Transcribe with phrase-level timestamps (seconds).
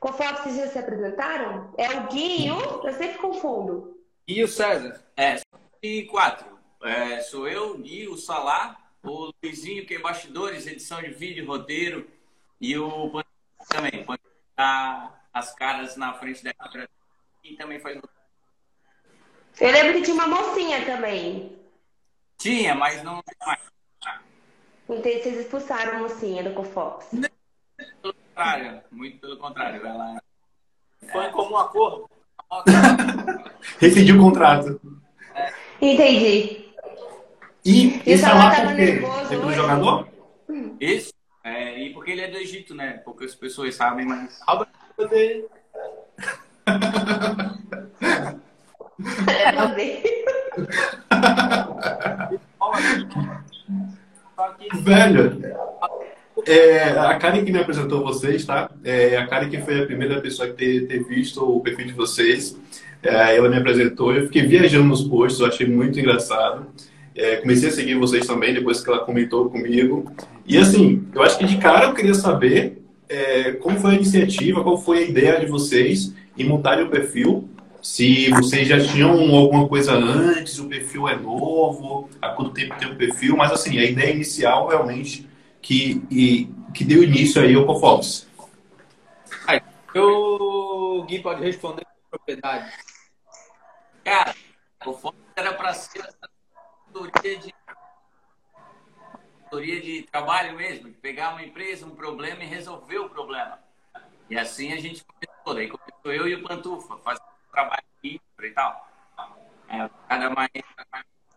[0.00, 1.72] Conforme vocês já se apresentaram?
[1.76, 2.86] É o Gui e o?
[2.86, 3.98] Eu sempre confundo.
[4.26, 5.02] E o César?
[5.16, 5.40] É,
[5.82, 6.58] e quatro.
[6.82, 11.46] É, sou eu, o Gui, o Salá, o Luizinho, que é bastidores, edição de vídeo,
[11.46, 12.08] roteiro,
[12.60, 13.10] e o
[13.68, 14.06] também,
[15.32, 16.88] as caras na frente da câmera
[17.44, 18.00] e também faz
[19.60, 21.58] Eu lembro que tinha uma mocinha também.
[22.36, 23.60] Tinha, mas não mais.
[24.88, 27.06] Entendi, vocês expulsaram a mocinha do Cofox.
[27.10, 27.27] Pelo
[28.38, 29.84] contrário, muito pelo contrário.
[29.84, 30.22] Ela
[31.10, 31.30] foi é.
[31.30, 32.08] como um acordo.
[33.80, 34.80] Rescindiu o contrato.
[35.34, 35.52] É.
[35.82, 36.68] Entendi.
[37.64, 39.02] E, e lá por quê?
[39.24, 40.08] É pelo jogador?
[40.80, 41.12] Isso.
[41.42, 42.98] É, e porque ele é do Egito, né?
[43.04, 44.38] Poucas pessoas sabem, mas.
[54.74, 55.40] Velho,
[56.46, 58.70] é, a Karen que me apresentou vocês, tá?
[58.84, 61.92] É, a Karen que foi a primeira pessoa que ter, ter visto o perfil de
[61.92, 62.56] vocês.
[63.02, 66.66] É, ela me apresentou, eu fiquei viajando nos posts, eu achei muito engraçado.
[67.14, 70.10] É, comecei a seguir vocês também depois que ela comentou comigo.
[70.46, 74.62] E assim, eu acho que de cara eu queria saber é, como foi a iniciativa,
[74.62, 77.48] qual foi a ideia de vocês em montarem o perfil.
[77.82, 82.90] Se vocês já tinham alguma coisa antes, o perfil é novo, há quanto tempo tem
[82.90, 85.27] o perfil, mas assim, a ideia inicial realmente
[85.60, 88.28] que, e, que deu início aí ao Cofox.
[89.94, 92.72] O Gui pode responder com propriedade.
[94.04, 94.34] Cara,
[94.80, 96.02] o Cofox era para ser
[96.92, 97.54] consultoria de
[99.48, 103.58] consultoria de trabalho mesmo, de pegar uma empresa, um problema e resolver o problema.
[104.28, 105.54] E assim a gente começou.
[105.54, 108.88] Daí começou eu e o Pantufa, fazendo trabalho de infra e tal.
[109.68, 110.50] É, cada mais.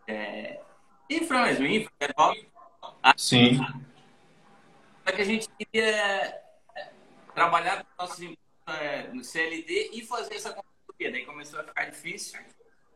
[0.07, 0.59] É,
[1.09, 3.59] infra mesmo, infra, é Sim.
[5.05, 6.41] Só que a gente queria
[7.33, 7.85] trabalhar
[8.67, 11.11] é, no CLD e fazer essa consultoria.
[11.11, 12.39] Daí começou a ficar difícil.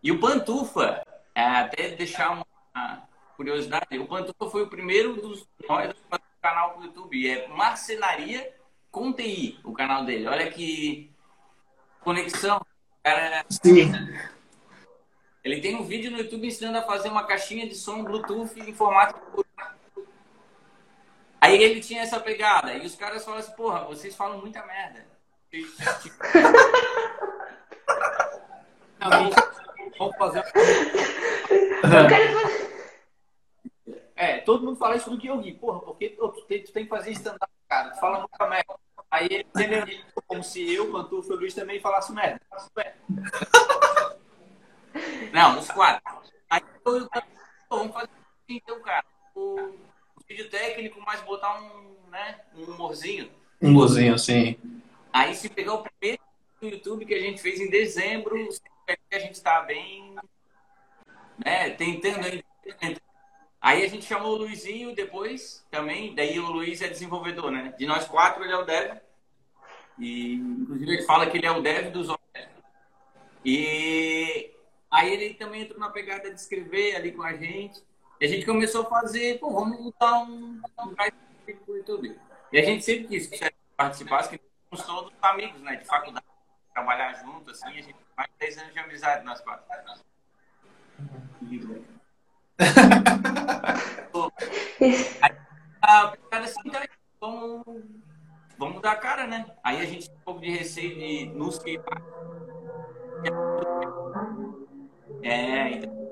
[0.03, 5.93] E o Pantufa, é, até deixar uma curiosidade, o Pantufa foi o primeiro dos nós
[5.93, 7.29] do canal do YouTube.
[7.29, 8.53] É Marcenaria
[8.91, 10.27] com TI, o canal dele.
[10.27, 11.11] Olha que
[12.01, 12.65] conexão.
[13.03, 13.91] Cara, Sim.
[15.43, 18.73] Ele tem um vídeo no YouTube ensinando a fazer uma caixinha de som Bluetooth em
[18.73, 19.19] formato.
[21.45, 22.73] Aí ele tinha essa pegada.
[22.73, 25.05] E os caras falam assim: porra, vocês falam muita merda.
[28.99, 29.29] Não,
[29.99, 30.43] vamos fazer.
[30.51, 32.65] Quero fazer.
[34.15, 35.53] É, todo mundo fala isso do que eu ri.
[35.53, 37.91] Porra, porque tu tem, tu tem que fazer stand-up, cara.
[37.91, 38.75] Tu fala muita merda.
[39.11, 39.85] Aí ele entendeu
[40.25, 42.41] como se eu, e o Luiz também falasse merda.
[45.31, 46.01] Não, os quatro.
[46.49, 47.07] Aí eu,
[47.69, 48.09] vamos fazer
[48.49, 49.05] então, cara.
[49.35, 49.94] O, o,
[50.27, 53.29] vídeo técnico, mas botar um, né, um humorzinho.
[53.61, 54.57] Um humorzinho, sim.
[55.11, 56.21] Aí se pegar o primeiro
[56.59, 58.35] do YouTube que a gente fez em dezembro,
[59.11, 60.15] a gente está bem
[61.43, 62.43] né, tentando
[63.65, 67.73] Aí a gente chamou o Luizinho depois também, daí o Luiz é desenvolvedor, né?
[67.75, 68.97] De nós quatro, ele é o dev.
[69.97, 72.25] E, inclusive, ele fala que ele é o dev dos outros.
[73.43, 74.51] E
[74.91, 77.81] aí ele também entrou na pegada de escrever ali com a gente.
[78.19, 80.95] E a gente começou a fazer, pô, vamos montar um, um
[81.65, 82.17] pro YouTube.
[82.51, 85.75] E a gente sempre quis que participasse, que somos todos amigos, né?
[85.75, 86.25] De faculdade,
[86.73, 87.67] trabalhar junto, assim.
[87.67, 89.65] A gente mais de 10 anos de amizade nós quatro.
[91.41, 91.95] Uhum
[95.81, 96.81] a pegada assim, então,
[97.19, 97.65] vamos,
[98.57, 99.45] vamos dar a cara, né?
[99.63, 102.01] Aí a gente tem um pouco de receio de nos queimar.
[105.21, 106.04] É, então.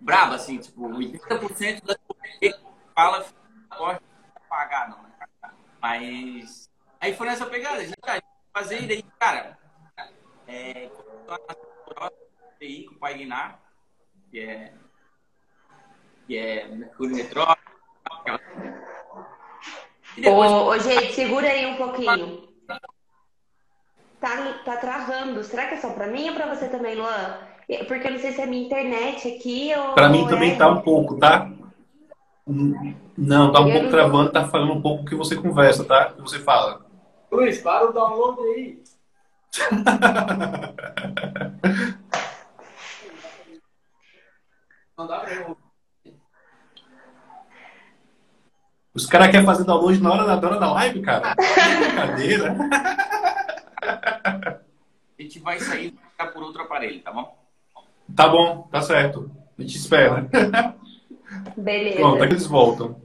[0.00, 1.96] Brava, assim, tipo, 80% das
[2.40, 2.54] que
[2.94, 3.26] fala
[3.76, 4.00] pode
[4.48, 5.10] pagar, não, né?
[5.80, 6.70] Mas
[7.00, 7.96] aí foi nessa pegada, a gente,
[8.52, 9.58] fazer, e daí, cara,
[10.46, 11.02] é, com
[12.94, 13.60] o Pai Guinar,
[14.30, 14.72] que é,
[16.26, 17.66] que é Mercúrio Metrópole.
[20.26, 22.55] Ô, gente, segura aí um pouquinho.
[24.20, 25.44] Tá, tá travando.
[25.44, 27.38] Será que é só pra mim ou pra você também, Luan?
[27.88, 29.94] Porque eu não sei se é minha internet aqui ou.
[29.94, 30.56] Pra mim também é...
[30.56, 31.50] tá um pouco, tá?
[32.46, 33.90] Não, tá um eu pouco não...
[33.90, 36.12] travando, tá falando um pouco o que você conversa, tá?
[36.12, 36.86] O que você fala.
[37.30, 38.82] Luiz, para o download aí.
[44.96, 45.56] Não dá pra eu
[48.94, 51.34] Os caras querem fazer download na hora da, hora da live, cara?
[51.36, 52.56] brincadeira.
[53.86, 57.36] A gente vai sair e ficar por outro aparelho, tá bom?
[58.14, 59.30] Tá bom, tá certo.
[59.58, 60.28] A gente espera.
[61.56, 61.96] Beleza.
[61.98, 63.00] Pronto, aqui eles voltam.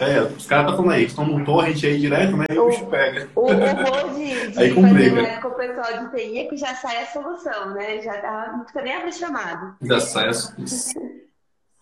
[0.00, 2.46] É, os caras estão falando aí, estão no torrent aí direto, né?
[2.50, 3.28] E o bicho pega.
[3.34, 5.22] O, o bom de, de Aí fazer complica.
[5.22, 8.00] live com o pessoal de TI é que já sai a solução, né?
[8.00, 9.74] Já tá, não fica nem abrir chamado.
[9.82, 10.54] Já sai as-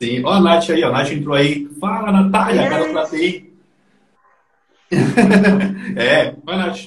[0.00, 0.24] Sim.
[0.24, 0.88] Ó, a Nath aí, ó.
[0.88, 1.68] A Nath entrou aí.
[1.78, 3.54] Fala, Natália, cara pra TI.
[5.96, 6.86] é, vai, Nath.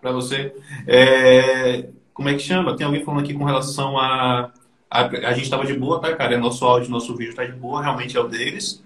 [0.00, 0.54] Pra você.
[0.86, 2.76] É, como é que chama?
[2.76, 4.50] Tem alguém falando aqui com relação a.
[4.90, 6.36] A, a gente tava de boa, tá, cara?
[6.36, 8.82] Nosso áudio, nosso vídeo tá de boa, realmente é o deles.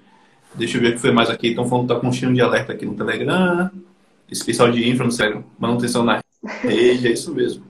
[0.55, 1.49] Deixa eu ver o que foi mais aqui.
[1.49, 3.71] Estão falando que tá com um tiro de alerta aqui no Telegram.
[4.31, 5.45] Especial de infra no Telegram.
[5.59, 6.21] Manutenção na
[6.63, 7.65] rede, é isso mesmo.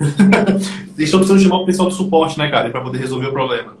[0.98, 2.70] Estão precisando chamar o pessoal do suporte, né, cara?
[2.70, 3.76] Pra poder resolver o problema.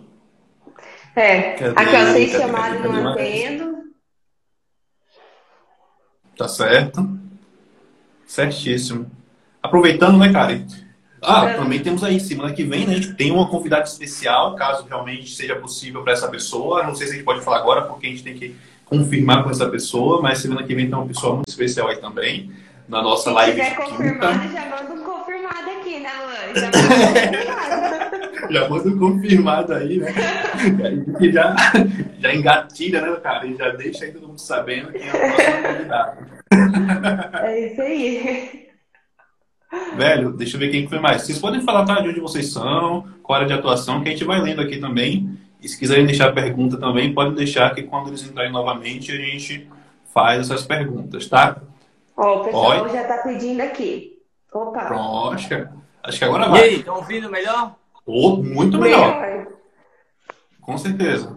[1.14, 1.52] É.
[1.52, 1.74] Cadê?
[1.74, 2.28] Cadê?
[2.28, 3.75] chamadas Cadê não atendo.
[6.36, 7.08] Tá certo.
[8.26, 9.10] Certíssimo.
[9.62, 10.66] Aproveitando, né, Karen?
[11.22, 11.54] Ah, É.
[11.54, 15.30] também temos aí, semana que vem, né, a gente tem uma convidada especial, caso realmente
[15.30, 16.82] seja possível para essa pessoa.
[16.84, 18.54] Não sei se a gente pode falar agora, porque a gente tem que
[18.84, 22.52] confirmar com essa pessoa, mas semana que vem tem uma pessoa muito especial aí também,
[22.88, 24.52] na nossa Se live de confirmado, quinta.
[24.52, 26.54] já manda um confirmado aqui, né, Luan?
[26.54, 27.95] Já manda um confirmado.
[28.50, 30.12] Já manda um confirmado aí, né?
[31.18, 31.54] Que já,
[32.18, 33.46] já engatilha, né, cara?
[33.46, 36.18] E já deixa aí todo mundo sabendo quem é o próximo convidado.
[37.42, 38.66] É isso aí.
[39.96, 41.22] Velho, deixa eu ver quem foi mais.
[41.22, 44.24] Vocês podem falar tá, de onde vocês são, qual área de atuação, que a gente
[44.24, 45.38] vai lendo aqui também.
[45.60, 49.68] E se quiserem deixar pergunta também, pode deixar que quando eles entrarem novamente a gente
[50.12, 51.56] faz essas perguntas, tá?
[52.16, 52.88] Ó, o pessoal Oi.
[52.90, 54.18] já tá pedindo aqui.
[54.52, 54.84] Opa.
[54.86, 55.48] Pronto, acho
[56.18, 56.62] que, agora E vai.
[56.62, 57.74] aí, estão ouvindo melhor?
[58.06, 59.46] Ô, muito melhor,
[60.60, 61.36] com certeza.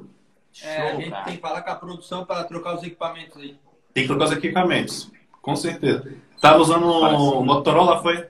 [0.64, 1.24] É, a Show, gente cara.
[1.26, 3.56] tem que falar com a produção para trocar os equipamentos aí.
[3.94, 5.12] Tem que trocar os equipamentos,
[5.42, 6.14] com certeza.
[6.40, 8.28] Tava usando o Motorola, foi?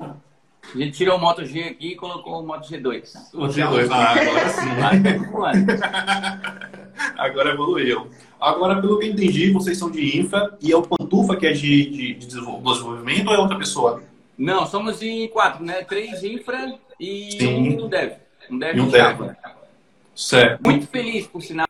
[0.00, 3.34] A gente tirou o Moto G aqui e colocou o Moto G2.
[3.34, 3.88] O G2.
[3.90, 4.68] Ah, agora sim.
[7.16, 8.08] Agora evoluiu.
[8.40, 11.52] Agora, pelo que eu entendi, vocês são de infra e é o Pantufa que é
[11.52, 14.02] de, de, de desenvol- desenvolvimento ou é outra pessoa?
[14.36, 15.82] Não, somos em quatro, né?
[15.84, 17.80] Três infra e Sim.
[17.80, 18.12] um dev.
[18.50, 19.36] Um dev E um Java.
[20.14, 20.60] Certo.
[20.64, 21.66] Muito feliz, por sinal.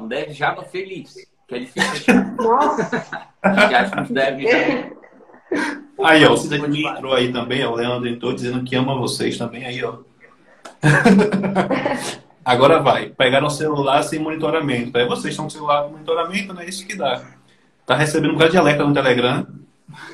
[0.00, 1.14] Um dev Java feliz.
[1.46, 2.14] Que é difícil.
[2.38, 3.28] Nossa.
[3.42, 4.40] A gente acha uns dev.
[6.02, 9.38] Aí, ó, o Cidadinho entrou aí também, ó, o Leandro entrou dizendo que ama vocês
[9.38, 9.98] também aí, ó.
[12.44, 13.10] Agora vai.
[13.10, 14.98] Pegaram o celular sem monitoramento.
[14.98, 17.22] Aí vocês estão com o celular com monitoramento, não é isso que dá.
[17.86, 19.46] Tá recebendo um bocado de alerta no Telegram.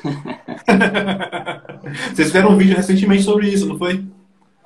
[2.13, 4.05] Vocês fizeram um vídeo recentemente sobre isso, não foi?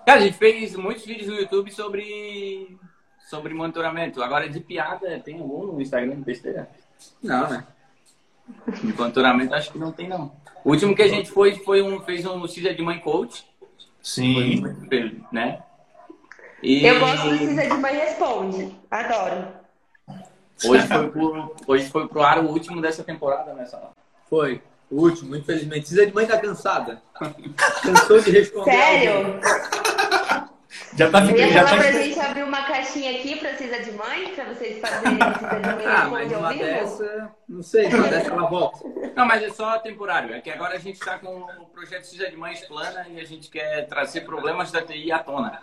[0.06, 2.78] Cara, a gente fez muitos vídeos no YouTube sobre,
[3.28, 4.22] sobre monitoramento.
[4.22, 6.70] Agora, de piada, tem algum no Instagram besteira?
[7.24, 7.66] Não, né?
[8.68, 10.32] De monitoramento, acho que não tem, não.
[10.64, 13.48] O último que a gente foi, foi um, fez um Cisa de Mãe Coach.
[13.68, 14.62] Foi Sim.
[14.62, 15.64] muito feliz, né?
[16.62, 18.76] E Eu gosto do Cisa de Mãe Responde.
[18.92, 19.48] Adoro.
[20.64, 23.92] hoje foi, pro, hoje foi pro ar o último dessa temporada, né, Sala?
[24.30, 24.62] Foi.
[24.90, 25.82] O último, infelizmente.
[25.82, 27.02] Precisa de mãe tá cansada.
[27.84, 28.72] Cansou de responder.
[28.72, 29.40] Sério?
[30.98, 31.42] Já tá Eu ficando.
[31.48, 31.90] ia Já falar tá...
[31.90, 35.76] pra gente abrir uma caixinha aqui pra Cisa de Mãe, pra vocês fazerem Cisa de
[35.76, 36.64] Mãe Ah, mas uma ao vivo.
[36.66, 38.80] dessa, não sei, uma dessa ela volta.
[39.16, 40.34] Não, mas é só temporário.
[40.34, 43.26] É que agora a gente está com o projeto Cisa de Mães Plana e a
[43.26, 45.60] gente quer trazer problemas da TI à tona.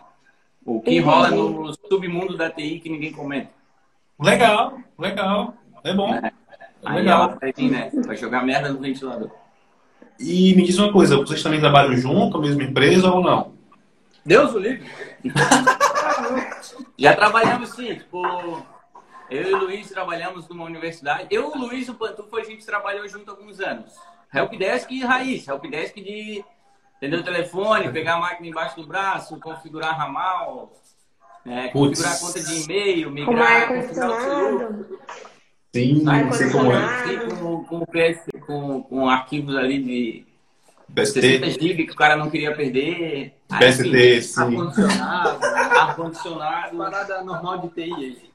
[0.65, 1.01] O que Entendi.
[1.07, 3.51] rola no submundo da TI que ninguém comenta.
[4.21, 5.55] Legal, legal.
[5.83, 6.11] É bom.
[6.85, 7.25] Aí Legal.
[7.25, 7.91] ela vai vir, né?
[8.07, 9.31] Vai jogar merda no ventilador.
[10.19, 13.53] E me diz uma coisa, vocês também trabalham junto, mesma empresa ou não?
[14.25, 14.89] Deus o livre.
[16.99, 18.23] Já trabalhamos sim, tipo,
[19.31, 21.27] eu e o Luiz trabalhamos numa universidade.
[21.31, 23.93] Eu, o Luiz e o Pantufo, a gente trabalhou junto há alguns anos.
[24.33, 26.45] Helpdesk e raiz, helpdesk de
[26.97, 30.73] atender o telefone, pegar a máquina embaixo do braço, configurar ramal,
[31.45, 34.69] é, configurar a conta de e-mail, migrar, configurar o celular.
[35.75, 37.07] Sim, sei como é.
[37.07, 37.87] Sim, com, com,
[38.47, 40.27] com, com arquivos ali de
[40.95, 43.35] PST, 60 GB que o cara não queria perder.
[43.51, 44.41] Aí, PST, sim.
[44.43, 45.45] Ar-condicionado.
[45.81, 46.77] Ar-condicionado.
[46.77, 48.33] Parada normal de TI aí.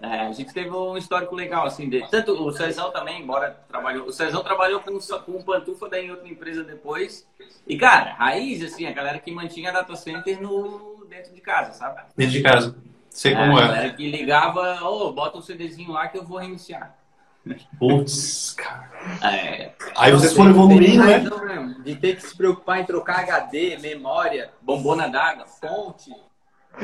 [0.00, 2.06] É, a gente teve um histórico legal, assim, dele.
[2.10, 4.08] Tanto o Cezão também, embora trabalhou.
[4.08, 7.24] O Cezão trabalhou com, com o Pantufa daí em outra empresa depois.
[7.68, 12.00] E, cara, raiz, assim, a galera que mantinha data center no, dentro de casa, sabe?
[12.16, 12.74] dentro de casa.
[13.14, 13.60] Sei É, como é.
[13.66, 16.96] galera que ligava, ô, bota um CDzinho lá que eu vou reiniciar.
[17.78, 18.90] Putz, cara.
[19.22, 21.18] É, Aí vocês foram evoluindo, né?
[21.18, 25.46] Mesmo, De ter que se preocupar em trocar HD, memória, bombona d'água.
[25.46, 26.10] fonte.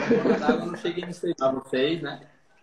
[0.09, 2.21] Bombona d'água, eu não cheguei nisso aí pra vocês, né?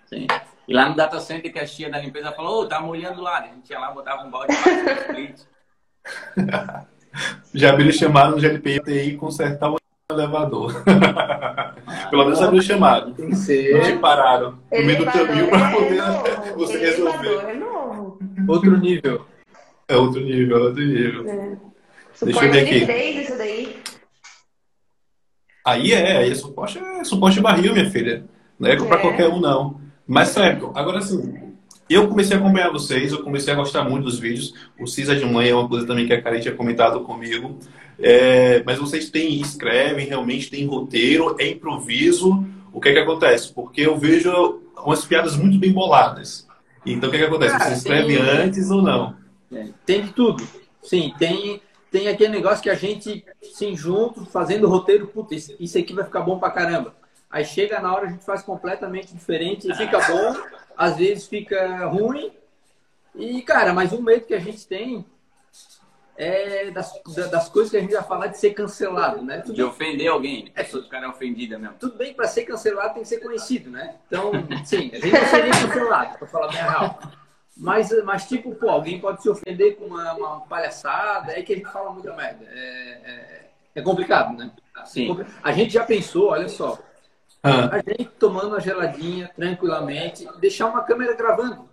[0.07, 0.27] Sim.
[0.67, 3.39] E lá no data center que a tia da limpeza falou, ô, tá molhando lá.
[3.39, 4.61] A gente ia lá, botava um balde de
[5.01, 5.39] split.
[7.53, 9.77] Já me chamaram no GLPI TI consertar o
[10.11, 10.83] elevador.
[12.11, 13.13] Pelo menos abriu o chamado.
[13.13, 13.73] Tem que ser.
[13.73, 16.23] Não te pararam no meio do caminho para é poder novo.
[16.57, 17.49] você Elevador resolver.
[17.49, 18.19] é novo.
[18.47, 19.25] Outro nível.
[19.87, 21.27] É outro nível, é outro nível.
[21.29, 21.57] É.
[22.23, 22.85] Deixa eu ver de aqui.
[22.85, 23.77] três, isso daí.
[25.65, 28.23] Aí é, aí é suporte, é suporte barril, minha filha.
[28.59, 29.01] Não é para É.
[29.01, 29.81] qualquer um, não.
[30.07, 31.51] Mas certo, agora sim,
[31.89, 34.53] eu comecei a acompanhar vocês, eu comecei a gostar muito dos vídeos.
[34.79, 37.57] O Cisa de Mãe é uma coisa também que a Karen tinha comentado comigo.
[37.99, 42.45] É, mas vocês têm, escrevem, realmente tem roteiro, é improviso.
[42.73, 43.53] O que é que acontece?
[43.53, 46.45] Porque eu vejo umas piadas muito bem boladas.
[46.85, 47.53] Então o que é que acontece?
[47.53, 49.15] Cara, Vocês escrevem tem- antes ou não?
[49.53, 50.45] É, Tem de tudo.
[50.83, 55.77] Sim, tem, tem aquele negócio que a gente, sim, junto, fazendo roteiro, puta, isso isso
[55.77, 56.93] aqui vai ficar bom pra caramba.
[57.31, 60.35] Aí chega na hora, a gente faz completamente diferente e fica bom,
[60.77, 62.31] às vezes fica ruim.
[63.15, 65.05] E, cara, mas o medo que a gente tem
[66.17, 69.39] é das, da- das coisas que a gente vai falar de ser cancelado, né?
[69.41, 70.51] Tudo De ofender alguém.
[70.55, 71.75] A pessoa ficar ofendida mesmo.
[71.79, 73.95] tudo bem, para ser cancelado tem que ser conhecido, né?
[74.07, 74.31] Então,
[74.65, 76.99] sim, a gente não seria cancelado, para falar bem a real.
[77.57, 81.55] Mas, mas, tipo, pô, alguém pode se ofender com uma, uma palhaçada, é que a
[81.55, 82.45] gente fala muita merda.
[82.49, 82.59] É,
[83.05, 84.51] é, é complicado, né?
[84.85, 85.17] Sim.
[85.41, 86.77] A gente já pensou, olha só,
[87.41, 91.69] Ah, a gente tomando uma geladinha tranquilamente, deixar uma câmera gravando.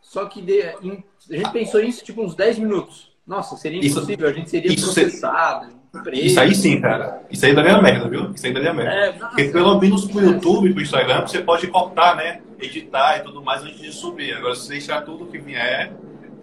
[0.00, 3.09] Só que de- em- a gente pensou isso tipo uns 10 minutos.
[3.30, 5.68] Nossa, seria Isso- impossível, a gente seria isso- processado,
[6.02, 6.26] preso.
[6.26, 7.22] isso aí sim, cara.
[7.30, 8.32] Isso aí daria merda, viu?
[8.32, 8.90] Isso aí daria merda.
[8.92, 12.40] É, Porque pelo menos pro YouTube pro Instagram você pode cortar, né?
[12.58, 14.34] Editar e tudo mais antes de subir.
[14.34, 15.92] Agora, se deixar tudo que vier,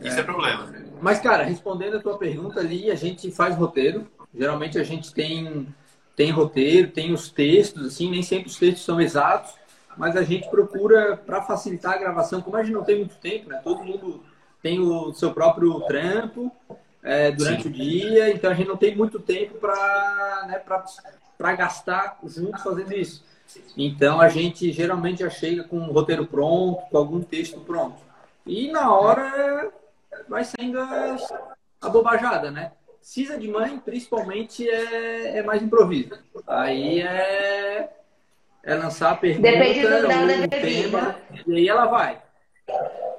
[0.02, 0.66] isso é problema.
[1.02, 4.08] Mas, cara, respondendo a tua pergunta ali, a gente faz roteiro.
[4.34, 5.68] Geralmente a gente tem,
[6.16, 9.52] tem roteiro, tem os textos, assim, nem sempre os textos são exatos,
[9.98, 13.50] mas a gente procura, para facilitar a gravação, como a gente não tem muito tempo,
[13.50, 13.60] né?
[13.62, 14.24] Todo mundo
[14.62, 16.52] tem o seu próprio trampo
[17.04, 17.70] é, durante Sim.
[17.70, 20.62] o dia, então a gente não tem muito tempo para né,
[21.38, 23.24] pra gastar junto fazendo isso.
[23.78, 27.98] Então a gente geralmente já chega com um roteiro pronto, com algum texto pronto.
[28.46, 29.72] E na hora
[30.28, 31.18] vai saindo a,
[31.82, 32.72] a bobajada, né?
[33.02, 36.18] Cisa de mãe, principalmente, é, é mais improviso.
[36.46, 37.90] Aí é,
[38.64, 42.22] é lançar a pergunta, Depende do tema, e aí ela vai.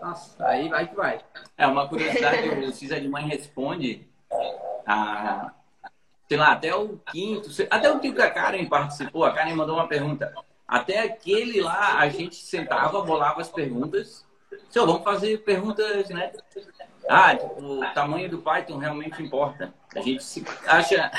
[0.01, 1.21] Nossa, aí vai que vai.
[1.57, 4.07] É, uma curiosidade, o Cisa de Mãe responde
[4.87, 5.53] a,
[6.29, 9.89] sei lá, até o quinto, até o que a Karen participou, a Karen mandou uma
[9.89, 10.33] pergunta.
[10.67, 14.27] Até aquele lá, a gente sentava, bolava as perguntas.
[14.71, 16.33] Senhor, vamos fazer perguntas, né?
[17.09, 19.73] Ah, tipo, o tamanho do Python realmente importa.
[19.97, 21.11] A gente se acha,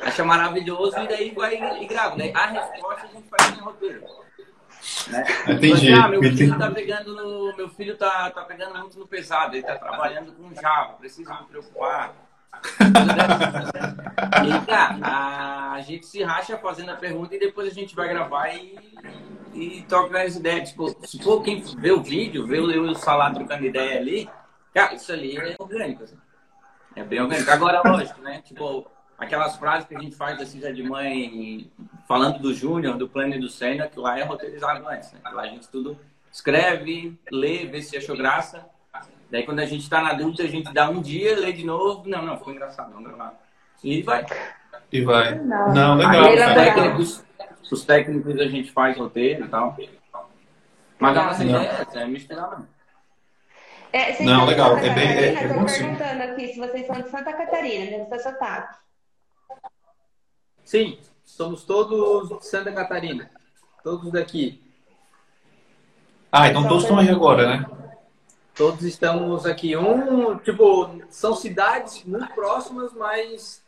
[0.00, 2.16] acha maravilhoso e daí vai e grava.
[2.16, 2.32] Né?
[2.34, 4.06] A resposta a gente faz no roteiro.
[5.08, 5.24] Né?
[5.48, 5.92] Entendi.
[5.92, 9.64] Ah, meu filho tá pegando no, meu filho tá, tá pegando muito no pesado, ele
[9.64, 12.14] tá trabalhando com Java, preciso me preocupar.
[14.18, 18.48] E, cara, a, gente se racha fazendo a pergunta e depois a gente vai gravar
[18.48, 18.76] e,
[19.54, 20.70] e toca as ideias.
[20.70, 24.28] Tipo, se for quem vê o vídeo, vê eu e o Salah trocando ideia ali,
[24.74, 26.02] cara, isso ali é orgânico.
[26.02, 26.18] assim.
[26.96, 27.50] É bem orgânico.
[27.50, 28.42] Agora, lógico, né?
[28.42, 31.70] Tipo, aquelas frases que a gente faz da Cisa de Mãe
[32.06, 35.20] falando do Júnior, do plano e do Senna, que lá é roteirizado antes, né?
[35.32, 35.98] Lá a gente tudo
[36.32, 38.64] escreve, lê, vê se achou graça.
[39.30, 42.08] Daí quando a gente tá na dúvida, a gente dá um dia, lê de novo.
[42.08, 43.34] Não, não, ficou engraçado, não gravar.
[43.82, 44.24] E vai.
[44.90, 45.34] E vai.
[45.34, 45.74] Não.
[45.74, 47.24] Não, legal, Aí Os técnicos,
[47.70, 49.76] os técnicos a gente faz roteiro e tal.
[50.98, 51.62] Mas a nossa Não.
[51.62, 52.68] ideia é é misturar mesmo.
[53.92, 55.84] É, Não, legal, é bem- é- é sim.
[55.84, 58.76] perguntando aqui se vocês são de Santa Catarina, deve ser sotaque.
[60.64, 63.30] Sim, somos todos de Santa Catarina.
[63.82, 64.62] Todos daqui.
[66.30, 67.66] Ah, então todos estão aí agora, né?
[68.54, 69.76] Todos estamos aqui.
[69.76, 73.62] Um, tipo, são cidades muito próximas, mas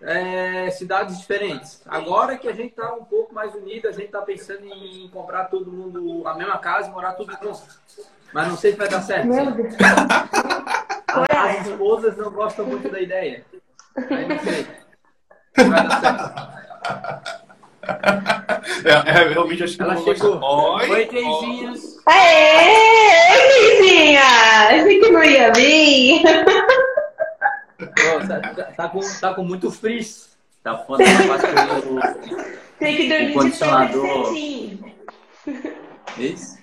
[0.00, 1.82] é, cidades diferentes.
[1.86, 5.46] Agora que a gente tá um pouco mais unido, a gente tá pensando em comprar
[5.46, 7.62] todo mundo a mesma casa e morar tudo junto.
[8.32, 9.26] Mas não sei se vai dar certo.
[9.26, 9.74] Meu Deus.
[11.08, 13.44] As esposas não gostam muito da ideia.
[13.96, 14.66] Aí não sei.
[15.58, 16.58] Se vai dar certo.
[18.84, 20.40] É, é, realmente acho que Ela chegou.
[20.42, 21.96] Oi, Oi, Teizinhos!
[22.06, 23.80] Aê!
[23.80, 24.20] Vizinha!
[24.68, 26.22] Achei que não ia vir.
[27.78, 30.36] Pô, tá, tá- tá com, tá com muito frizz.
[30.62, 32.00] Tá faço pelo...
[32.78, 34.06] Tem que dormir de condicionador.
[34.06, 34.94] todo certinho.
[36.18, 36.58] Isso.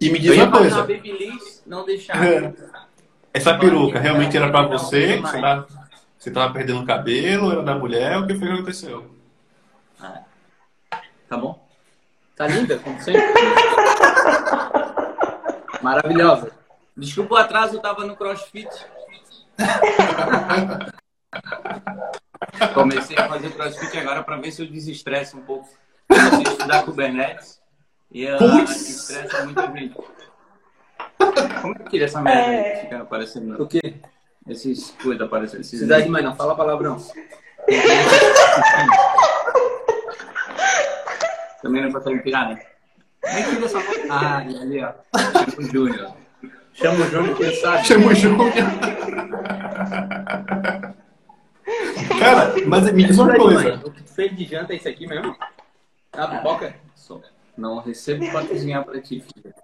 [0.00, 0.80] E me diz uma coisa.
[0.80, 2.16] babyliss, não deixar.
[3.32, 5.18] Essa peruca realmente era pra você?
[5.18, 5.66] Você tava,
[6.22, 7.50] você tava perdendo o cabelo?
[7.50, 8.16] Era da mulher?
[8.16, 9.10] O que foi que aconteceu?
[11.28, 11.68] Tá bom?
[12.36, 13.22] Tá linda, como sempre.
[15.82, 16.52] Maravilhosa.
[16.96, 18.70] Desculpa o atraso, eu tava no crossfit.
[22.72, 25.68] Comecei a fazer crossfit agora para ver se eu desestresso um pouco.
[26.06, 27.60] Comecei a estudar Kubernetes
[28.12, 29.96] e uh, estressa muita gente.
[31.60, 32.70] Como é que tira essa merda é...
[32.70, 33.60] que fica aparecendo?
[33.60, 34.00] O quê?
[34.48, 35.60] Esses coisas aparecendo.
[35.60, 36.96] Esses Cidade de mãe, não fala palavrão.
[41.62, 42.62] Também não consegue tirar, né?
[43.24, 43.78] Nem tira essa
[44.10, 44.92] Ah, ali, ó.
[45.16, 46.16] Chama o Júnior.
[46.72, 47.86] Chama o Júnior, quem sabe.
[47.86, 48.52] Chama o Júnior.
[52.18, 53.80] Cara, mas me diz uma coisa.
[53.84, 55.36] O que tu fez de janta é isso aqui mesmo?
[56.12, 56.74] A pipoca?
[57.56, 59.54] Não recebo pra cozinhar pra ti, filho.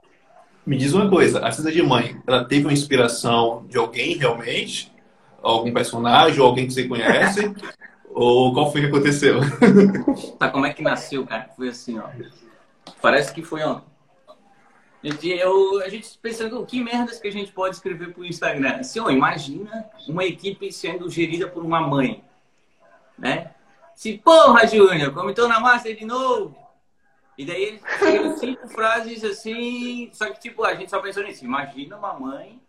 [0.69, 4.93] Me diz uma coisa, a Cisa de Mãe, ela teve uma inspiração de alguém realmente?
[5.43, 7.51] Algum personagem ou alguém que você conhece?
[8.13, 9.41] ou qual foi que aconteceu?
[10.39, 11.49] Tá, como é que nasceu, cara?
[11.57, 12.11] Foi assim, ó.
[13.01, 13.89] Parece que foi ontem.
[15.41, 18.77] Eu, a gente pensando, que merdas que a gente pode escrever pro Instagram?
[18.81, 22.23] Assim, ó, imagina uma equipe sendo gerida por uma mãe,
[23.19, 23.53] né?
[23.95, 26.55] Se, porra, Júnior, comentou na massa de novo.
[27.39, 31.45] E daí ele escreveu cinco frases assim, só que tipo, a gente só pensou nisso.
[31.45, 32.61] Imagina uma mãe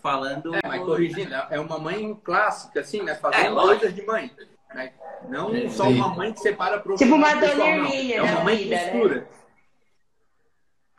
[0.00, 0.54] falando.
[0.54, 3.16] É, mas corrigindo, é uma mãe clássica, assim, né?
[3.16, 4.30] Fazendo é, coisas de mãe.
[4.72, 4.92] Né?
[5.28, 8.58] Não é, só uma mãe que separa pro Tipo uma dona Hermínia, É uma mãe
[8.58, 8.90] que né?
[8.90, 9.28] costura.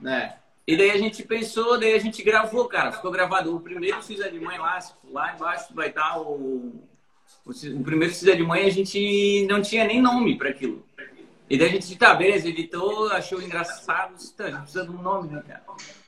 [0.02, 0.36] Né?
[0.68, 2.92] E daí a gente pensou, daí a gente gravou, cara.
[2.92, 6.74] Ficou gravado o primeiro Cisa de Mãe lá, lá embaixo vai estar o.
[7.46, 10.86] O, o primeiro Cisa de Mãe a gente não tinha nem nome para aquilo.
[11.54, 15.00] E daí a gente, tá, beleza, editou, achou engraçado, tá, a gente precisa de um
[15.00, 15.62] nome, né, cara?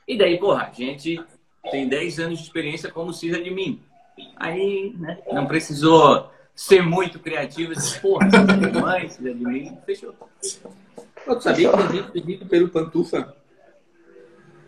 [0.08, 1.24] E daí, porra, a gente
[1.70, 3.80] tem 10 anos de experiência como Cisa de mim.
[4.34, 10.16] Aí, né, não precisou ser muito criativo, disse, porra, de mãe, Cisa de mim, fechou.
[11.24, 13.36] Eu sabia que a gente pedido pelo Pantufa?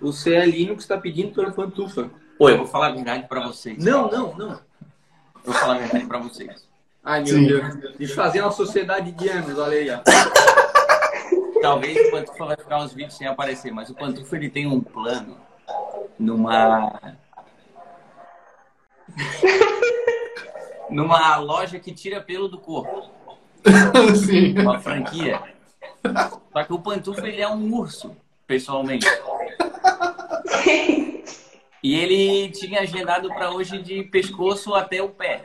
[0.01, 2.09] O CL que está pedindo pelo Pantufa.
[2.39, 3.85] Pô, eu vou falar a verdade pra vocês.
[3.85, 4.53] Não, não, não.
[4.53, 6.69] Eu vou falar a verdade pra vocês.
[7.03, 7.47] Ai, meu Sim.
[7.49, 7.97] Deus.
[7.99, 10.68] Desfazer uma sociedade de anos, olha aí, ó.
[11.61, 14.81] Talvez o Pantufa vai ficar uns vídeos sem aparecer, mas o Pantufa ele tem um
[14.81, 15.37] plano
[16.19, 17.01] numa.
[20.91, 23.11] numa loja que tira pelo do corpo.
[24.27, 24.59] Sim.
[24.59, 25.41] Uma franquia.
[26.53, 28.17] Só que o Pantufa ele é um urso,
[28.47, 29.07] pessoalmente.
[31.83, 35.45] E ele tinha agendado para hoje de pescoço até o pé.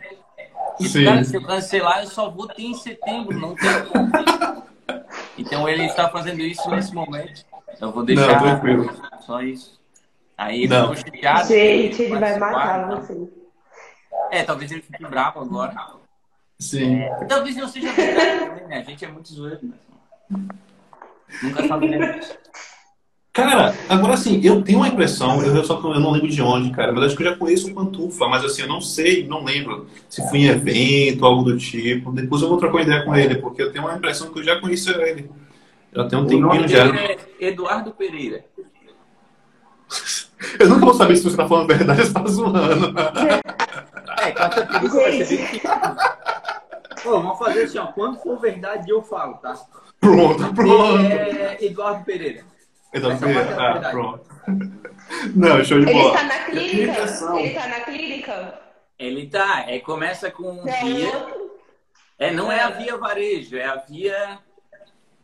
[0.79, 1.05] E, Sim.
[1.05, 4.11] cara, se eu cancelar, eu só vou ter em setembro, não tem como.
[5.37, 7.45] Então ele está fazendo isso nesse momento.
[7.79, 8.93] Eu vou deixar não, tranquilo.
[9.21, 9.81] só isso.
[10.37, 11.47] Aí ele ficou chateado.
[11.47, 13.29] Gente, ele vai matar você.
[14.31, 15.73] É, talvez ele fique bravo agora.
[16.59, 17.01] Sim.
[17.01, 18.77] É, talvez não seja verdade também, né?
[18.79, 19.75] A gente é muito zoeiro, né?
[21.41, 22.37] Nunca sabemos.
[23.33, 26.69] Cara, agora assim, eu tenho uma impressão, eu só que eu não lembro de onde,
[26.69, 29.43] cara, mas acho que eu já conheço o Pantufa, mas assim, eu não sei, não
[29.43, 32.11] lembro se foi em evento, algo do tipo.
[32.11, 34.43] Depois eu vou trocar uma ideia com ele, porque eu tenho uma impressão que eu
[34.43, 35.31] já conheço ele.
[35.91, 36.95] Já tem um tempinho já.
[36.95, 38.45] É Eduardo Pereira.
[40.59, 42.99] Eu nunca vou saber se você tá falando a verdade ou você tá zoando.
[44.19, 45.61] É, cada período vai ser bem
[47.01, 47.87] Pô, vamos fazer assim, ó.
[47.87, 49.53] Quando for verdade, eu falo, tá?
[50.01, 50.99] Pronto, pronto.
[50.99, 52.43] É Eduardo Pereira.
[52.93, 53.57] Eduardo Pereira.
[53.59, 54.23] Ah, pronto.
[55.35, 56.09] Não, show de bola.
[56.09, 57.37] Ele tá na clínica?
[57.37, 58.59] Ele tá na clínica?
[58.99, 59.65] Ele tá.
[59.67, 61.43] É, começa com é via.
[62.19, 64.39] É, não é a via varejo, é a via.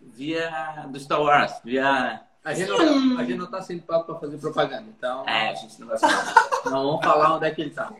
[0.02, 1.54] Via do Star Wars.
[1.64, 2.22] Via.
[2.44, 5.28] A gente, não, a gente não tá sendo pago pra fazer propaganda, então.
[5.28, 6.34] É, a gente não vai falar.
[6.66, 7.94] não vamos falar onde é que ele tá.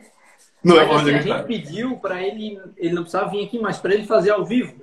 [0.62, 1.42] Não é mas, é assim, ele A gente tá.
[1.44, 2.60] pediu pra ele.
[2.76, 4.74] Ele não precisava vir aqui, mas pra ele fazer ao vivo.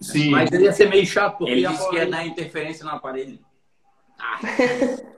[0.00, 0.30] Sim.
[0.30, 3.38] Mas ele ia ser meio chato, porque ele disse que ia dar interferência no aparelho.
[4.22, 4.38] Ah.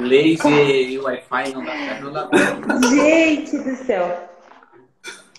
[0.00, 2.88] Laser e Wi-Fi não dá certo, não dá certo.
[2.88, 4.28] Gente do céu.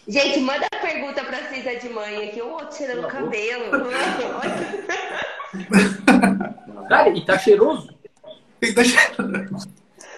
[0.07, 2.39] Gente, manda pergunta pra Cisa de mãe aqui.
[2.39, 3.71] Eu tirando o cabelo.
[6.87, 7.89] Cara, e tá cheiroso?
[8.61, 9.67] Ele tá cheiroso.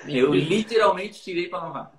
[0.07, 1.91] Eu literalmente tirei pra lavar.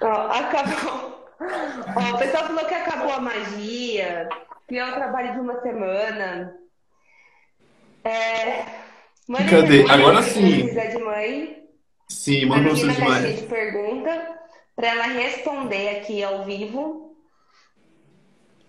[0.00, 1.28] Ó, acabou.
[1.96, 6.63] Ó, o pessoal falou que acabou a magia, o trabalho de uma semana.
[8.04, 8.64] É...
[9.26, 9.84] Manda Cadê?
[9.90, 10.66] Agora sim.
[10.66, 11.64] De mãe,
[12.08, 13.34] Sim, manda na de mãe.
[13.36, 14.10] de pergunta
[14.76, 17.16] para ela responder aqui ao vivo.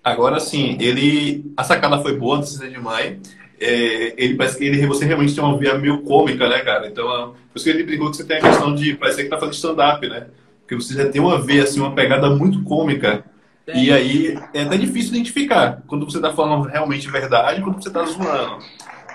[0.04, 1.52] Agora sim, ele.
[1.58, 3.20] A sacada foi boa, não precisa de mãe.
[3.60, 6.88] É, ele parece que ele, você realmente tem uma via meio cômica, né, cara?
[6.88, 8.96] Então, é, por isso que ele brincou que você tem a questão de.
[8.96, 10.28] Parece que tá fazendo stand-up, né?
[10.62, 13.26] Porque você já tem uma veia, assim, uma pegada muito cômica.
[13.74, 17.90] E aí é até difícil identificar quando você tá falando realmente verdade e quando você
[17.90, 18.60] tá zoando.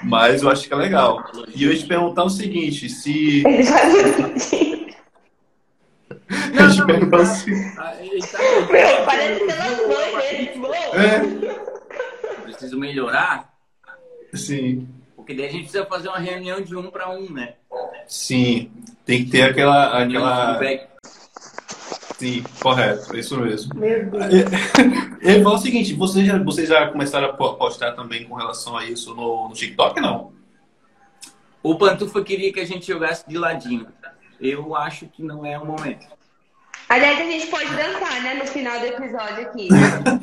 [0.02, 1.24] Mas eu acho que é legal.
[1.54, 3.42] E eu ia te perguntar o seguinte, se.
[3.46, 4.52] Ele faz
[6.30, 7.56] Eu ia te perto pra cima.
[8.70, 12.42] Meu, parece que ela foi É.
[12.42, 13.52] Preciso melhorar?
[14.32, 14.88] Sim.
[15.16, 17.54] Porque daí a gente precisa fazer uma reunião de um para um, né?
[18.06, 18.70] Sim.
[19.04, 20.02] Tem que ter aquela.
[20.02, 20.58] aquela...
[22.20, 23.74] Sim, correto, é isso mesmo.
[23.74, 24.26] Meu Deus.
[25.22, 28.85] Ele falou o seguinte: vocês já, vocês já começaram a postar também com relação a
[28.85, 30.30] isso no, no TikTok, não?
[31.62, 33.87] O Pantufa queria que a gente jogasse de ladinho.
[34.38, 36.06] Eu acho que não é o momento.
[36.90, 38.35] Aliás, a gente pode dançar, né?
[38.35, 39.68] No final do episódio aqui.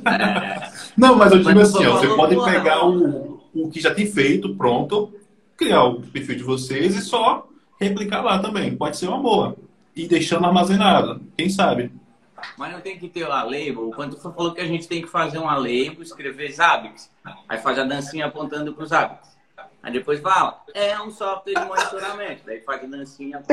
[0.05, 3.91] É, Não, mas eu digo assim, ó, você pode boa, pegar o, o que já
[3.91, 5.11] tem feito, pronto,
[5.57, 7.47] criar o perfil de vocês e só
[7.81, 8.75] replicar lá também.
[8.75, 9.57] Pode ser uma boa.
[9.97, 11.91] E deixando armazenado, quem sabe?
[12.55, 13.89] mas não tem que ter lá label.
[13.89, 17.09] O Pantufa falou que a gente tem que fazer uma label, escrever Zabbix.
[17.49, 19.35] Aí faz a dancinha apontando para os Zabbix.
[19.81, 22.43] Aí depois fala, é um software de monitoramento.
[22.45, 23.43] Daí faz a dancinha.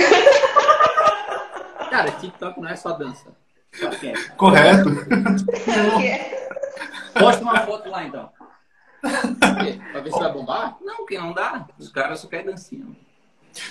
[1.90, 3.35] Cara, TikTok não é só dança.
[3.80, 4.28] É?
[4.37, 4.90] Correto?
[7.18, 8.30] Posta uma foto lá então.
[9.92, 10.76] Pra ver se vai bombar?
[10.83, 11.66] Não, que não dá.
[11.78, 12.87] Os caras só querem dancinha.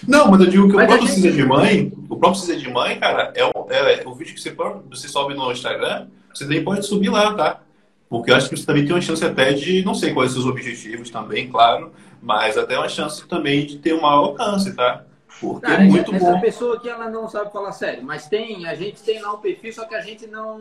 [0.07, 2.55] Não, mas eu digo que Mas o próprio gente- Cisa de Mãe, o próprio Cisa
[2.55, 4.55] de Mãe, cara, é o, é o vídeo que você,
[4.89, 7.61] você sobe no Instagram, você também pode subir lá, tá?
[8.09, 10.41] Porque eu acho que você também tem uma chance até de, não sei quais são
[10.41, 11.91] os objetivos também, claro,
[12.21, 15.03] mas até uma chance também de ter um maior alcance, tá?
[15.41, 16.39] Porque Cara, é muito essa bom.
[16.39, 18.03] pessoa aqui, ela não sabe falar sério.
[18.03, 20.59] Mas tem, a gente tem lá um perfil, só que a gente não...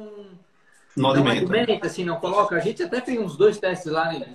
[0.97, 1.55] Não Não alimenta.
[1.55, 2.57] alimenta, assim, não coloca.
[2.57, 4.27] A gente até fez uns dois testes lá, né?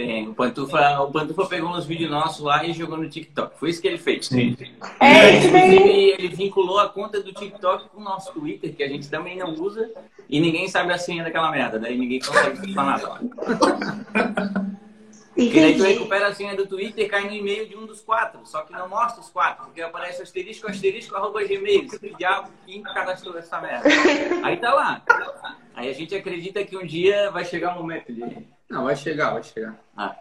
[0.00, 0.28] Tem.
[0.28, 3.58] O Pantufa, o Pantufa pegou uns vídeos nossos lá e jogou no TikTok.
[3.58, 4.26] Foi isso que ele fez.
[4.28, 4.56] Sim.
[4.98, 5.36] É.
[5.36, 9.36] Inclusive, ele vinculou a conta do TikTok com o nosso Twitter, que a gente também
[9.36, 9.90] não usa,
[10.26, 13.20] e ninguém sabe a senha daquela merda, daí ninguém consegue falar nada lá.
[15.36, 18.00] E daí tu recupera a senha do Twitter e cai no e-mail de um dos
[18.00, 21.88] quatro, só que não mostra os quatro, porque aparece asterisco, asterisco, arroba gmail.
[21.88, 23.86] Que diabo, quem cadastrou essa merda?
[24.42, 25.02] Aí tá lá.
[25.74, 28.22] Aí a gente acredita que um dia vai chegar o momento de.
[28.70, 29.74] Não, vai chegar, vai chegar.
[29.96, 30.14] Ah.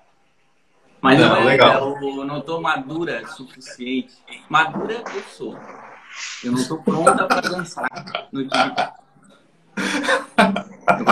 [1.01, 1.97] Mas não, Não, é, legal.
[2.01, 4.15] eu não tô madura suficiente.
[4.49, 5.55] Madura eu sou.
[6.43, 7.88] Eu não tô pronta pra dançar
[8.33, 8.99] no TikTok.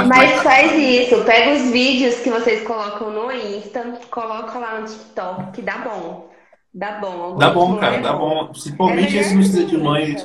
[0.08, 5.52] Mas faz isso, pega os vídeos que vocês colocam no Insta, coloca lá no TikTok,
[5.54, 6.30] que dá bom.
[6.74, 7.36] Dá bom.
[7.36, 8.46] o Dá bom, cara, é dá bom.
[8.46, 10.16] É Principalmente melhor esse no de Mãe.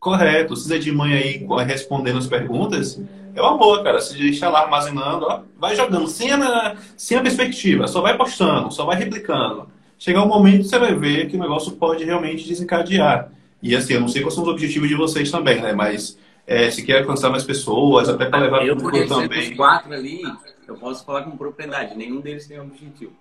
[0.00, 0.54] Correto.
[0.54, 3.00] O Cisa de Mãe aí respondendo as perguntas
[3.34, 4.00] é uma boa, cara.
[4.00, 8.72] Se deixar lá armazenando, ó, vai jogando sem a, sem a perspectiva, só vai postando,
[8.72, 9.68] só vai replicando.
[9.98, 13.30] Chegar um momento você vai ver que o negócio pode realmente desencadear.
[13.62, 15.72] E assim, eu não sei quais são os objetivos de vocês também, né?
[15.72, 19.56] Mas é, se quer alcançar mais pessoas, até para levar Eu, por exemplo, os também.
[19.56, 20.22] quatro ali,
[20.66, 21.96] eu posso falar com propriedade.
[21.96, 23.12] Nenhum deles tem objetivo.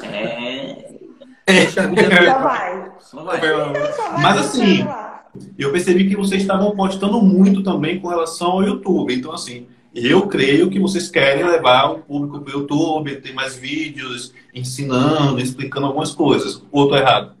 [0.00, 1.66] É.
[1.66, 1.82] Só
[2.40, 2.92] vai.
[3.00, 3.40] Só vai.
[3.92, 4.86] Só vai Mas assim,
[5.58, 9.14] eu percebi que vocês estavam postando muito também com relação ao YouTube.
[9.14, 13.56] Então, assim, eu creio que vocês querem levar o público para o YouTube, ter mais
[13.56, 16.62] vídeos ensinando, explicando algumas coisas.
[16.70, 17.34] Ou tô errado?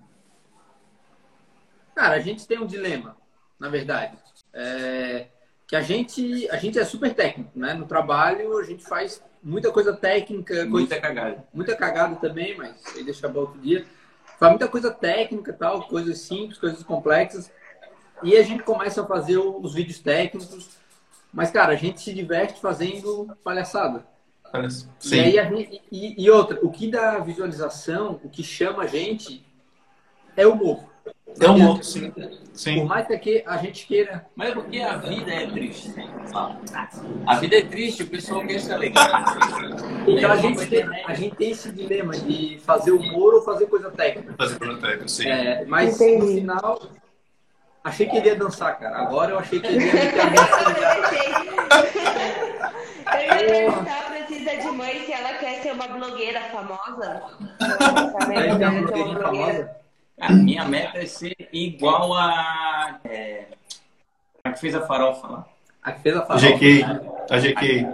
[1.94, 3.16] Cara, a gente tem um dilema,
[3.58, 4.16] na verdade.
[4.52, 5.26] É,
[5.66, 7.74] que a gente, a gente é super técnico, né?
[7.74, 11.44] No trabalho a gente faz muita coisa técnica, coisa, Muita cagada.
[11.52, 13.84] muita cagada também, mas aí deixa para outro dia.
[14.38, 17.50] Faz muita coisa técnica, tal, coisas simples, coisas complexas.
[18.22, 20.70] E a gente começa a fazer os vídeos técnicos.
[21.32, 24.04] Mas, cara, a gente se diverte fazendo palhaçada.
[24.50, 25.20] Parece- E Sim.
[25.20, 29.44] aí a gente, e, e outra, o que dá visualização, o que chama a gente
[30.36, 30.91] é o humor.
[31.40, 32.10] É um outro, sim.
[32.10, 32.84] Por Sim.
[32.84, 34.26] mais que a gente queira.
[34.36, 35.94] Mas é porque a vida é triste.
[37.26, 39.06] A vida é triste, o pessoal quer ser legal.
[40.06, 43.90] Então a gente, tem, a gente tem esse dilema de fazer humor ou fazer coisa
[43.90, 44.34] técnica.
[44.36, 45.26] Fazer prototipo, sim.
[45.28, 46.18] É, mas Entendi.
[46.18, 46.82] no final,
[47.82, 48.98] achei que ele ia dançar, cara.
[48.98, 49.92] Agora eu achei que ele ia.
[53.12, 57.22] Eu ia perguntar pra Cisa de mãe se ela quer ser uma blogueira famosa.
[57.60, 59.20] Ela quer ser blogueirinha uma blogueira.
[59.22, 59.81] famosa.
[60.22, 63.00] A minha meta é ser igual a.
[63.04, 63.46] É,
[64.44, 65.46] a que fez a farofa lá.
[65.82, 66.46] A que fez a farofa.
[66.46, 66.84] GK.
[67.30, 67.86] A GK.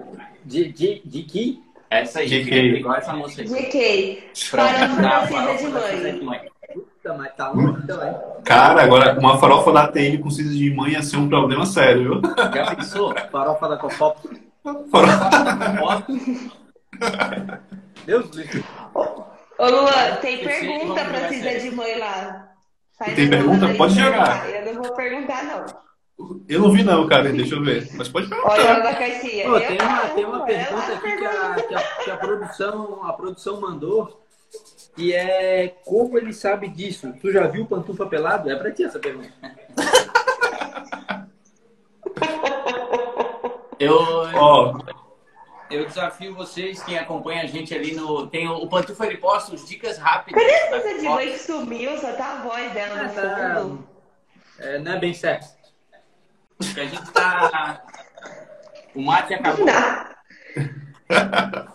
[0.45, 1.63] De, de, de que?
[1.91, 2.55] Essa aí, GK.
[2.79, 3.47] igual essa moça aí.
[3.49, 4.31] GK.
[4.51, 6.41] Farofa da farofa de da mãe.
[6.75, 8.15] Puta, mas tá longe também.
[8.45, 12.21] Cara, agora uma farofa da TN com cinza de mãe ia ser um problema sério,
[12.21, 12.35] viu?
[12.55, 13.15] Já pensou?
[13.33, 14.17] Farofa da Copa.
[14.91, 16.05] Farofa-
[18.05, 18.63] Deus livre.
[19.59, 22.49] Ô, Luan, tem Eu pergunta pra jogar Cisa de mãe lá.
[22.99, 23.67] Faz Tem pergunta?
[23.67, 24.49] aí Pode jogar.
[24.51, 25.89] Eu não vou perguntar, não.
[26.49, 27.89] Eu não vi não, cara, deixa eu ver.
[27.95, 28.81] Mas pode Olha perguntar.
[28.81, 29.45] da caixinha.
[29.45, 33.05] Pô, Eu tem uma, tem uma pergunta aqui que a, que a, que a produção,
[33.05, 34.25] a produção mandou.
[34.97, 37.13] E é como ele sabe disso?
[37.21, 38.51] Tu já viu pantufa pelado?
[38.51, 39.33] É pra ti essa pergunta.
[43.79, 43.97] Eu,
[44.35, 44.98] oh.
[45.71, 48.27] Eu desafio vocês, quem acompanha a gente ali no.
[48.27, 50.43] Tem o, o Pantufa, ele posta os dicas rápidas.
[50.43, 51.99] Cadê essa de que sumiu?
[51.99, 53.87] Só tá a voz dela no fundo.
[54.59, 55.47] É, não é bem certo.
[56.57, 57.85] Porque a gente tá.
[58.95, 59.67] O mate acabou.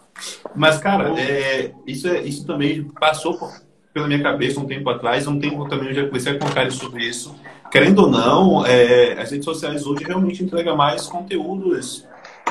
[0.55, 3.51] Mas, cara, é, isso, é, isso também passou por,
[3.93, 5.27] pela minha cabeça um tempo atrás.
[5.27, 7.35] Um tempo também eu já comecei a contar sobre isso.
[7.71, 12.05] Querendo ou não, é, as redes sociais hoje realmente entregam mais conteúdos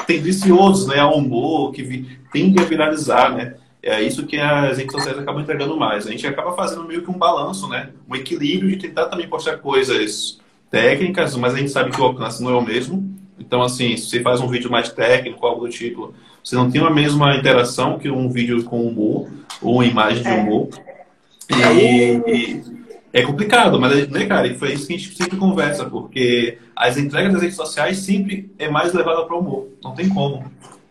[0.06, 0.98] tendenciosos, né?
[0.98, 3.54] Ao humor, que vi, tende a viralizar, né?
[3.82, 6.06] É isso que as redes sociais acabam entregando mais.
[6.06, 7.90] A gente acaba fazendo meio que um balanço, né?
[8.08, 12.42] Um equilíbrio de tentar também postar coisas técnicas, mas a gente sabe que o alcance
[12.42, 13.12] não é o mesmo.
[13.38, 16.80] Então, assim, se você faz um vídeo mais técnico, algo do tipo, você não tem
[16.80, 19.28] a mesma interação que um vídeo com humor
[19.60, 20.34] ou uma imagem de é.
[20.34, 20.68] humor.
[21.50, 21.74] É.
[21.74, 22.62] E, e
[23.12, 26.96] é complicado, mas, né, cara, e foi isso que a gente sempre conversa, porque as
[26.96, 29.68] entregas das redes sociais sempre é mais levada para o humor.
[29.82, 30.50] Não tem como.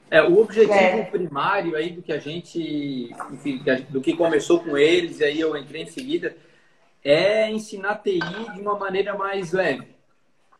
[0.09, 1.05] É, o objetivo é.
[1.05, 5.55] primário aí do que a gente, enfim, do que começou com eles, e aí eu
[5.55, 6.35] entrei em seguida,
[7.03, 9.87] é ensinar TI de uma maneira mais leve.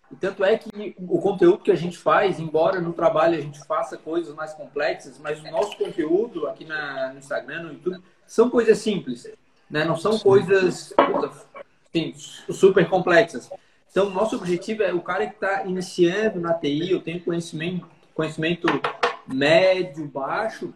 [0.10, 3.60] E tanto é que o conteúdo que a gente faz, embora no trabalho a gente
[3.65, 8.49] faça coisas mais complexas, mas o nosso conteúdo aqui na, no Instagram, no YouTube, são
[8.49, 9.29] coisas simples,
[9.69, 9.86] né?
[9.86, 10.93] Não são coisas
[11.93, 12.13] sim,
[12.49, 13.49] super complexas.
[13.91, 18.67] Então, nosso objetivo é o cara que está iniciando na TI, eu tenho conhecimento, conhecimento
[19.27, 20.73] médio, baixo,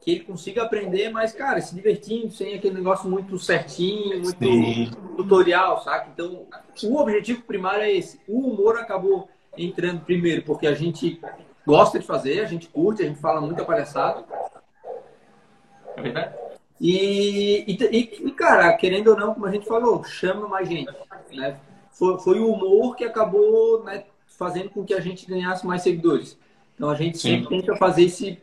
[0.00, 4.90] que ele consiga aprender, mas, cara, se divertindo, sem aquele negócio muito certinho, muito Sim.
[5.18, 6.08] tutorial, saca?
[6.14, 6.46] Então,
[6.84, 8.18] o objetivo primário é esse.
[8.26, 11.20] O humor acabou entrando primeiro, porque a gente
[11.66, 14.24] gosta de fazer, a gente curte, a gente fala muita palhaçada.
[15.94, 16.34] É verdade?
[16.80, 20.90] E, e, e, cara, querendo ou não, como a gente falou, chama mais gente.
[21.34, 21.60] Né?
[22.00, 26.38] Foi, foi o humor que acabou né, fazendo com que a gente ganhasse mais seguidores.
[26.74, 27.42] Então a gente Sim.
[27.42, 28.38] sempre tenta fazer esse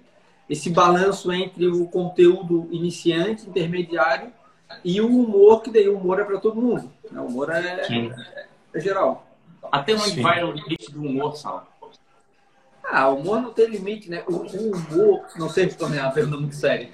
[0.47, 4.31] esse balanço entre o conteúdo iniciante, intermediário
[4.81, 6.89] e o humor, que daí o humor é para todo mundo.
[7.11, 7.19] Né?
[7.19, 8.15] O humor é,
[8.73, 9.27] é geral.
[9.69, 10.21] Até onde Sim.
[10.21, 11.67] vai o limite do humor, Sal?
[12.81, 14.23] Ah, o humor não tem limite, né?
[14.25, 16.91] O, o humor, não sei se tornar uma pergunta muito séria.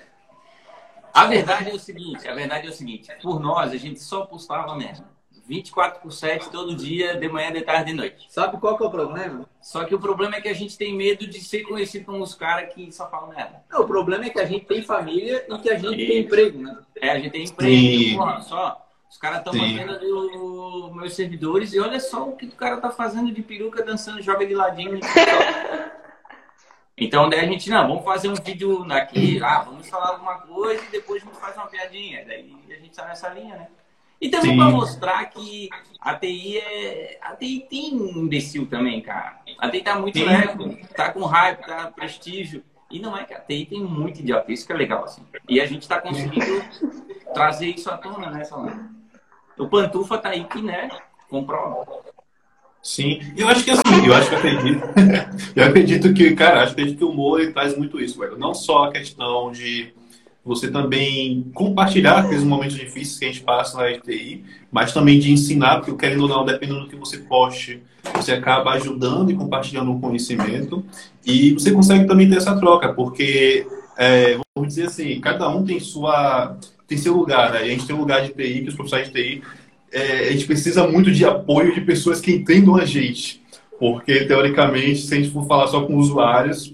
[1.13, 4.25] A verdade é o seguinte, a verdade é o seguinte, por nós a gente só
[4.25, 5.12] postava merda.
[5.45, 8.25] 24 por 7 todo dia, de manhã, de tarde, de noite.
[8.29, 9.49] Sabe qual que é o problema?
[9.61, 12.33] Só que o problema é que a gente tem medo de ser conhecido como os
[12.33, 13.63] caras que só falam merda.
[13.69, 16.07] Não, o problema é que a gente tem família e que a gente e...
[16.07, 16.77] tem emprego, né?
[17.01, 18.17] É, a gente tem emprego.
[18.17, 18.79] Porra, só.
[19.09, 22.89] Os caras estão fazendo os meus servidores e olha só o que o cara tá
[22.89, 24.99] fazendo de peruca dançando, joga de ladinho.
[26.95, 30.83] Então, daí a gente, não, vamos fazer um vídeo aqui, ah, vamos falar alguma coisa
[30.85, 32.23] e depois a gente faz uma piadinha.
[32.23, 33.67] Daí a gente tá nessa linha, né?
[34.23, 37.17] E também para mostrar que a TI é.
[37.21, 39.41] A TI tem imbecil também, cara.
[39.59, 42.63] A TI tá muito leve, tá com hype, tá prestígio.
[42.89, 45.23] E não é que a TI tem muito idiota, isso que é legal, assim.
[45.49, 46.63] E a gente tá conseguindo
[47.33, 48.91] trazer isso à tona, né, Salão?
[49.57, 50.89] O Pantufa tá aí que, né,
[51.29, 51.85] comprova.
[52.81, 54.83] Sim, eu acho que assim, eu acho que eu acredito,
[55.55, 58.37] eu acredito que, cara, acho que o humor traz muito isso, velho.
[58.37, 59.93] Não só a questão de
[60.45, 65.31] você também compartilhar aqueles momentos difíceis que a gente passa na RTI, mas também de
[65.31, 67.81] ensinar, porque querendo ou não, dependendo do que você poste,
[68.13, 70.83] você acaba ajudando e compartilhando o conhecimento,
[71.25, 73.65] e você consegue também ter essa troca, porque,
[73.97, 77.59] é, vamos dizer assim, cada um tem sua tem seu lugar, né?
[77.59, 79.41] a gente tem um lugar de TI, que os profissionais de TI,
[79.91, 83.41] é, a gente precisa muito de apoio de pessoas que entendam a gente,
[83.79, 86.73] porque, teoricamente, se a gente for falar só com usuários,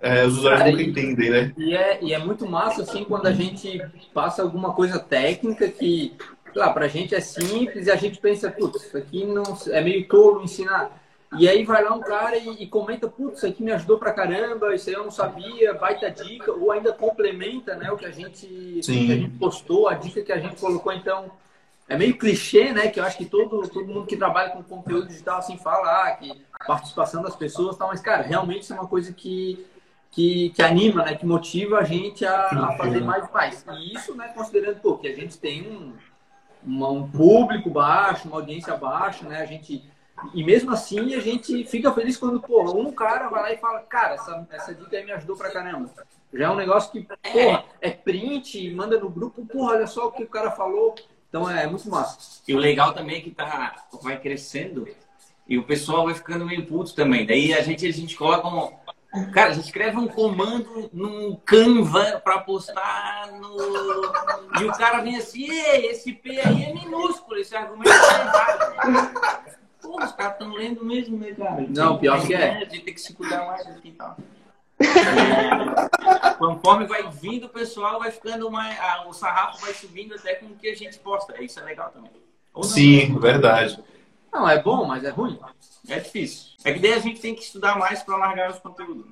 [0.00, 1.52] é, os usuários Cara, nunca entendem, né?
[1.56, 3.80] E é, e é muito massa, assim, quando a gente
[4.14, 6.14] passa alguma coisa técnica que,
[6.54, 10.06] lá, pra gente é simples e a gente pensa, putz, isso aqui não, é meio
[10.06, 11.02] tolo ensinar.
[11.36, 14.12] E aí vai lá um cara e, e comenta, putz, isso aqui me ajudou pra
[14.12, 18.12] caramba, isso aí eu não sabia, baita dica, ou ainda complementa, né, o que a
[18.12, 21.30] gente, que a gente postou, a dica que a gente colocou, então...
[21.90, 22.88] É meio clichê, né?
[22.88, 26.10] Que eu acho que todo, todo mundo que trabalha com conteúdo digital assim fala ah,
[26.16, 29.66] que participação das pessoas, tal, mas cara, realmente isso é uma coisa que
[30.10, 33.64] que, que anima, né, que motiva a gente a, a fazer mais e mais.
[33.68, 35.92] E isso, né, considerando pô, que a gente tem um,
[36.64, 39.84] uma, um público baixo, uma audiência baixa, né, a gente
[40.34, 43.80] e mesmo assim a gente fica feliz quando pô, um cara vai lá e fala,
[43.82, 45.88] cara, essa, essa dica aí me ajudou pra caramba.
[46.32, 50.12] Já é um negócio que, porra, é print, manda no grupo, porra, olha só o
[50.12, 50.94] que o cara falou.
[51.28, 52.42] Então é muito massa.
[52.48, 54.88] E o legal também é que tá, vai crescendo
[55.46, 57.24] e o pessoal vai ficando meio puto também.
[57.24, 58.72] Daí a gente, a gente coloca um,
[59.32, 63.56] Cara, a gente escreve um comando num Canva para postar no.
[64.60, 69.18] E o cara vem assim, esse P aí é minúsculo, esse argumento é errado.
[69.80, 71.64] pô, os caras estão lendo mesmo, né, cara?
[71.68, 72.50] Não, pior que é.
[72.50, 74.16] A gente tem que se cuidar mais aqui e tal.
[74.80, 78.78] É, conforme vai vindo o pessoal, vai ficando mais.
[78.78, 81.42] Ah, o sarrafo vai subindo até com o que a gente posta.
[81.42, 82.12] Isso é legal também.
[82.62, 83.82] Sim, verdade.
[84.32, 85.38] Não, é bom, mas é ruim.
[85.88, 86.48] É difícil.
[86.64, 89.06] É que daí a gente tem que estudar mais para largar os conteúdos.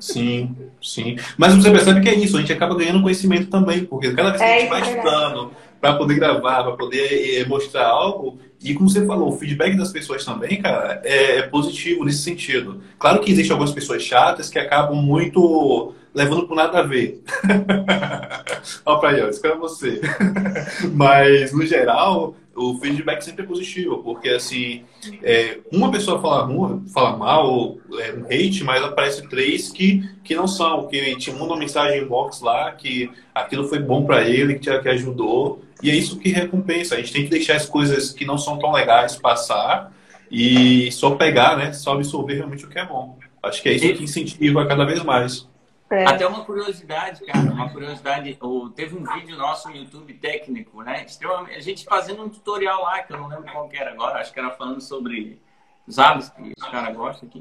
[0.00, 1.16] Sim, sim.
[1.38, 4.42] Mas você percebe que é isso, a gente acaba ganhando conhecimento também, porque cada vez
[4.42, 8.88] que a gente vai estudando para poder gravar, para poder é, mostrar algo, e como
[8.88, 12.82] você falou, o feedback das pessoas também, cara, é, é positivo nesse sentido.
[12.98, 17.22] Claro que existem algumas pessoas chatas que acabam muito levando por nada a ver.
[18.84, 20.00] Olha pra aí, isso é você.
[20.94, 24.82] Mas, no geral, o feedback sempre é positivo, porque assim,
[25.22, 26.48] é, uma pessoa fala,
[26.92, 31.48] fala mal, é, um hate, mas aparece três que, que não são, que te mandam
[31.48, 35.90] uma mensagem inbox lá, que aquilo foi bom para ele, que, te, que ajudou, e
[35.90, 36.94] é isso que recompensa.
[36.94, 39.92] A gente tem que deixar as coisas que não são tão legais passar
[40.30, 43.18] e só pegar, né, só absorver realmente o que é bom.
[43.42, 45.46] Acho que é isso que incentiva cada vez mais.
[45.88, 46.04] É.
[46.04, 48.36] Até uma curiosidade, cara, uma curiosidade.
[48.74, 51.06] Teve um vídeo nosso no YouTube técnico, né?
[51.54, 54.32] A gente fazendo um tutorial lá, que eu não lembro qual que era agora, acho
[54.32, 55.40] que era falando sobre
[55.86, 57.40] os hábitos que os caras gostam aqui.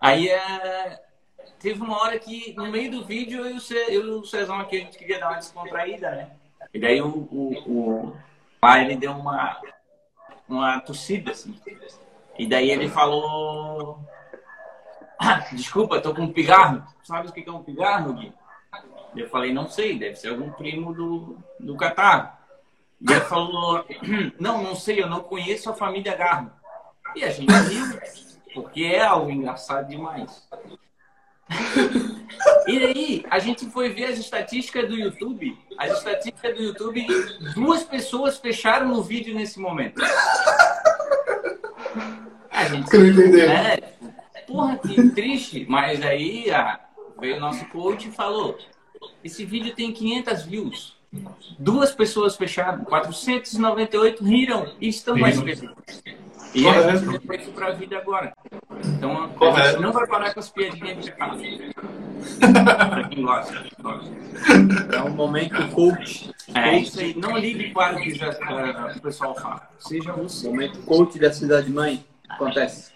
[0.00, 1.00] Aí é,
[1.58, 3.56] teve uma hora que, no meio do vídeo, eu,
[3.90, 6.30] e o Cezão aqui, a gente queria dar uma descontraída, né?
[6.72, 8.16] E daí o, o, o
[8.60, 9.60] pai, ele deu uma,
[10.48, 11.58] uma tossida, assim.
[12.38, 13.98] E daí ele falou
[15.52, 16.82] desculpa, tô com um pigarro.
[17.02, 18.32] Sabe o que é um pigarro, Gui?
[19.14, 22.30] Eu falei, não sei, deve ser algum primo do, do catarro.
[23.00, 23.84] E ele falou,
[24.38, 26.50] não, não sei, eu não conheço a família Garro.
[27.14, 27.98] E a gente riu,
[28.52, 30.48] porque é algo engraçado demais.
[32.66, 35.56] E aí, a gente foi ver as estatísticas do YouTube.
[35.78, 37.06] As estatísticas do YouTube,
[37.54, 40.02] duas pessoas fecharam no vídeo nesse momento.
[42.50, 43.40] A gente.
[43.40, 43.95] É,
[44.46, 45.66] porra, que triste.
[45.68, 46.80] Mas aí a,
[47.20, 48.58] veio o nosso coach e falou:
[49.22, 50.96] esse vídeo tem 500 views.
[51.58, 55.70] Duas pessoas fecharam, 498 riram e estão mais felizes.
[56.54, 56.88] E Correto.
[56.88, 58.32] a gente vai isso para a vida agora.
[58.84, 61.42] Então, a gente não vai parar com as piadinhas de casa.
[62.88, 63.64] para quem gosta.
[64.94, 66.30] É um momento coach.
[66.54, 67.14] É isso aí.
[67.14, 68.12] Não ligue para o que
[68.98, 69.68] o pessoal fala.
[69.78, 70.48] Seja você.
[70.48, 72.04] Momento coach da cidade mãe.
[72.28, 72.95] Acontece.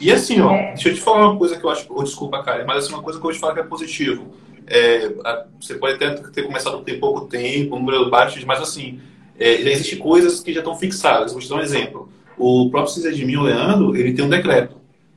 [0.00, 0.68] E assim, ó, é.
[0.68, 3.02] deixa eu te falar uma coisa que eu acho, oh, desculpa, cara, mas assim, uma
[3.02, 4.34] coisa que eu vou te falar que é positivo.
[4.66, 5.12] É,
[5.60, 9.00] você pode até ter começado ter pouco tempo, um número baixo, mas assim,
[9.38, 11.32] é, já existem coisas que já estão fixadas.
[11.32, 12.08] Vou te dar um exemplo.
[12.36, 14.76] O próprio César de mim, o Leandro, ele tem um decreto.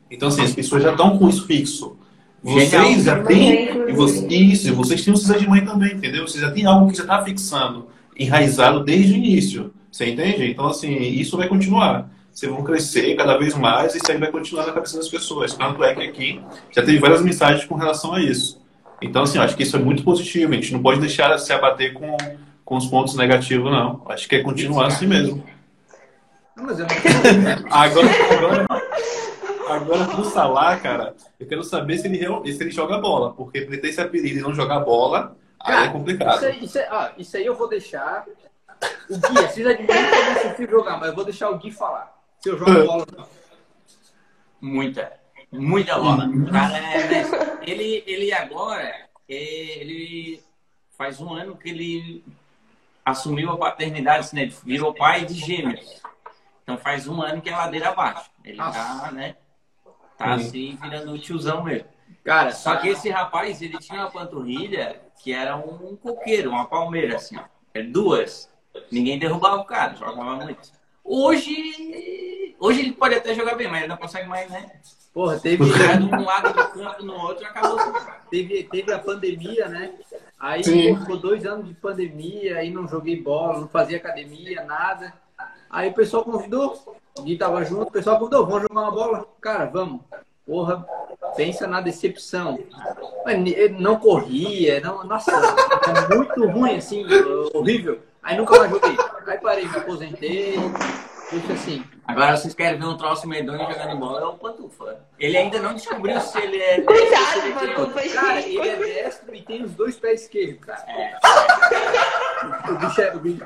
[0.09, 1.97] Então, assim, as pessoas já estão com isso fixo.
[2.41, 6.25] Vocês já têm, e vocês, isso, vocês têm um César de mãe também, entendeu?
[6.25, 7.87] Vocês já têm algo que já está fixando,
[8.17, 9.73] enraizado desde o início.
[9.91, 10.49] Você entende?
[10.49, 12.09] Então, assim, isso vai continuar
[12.39, 15.53] vocês vão crescer cada vez mais e isso aí vai continuar na cabeça das pessoas.
[15.53, 18.61] Tanto é que aqui já teve várias mensagens com relação a isso.
[19.01, 20.53] Então, assim, acho que isso é muito positivo.
[20.53, 22.15] A gente não pode deixar de se abater com,
[22.63, 24.03] com os pontos negativos, não.
[24.07, 25.43] Acho que é continuar assim mesmo.
[26.55, 26.95] Não, mas eu não...
[27.69, 28.67] agora, agora,
[29.69, 32.19] agora, pro Salah, cara, eu quero saber se ele,
[32.53, 33.33] se ele joga bola.
[33.33, 36.35] Porque ele tem esse apelido e não jogar bola, cara, aí é complicado.
[36.37, 38.25] Isso aí, isso, aí, ah, isso aí eu vou deixar
[39.09, 42.18] o Gui, precisa de muito eu jogar, mas eu vou deixar o Gui falar.
[42.39, 43.27] Se eu jogo bola, não.
[44.61, 45.19] Muita.
[45.51, 46.29] Muita bola.
[46.51, 49.35] Cara, é, ele, ele agora, é,
[49.79, 50.41] ele
[50.97, 52.23] faz um ano que ele
[53.03, 54.41] assumiu a paternidade, assim, né?
[54.43, 56.01] Ele virou pai de gêmeos.
[56.63, 58.29] Então faz um ano que é ladeira abaixo.
[58.43, 59.35] Ele tá, né?
[60.17, 61.87] Tá assim, virando o tiozão mesmo.
[62.23, 67.15] Cara, só que esse rapaz, ele tinha uma panturrilha que era um coqueiro, uma palmeira,
[67.15, 67.43] assim, ó.
[67.73, 68.49] É duas.
[68.91, 70.78] Ninguém derrubava o cara, jogava muito.
[71.11, 74.69] Hoje, hoje ele pode até jogar bem, mas ele não consegue mais, né?
[75.11, 75.65] Porra, teve.
[75.65, 77.79] de um lado do campo no outro acabou
[78.29, 79.91] Teve, teve a pandemia, né?
[80.39, 85.11] Aí ficou dois anos de pandemia, aí não joguei bola, não fazia academia, nada.
[85.67, 89.27] Aí o pessoal convidou, o Gui tava junto, o pessoal convidou, vamos jogar uma bola?
[89.41, 90.01] Cara, vamos.
[90.45, 90.85] Porra,
[91.35, 92.59] pensa na decepção.
[93.79, 97.03] Não corria, não, nossa, é muito ruim, assim,
[97.51, 97.99] horrível.
[98.23, 98.97] Aí nunca mais joguei.
[99.27, 100.55] Aí parei, me aposentei.
[101.29, 101.83] Puxa assim.
[102.07, 104.99] Agora vocês querem ver um troço medonho jogando bola, é o Pantufa.
[105.19, 106.81] Ele ainda não descobriu se ele é.
[106.81, 108.09] Cuidado, Pantufa.
[108.09, 110.83] Cara, ele é destro e tem os dois pés esquerdos, cara.
[110.87, 111.19] É.
[112.71, 113.15] O bicho é.
[113.15, 113.45] O bicho...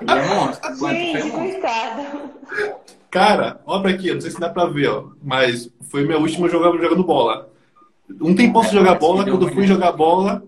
[0.00, 0.76] Ele é monstro.
[0.76, 2.30] Gente, é coitado.
[3.10, 6.78] Cara, olha aqui, não sei se dá pra ver, ó, mas foi meu último jogo
[6.78, 7.50] jogando bola.
[8.20, 10.44] Um tempão sem jogar bola, quando fui jogar bola,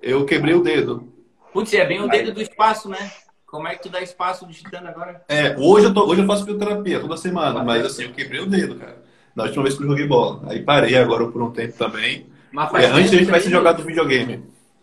[0.00, 1.12] eu quebrei o dedo.
[1.54, 2.98] Putz, é bem o dedo do espaço, né?
[3.54, 5.22] como é que tu dá espaço digitando agora?
[5.28, 8.46] É, hoje eu, tô, hoje eu faço fisioterapia toda semana, mas assim, eu quebrei o
[8.46, 9.00] dedo, cara.
[9.32, 10.42] Na última vez que eu joguei bola.
[10.48, 12.26] Aí parei agora por um tempo também.
[12.50, 14.42] Mas faz É, antes a gente vai se jogar do videogame.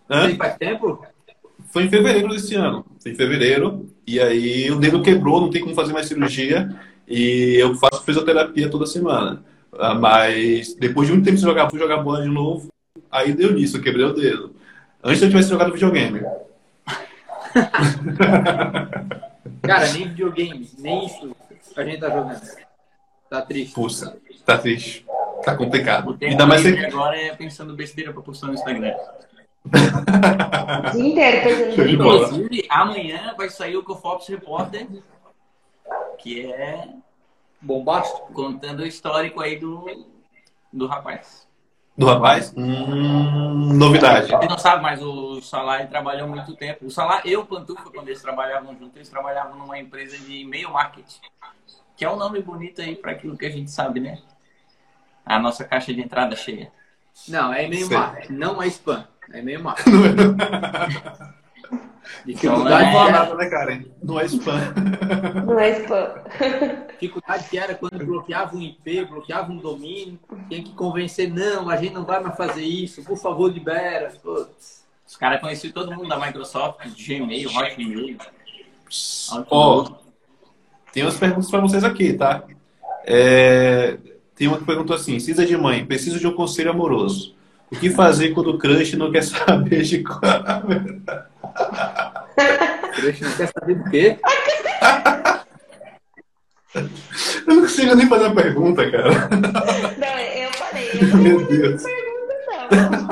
[0.10, 0.34] Hã?
[0.38, 1.06] Faz tempo?
[1.74, 2.86] Foi em fevereiro desse ano.
[3.04, 3.90] Foi em fevereiro.
[4.08, 6.74] E aí o dedo quebrou, não tem como fazer mais cirurgia.
[7.06, 9.44] E eu faço fisioterapia toda semana.
[9.78, 12.70] Ah, Mas depois de muito tempo sem jogar, fui jogar bola de novo.
[13.12, 14.56] Aí deu nisso, eu quebrei o dedo.
[15.04, 16.22] Antes eu tivesse jogado videogame.
[19.62, 21.36] Cara, nem videogame, nem isso
[21.76, 22.42] a gente tá jogando.
[23.30, 23.74] Tá triste.
[23.74, 25.06] Puxa, tá triste.
[25.44, 26.18] Tá complicado.
[26.22, 26.86] Ainda mais você...
[26.86, 28.96] agora é pensando besteira pra postar no Instagram.
[30.94, 31.90] Dia inteiro pensando.
[31.90, 34.88] Inclusive, amanhã vai sair o Cofops Repórter,
[36.18, 36.90] que é
[37.62, 38.34] Bombástico.
[38.34, 39.86] contando o histórico aí do,
[40.74, 41.48] do rapaz.
[42.02, 42.52] Do rapaz?
[42.58, 44.32] Hum, novidade.
[44.32, 46.88] Você não sabe, mas o Salah ele trabalhou muito tempo.
[46.88, 50.72] O Salah e o Pantufa, quando eles trabalhavam juntos, eles trabalhavam numa empresa de e-mail
[50.72, 51.20] marketing.
[51.96, 54.18] Que é um nome bonito aí para aquilo que a gente sabe, né?
[55.24, 56.72] A nossa caixa de entrada cheia.
[57.28, 57.96] Não, é meio Sei.
[57.96, 59.08] marketing, não é spam.
[59.32, 59.92] É meio marketing.
[62.28, 63.84] Então, Dificuldade, é- que era, nada, né, Karen?
[64.04, 64.60] Não é spam.
[65.46, 66.14] Não é spam.
[67.02, 71.76] dificuldade que era quando bloqueava um IP, bloqueava um domínio, tinha que convencer, não, a
[71.78, 74.12] gente não vai mais fazer isso, por favor, libera.
[74.22, 74.86] Putz.
[75.08, 78.18] Os caras conheciam todo mundo da Microsoft, Gmail, Hotmail.
[79.50, 79.90] Ó,
[80.94, 82.44] tem umas perguntas para vocês aqui, tá?
[83.06, 83.98] É,
[84.36, 87.36] Tem uma que perguntou assim: Cisa de mãe, preciso de um conselho amoroso.
[87.72, 90.04] O que fazer quando o crush não quer saber de
[93.22, 94.18] Não quer saber do quê?
[96.74, 99.10] Eu não consigo nem fazer a pergunta, cara.
[99.10, 100.90] Não, eu falei.
[100.94, 101.84] Eu não Meu Deus.
[101.84, 103.12] pergunta, não.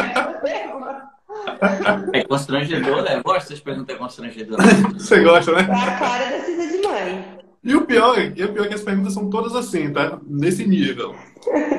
[2.14, 2.20] É.
[2.20, 3.18] É constrangedor, né?
[3.18, 4.66] Eu gosto dessas perguntas constrangedoras.
[4.98, 5.68] Você gosta, né?
[5.70, 7.40] É a cara da Cisa de mãe.
[7.62, 10.18] E o pior, e o pior é que as perguntas são todas assim, tá?
[10.26, 11.14] Nesse nível.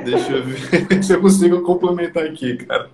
[0.05, 0.61] Deixa eu ver
[1.03, 2.91] se eu consigo complementar aqui, cara.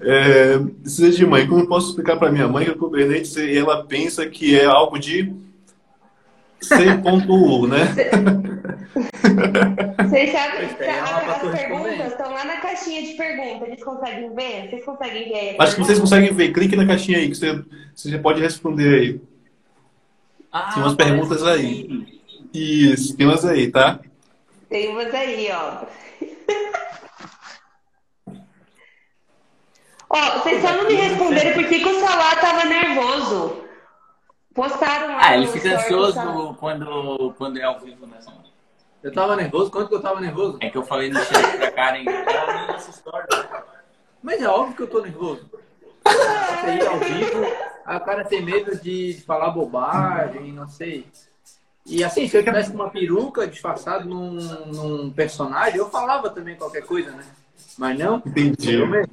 [0.00, 3.84] É, Cisa de mãe, como eu posso explicar para minha mãe que o Kubernetes ela
[3.84, 5.32] pensa que é algo de
[6.62, 7.86] C.U, né?
[9.98, 10.68] Vocês sabem
[11.00, 13.68] uma as perguntas estão lá na caixinha de perguntas.
[13.68, 14.68] Eles conseguem ver?
[14.70, 15.56] Vocês conseguem ver?
[15.58, 16.52] Acho que vocês conseguem ver.
[16.52, 17.62] Clique na caixinha aí que você,
[17.94, 19.20] você já pode responder aí.
[20.52, 21.84] Ah, Tem umas perguntas aí.
[21.84, 22.22] que-
[22.54, 23.98] Isso, tem umas aí, tá?
[24.68, 25.84] Tem umas aí, ó.
[30.14, 33.62] Ó, vocês só não me responderam por que o Salah tava nervoso.
[34.54, 38.20] Postaram lá Ah, ele fica ansioso quando, quando é ao vivo, né?
[38.20, 38.42] Samuel?
[39.02, 39.70] Eu tava nervoso?
[39.70, 40.58] Quanto que eu tava nervoso?
[40.60, 42.04] É que eu falei no chat pra Karen.
[42.06, 43.26] "Ah, não, essa história."
[44.22, 45.50] Mas é óbvio que eu tô nervoso.
[46.04, 47.46] Você ir ao vivo,
[47.86, 51.06] aí o cara tem medo de falar bobagem, não sei.
[51.86, 56.54] E assim, se eu tivesse com uma peruca disfarçado num, num personagem, eu falava também
[56.54, 57.24] qualquer coisa, né?
[57.78, 58.22] Mas não.
[58.26, 58.74] Entendi.
[58.74, 59.10] Eu mesmo.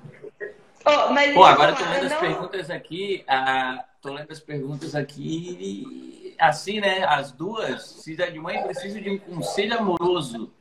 [0.90, 3.24] Ó, mas Pô, agora eu tô lendo eu as não- perguntas aqui.
[3.28, 6.36] Ah, tô lendo as perguntas aqui.
[6.40, 7.04] Assim, né?
[7.06, 7.84] As duas.
[7.84, 10.52] Se é de mãe, preciso de um conselho amoroso.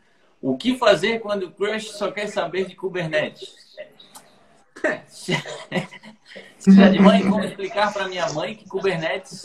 [0.41, 3.57] O que fazer quando o crush só quer saber de Kubernetes?
[5.09, 5.33] Se
[6.81, 9.45] é de mãe, como explicar para minha mãe que Kubernetes,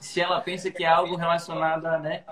[0.00, 2.22] se ela pensa que é algo relacionado a, né,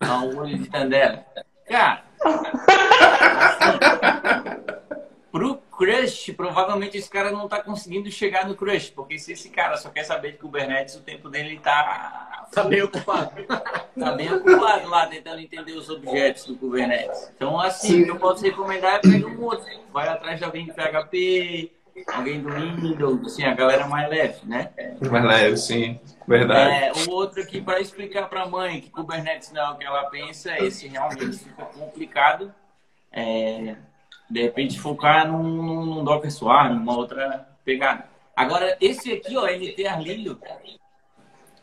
[0.00, 1.24] ao olho de Tandera?
[1.68, 2.02] Cara,
[5.30, 9.76] pro crush, provavelmente esse cara não tá conseguindo chegar no crush, porque se esse cara
[9.76, 13.30] só quer saber de Kubernetes, o tempo dele tá, Tá bem ocupado.
[13.46, 17.30] tá bem ocupado lá tentando entender os objetos do Kubernetes.
[17.36, 18.02] Então, assim, Sim.
[18.02, 19.66] o que eu posso recomendar é pegar um outro.
[19.92, 21.72] Vai atrás de alguém de PHP,
[22.12, 24.70] alguém do Windows, assim, a galera mais leve, né?
[25.10, 26.00] Mais leve, sim.
[26.26, 26.70] Verdade.
[26.70, 29.84] É, o outro aqui, para explicar para a mãe que Kubernetes não é o que
[29.84, 32.52] ela pensa, esse realmente fica complicado.
[33.10, 33.76] É,
[34.30, 38.04] de repente, focar num, num, num Docker Swarm, numa outra pegada.
[38.36, 40.38] Agora, esse aqui, ó, NT Arlilho,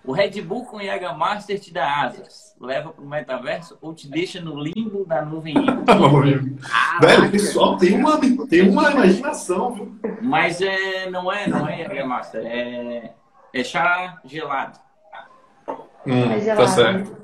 [0.03, 4.07] o Red Bull com Yaga Master te dá asas, leva para o metaverso ou te
[4.09, 5.95] deixa no limbo da nuvem híbrida.
[7.01, 9.95] Velho, o pessoal tem uma, tem uma imaginação, viu?
[10.21, 13.13] Mas é, não é, não é Yaga Master, é,
[13.53, 14.77] é chá gelado.
[16.05, 16.67] Hum, É tá gelado.
[16.69, 17.17] certo.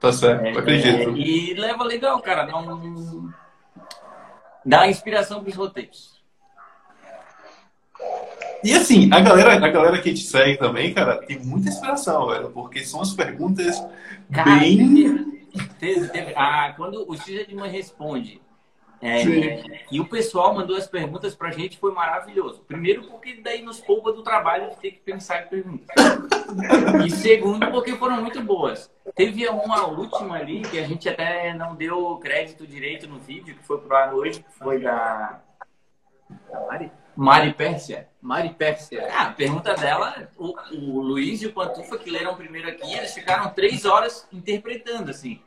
[0.00, 1.10] Tá certo, É, acredito.
[1.10, 2.44] é, e leva legal, cara.
[2.44, 3.32] Dá um.
[4.68, 6.18] Dá inspiração pros roteiros.
[8.62, 12.50] E assim, a galera, a galera que te segue também, cara, tem muita inspiração, velho,
[12.50, 13.82] porque são as perguntas
[14.32, 15.48] Cara, bem.
[15.78, 18.42] teve, teve- ah, quando o X de mãe responde,
[19.00, 19.22] É,
[19.92, 22.64] e o pessoal mandou as perguntas pra gente, foi maravilhoso.
[22.66, 25.86] Primeiro, porque daí nos poupa do trabalho de ter que pensar em perguntas.
[27.04, 28.90] E segundo, porque foram muito boas.
[29.14, 33.62] Teve uma última ali que a gente até não deu crédito direito no vídeo, que
[33.62, 35.40] foi pro ar hoje, que foi da.
[36.50, 36.90] Mari?
[37.14, 38.08] Mari Pérsia.
[38.20, 39.08] Mari Pérsia.
[39.12, 43.12] Ah, a pergunta dela, o, o Luiz e o Pantufa, que leram primeiro aqui, eles
[43.12, 45.40] ficaram três horas interpretando, assim.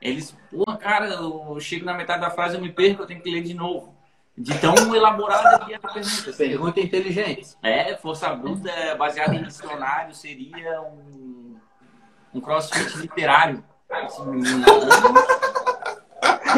[0.00, 3.30] Eles, pô, cara, eu chego na metade da frase, eu me perco, eu tenho que
[3.30, 3.94] ler de novo.
[4.36, 6.30] De tão elaborada que é a pergunta.
[6.30, 6.32] Assim.
[6.36, 7.56] Pergunta inteligente.
[7.62, 11.56] É, força bruta baseada em dicionário seria um,
[12.34, 13.64] um crossfit literário.
[13.88, 14.22] Assim,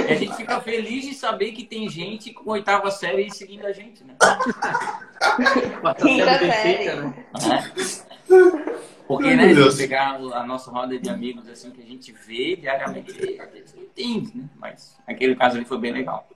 [0.09, 4.03] a gente fica feliz de saber que tem gente com oitava série seguindo a gente,
[4.05, 4.17] né?
[5.99, 6.97] Quinta série.
[6.97, 7.27] né?
[7.35, 8.89] É.
[9.09, 13.11] Porque, né, se pegar a nossa roda de amigos, assim, que a gente vê diariamente,
[13.13, 14.45] vezes não entende, né?
[14.57, 16.29] Mas aquele caso ali foi bem legal.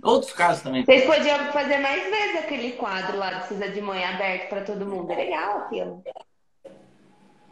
[0.00, 0.84] Outros casos também.
[0.84, 4.86] Vocês podiam fazer mais vezes aquele quadro lá do Precisa de Mãe aberto pra todo
[4.86, 5.10] mundo.
[5.12, 6.04] É legal aquilo.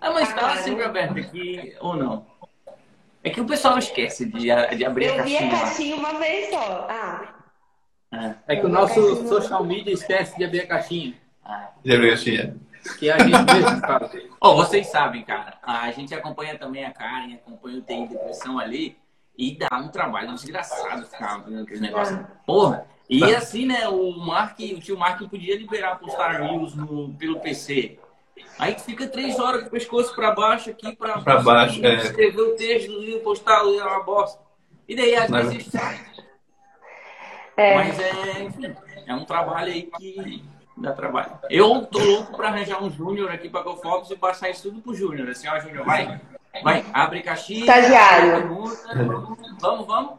[0.01, 2.27] Ah, mas tá sempre aberto aqui, ou não?
[3.23, 5.61] É que o pessoal esquece de, de abrir a Eu vi a caixinha lá.
[5.61, 6.87] caixinha uma vez só.
[6.89, 7.35] Ah,
[8.12, 11.14] É, É que o nosso social media esquece de abrir a caixinha.
[11.47, 11.68] é.
[11.85, 12.61] Já vi assim,
[12.99, 14.11] Que é a gente mesmo faz.
[14.41, 18.97] Ó, vocês sabem, cara, a gente acompanha também a Karen, acompanha o TI Depressão ali,
[19.36, 22.26] e dá um trabalho desgraçado ficar vendo aquele negócio.
[22.47, 22.86] Porra!
[23.09, 27.99] E assim, né, o Mark, o tio Mark podia liberar postar news no, pelo PC.
[28.59, 31.97] Aí tu fica três horas com o pescoço pra baixo aqui, pra, Pra baixo, é.
[31.97, 34.41] escrever o texto, postar, é uma bosta.
[34.88, 36.01] E daí às Mas- vezes sai.
[37.57, 37.74] é.
[37.74, 38.74] Mas é, enfim,
[39.07, 40.43] é um trabalho aí que
[40.81, 41.31] dá trabalho.
[41.49, 44.95] Eu tô louco pra arranjar um Júnior aqui pra GoFox e passar isso tudo pro
[44.95, 45.28] Júnior.
[45.28, 46.20] Assim, ó, Júnior, vai,
[46.62, 47.61] vai, abre caixinha.
[47.61, 48.33] Estagiário.
[48.33, 50.11] pergunta, Vamos, vamos.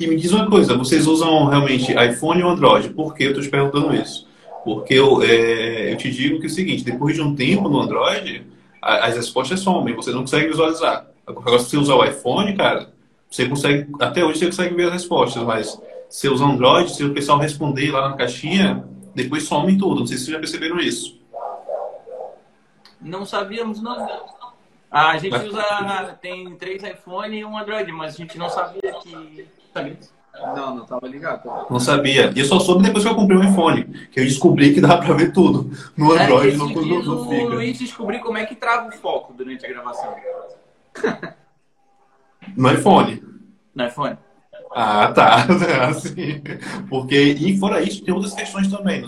[0.00, 2.90] E me diz uma coisa, vocês usam realmente iPhone ou Android?
[2.90, 4.26] Por que eu estou te perguntando isso?
[4.64, 7.80] Porque eu, é, eu te digo que é o seguinte, depois de um tempo no
[7.80, 8.44] Android,
[8.80, 11.06] a- as respostas somem, você não consegue visualizar.
[11.26, 12.88] Agora, se você usar o iPhone, cara,
[13.30, 17.12] você consegue, até hoje você consegue ver as respostas, mas se usar Android, se o
[17.14, 18.84] pessoal responder lá na caixinha,
[19.14, 20.00] depois some tudo.
[20.00, 21.20] Não sei se vocês já perceberam isso.
[23.00, 24.06] Não sabíamos, não.
[24.90, 28.92] A gente Mas- usa, tem três iPhone e um Android, mas a gente não sabia
[29.02, 29.46] que...
[29.72, 29.98] Sabia?
[30.54, 31.48] Não, não tava ligado.
[31.70, 32.32] Não sabia.
[32.34, 34.96] E eu só soube depois que eu comprei um iPhone, que eu descobri que dá
[34.98, 35.70] pra ver tudo.
[35.96, 37.44] No É, Android não, não, dias não o fica.
[37.44, 40.14] Luiz descobriu como é que trava o foco durante a gravação.
[42.56, 43.22] No iPhone.
[43.74, 44.16] No iPhone.
[44.74, 45.46] Ah, tá.
[45.88, 46.42] Assim,
[46.88, 49.04] porque, e fora isso, tem outras questões também.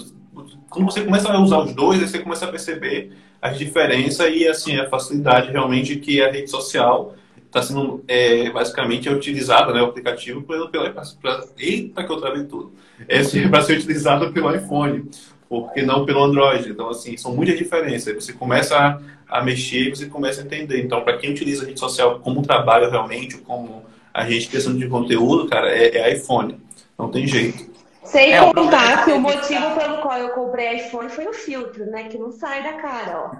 [0.68, 4.48] Quando você começa a usar os dois, aí você começa a perceber as diferenças e,
[4.48, 7.14] assim, a facilidade realmente que a rede social
[7.46, 12.20] está sendo, é, basicamente, é utilizada, né, o aplicativo, pelo, pelo, pra, eita, que eu
[12.20, 12.72] travei tudo.
[13.06, 15.08] É para ser utilizado pelo iPhone,
[15.48, 16.68] porque não pelo Android.
[16.70, 18.14] Então, assim, são muitas diferenças.
[18.14, 18.98] Você começa a,
[19.28, 20.82] a mexer você começa a entender.
[20.82, 23.84] Então, para quem utiliza a rede social como trabalho realmente, como
[24.14, 26.60] a gente questão de conteúdo, cara, é, é iPhone.
[26.98, 27.74] Não tem jeito.
[28.04, 30.18] Sem É, o problema é contar que que o a gente motivo tá- pelo qual
[30.18, 32.04] eu comprei iPhone foi o filtro, né?
[32.04, 33.30] Que não sai da cara, ó.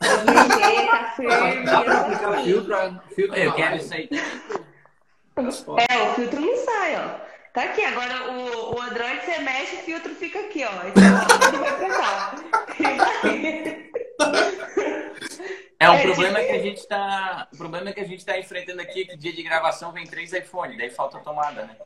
[0.00, 1.64] Tá firme.
[1.64, 2.44] Dá pra eu aplicar assim.
[2.44, 4.08] filtro, filtro Eu quero isso aí.
[5.88, 7.28] É, o filtro não sai, ó.
[7.54, 10.70] Tá aqui, agora o, o Android você mexe, o filtro fica aqui, ó.
[10.88, 12.34] Então, ó, vai pra cá.
[15.80, 17.48] É, o É, problema é tipo- que a gente tá.
[17.52, 20.32] O problema é que a gente tá enfrentando aqui que dia de gravação vem três
[20.32, 21.76] iPhone, daí falta a tomada, né?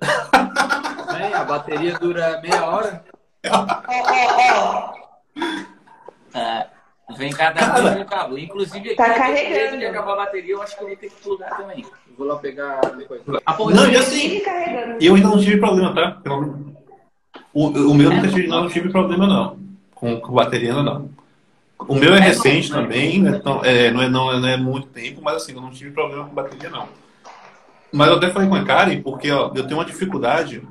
[1.18, 3.04] Bem, a bateria dura meia hora.
[3.48, 4.94] Ó, ó,
[5.32, 6.38] ó.
[6.38, 6.66] É,
[7.16, 8.38] vem cada um com um cabo.
[8.38, 9.78] Inclusive aqui, Tá carregando.
[9.78, 11.84] de acabar a bateria, eu acho que eu vou ter que plugar também.
[12.18, 13.22] Vou lá pegar depois.
[13.46, 14.98] Ah, Não, e eu- assim, Fique carregando.
[15.02, 16.20] eu ainda não tive problema, tá?
[17.54, 19.58] O, o meu nunca tive, não tive problema, não.
[19.94, 21.10] Com, com bateria, ainda não.
[21.78, 22.80] O meu é É recente né?
[22.80, 23.36] também, né?
[23.36, 25.90] Então, é, não, é, não, é, não é muito tempo, mas assim, eu não tive
[25.90, 26.88] problema com bateria, não.
[27.92, 30.62] Mas eu até falei com a Karen, porque ó, eu tenho uma dificuldade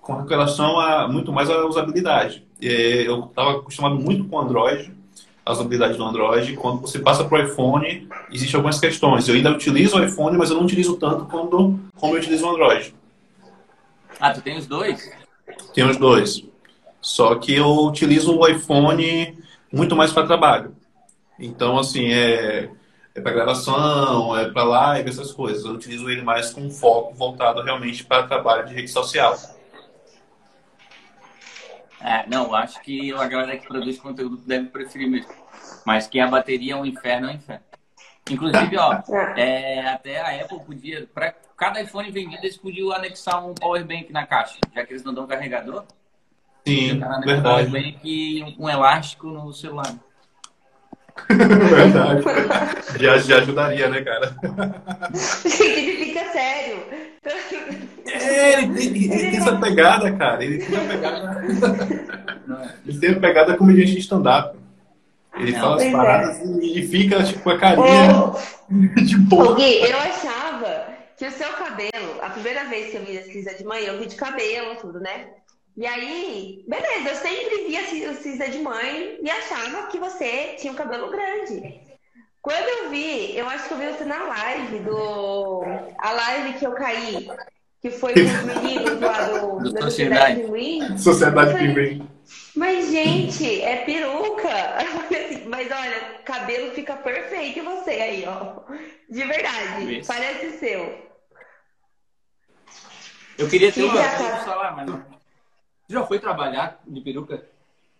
[0.00, 2.44] com relação a muito mais a usabilidade.
[2.60, 4.92] É, eu estava acostumado muito com Android,
[5.44, 6.54] a usabilidade do Android.
[6.56, 9.28] Quando você passa para o iPhone, existem algumas questões.
[9.28, 12.50] Eu ainda utilizo o iPhone, mas eu não utilizo tanto quando, como eu utilizo o
[12.50, 12.94] Android.
[14.18, 15.10] Ah, tu tem os dois?
[15.74, 16.44] Tem os dois.
[17.00, 19.36] Só que eu utilizo o iPhone
[19.72, 20.76] muito mais para trabalho.
[21.38, 22.70] Então, assim, é,
[23.14, 25.64] é para gravação, é para live, essas coisas.
[25.64, 29.36] Eu utilizo ele mais com foco voltado realmente para trabalho de rede social.
[32.00, 35.32] É, não, acho que a galera que produz conteúdo deve preferir mesmo.
[35.86, 37.64] Mas que a bateria é um inferno, é um inferno.
[38.30, 39.02] Inclusive, ó,
[39.36, 44.12] é, até a Apple podia, para cada iPhone vendido, eles podiam anexar um power bank
[44.12, 45.84] na caixa, já que eles não dão carregador.
[46.66, 47.42] Sim, verdade.
[47.42, 49.94] power bank e um, elástico no celular.
[51.28, 52.22] verdade.
[52.98, 54.36] Já, já ajudaria, né, cara?
[55.44, 56.82] Ele fica sério.
[58.06, 60.44] É, ele tem, ele tem essa pegada, cara.
[60.44, 61.44] Ele tem a pegada.
[62.86, 64.56] Ele tem a pegada comediante de stand-up.
[65.36, 65.60] Ele Não.
[65.60, 65.90] fala as é.
[65.90, 68.32] paradas e, e fica, tipo, a carinha
[69.02, 69.54] de Ô, boa.
[69.56, 70.86] Gui, eu achava
[71.16, 73.98] que o seu cabelo, a primeira vez que eu vi a Cisa de mãe, eu
[73.98, 75.26] vi de cabelo, tudo, né?
[75.76, 80.72] E aí, beleza, eu sempre via a Cisa de mãe e achava que você tinha
[80.72, 81.80] um cabelo grande.
[82.42, 85.62] Quando eu vi, eu acho que eu vi você na live do.
[85.98, 87.28] A live que eu caí,
[87.80, 90.42] que foi com os meninos lá do, Do da Sociedade.
[90.42, 90.98] Pinguim.
[90.98, 92.08] Sociedade Pinguim.
[92.54, 94.48] Mas, gente, é peruca.
[94.76, 98.60] Assim, Mas olha, cabelo fica perfeito em você aí, ó.
[99.08, 99.98] De verdade.
[99.98, 100.08] Isso.
[100.08, 101.12] Parece seu.
[103.38, 105.21] Eu queria ter Que uma um salário, mas não.
[105.92, 107.44] Já foi trabalhar de peruca?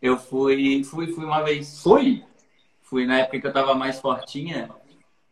[0.01, 1.83] Eu fui, fui, fui uma vez.
[1.83, 2.25] Foi?
[2.81, 4.71] Fui na época que eu tava mais fortinha.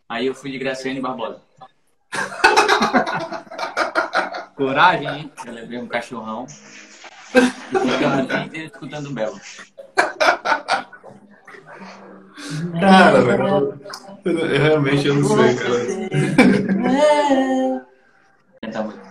[0.06, 1.40] Aí eu fui de Graciane Barbosa.
[4.54, 5.32] Coragem, hein?
[5.46, 6.44] Eu levei um cachorrão.
[7.34, 7.40] E
[7.78, 9.40] ficamos o dia inteiro escutando Belo.
[12.78, 13.80] Cara, velho.
[14.22, 15.78] Eu, eu realmente eu não sei, cara.
[18.62, 19.09] Muito.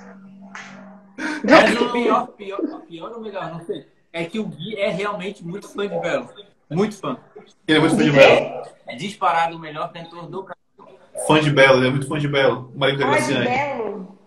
[1.44, 3.86] Mas o pior, pior, pior ou melhor, não sei.
[4.12, 6.30] É que o Gui é realmente muito fã de Belo.
[6.70, 7.18] Muito fã.
[7.68, 8.62] Ele é muito fã de Belo.
[8.88, 11.00] É disparado o melhor cantor do Brasil.
[11.28, 12.72] Fã de Belo, ele é muito fã de Belo.
[12.76, 13.46] O marido da de Graciane.
[13.46, 14.18] belo.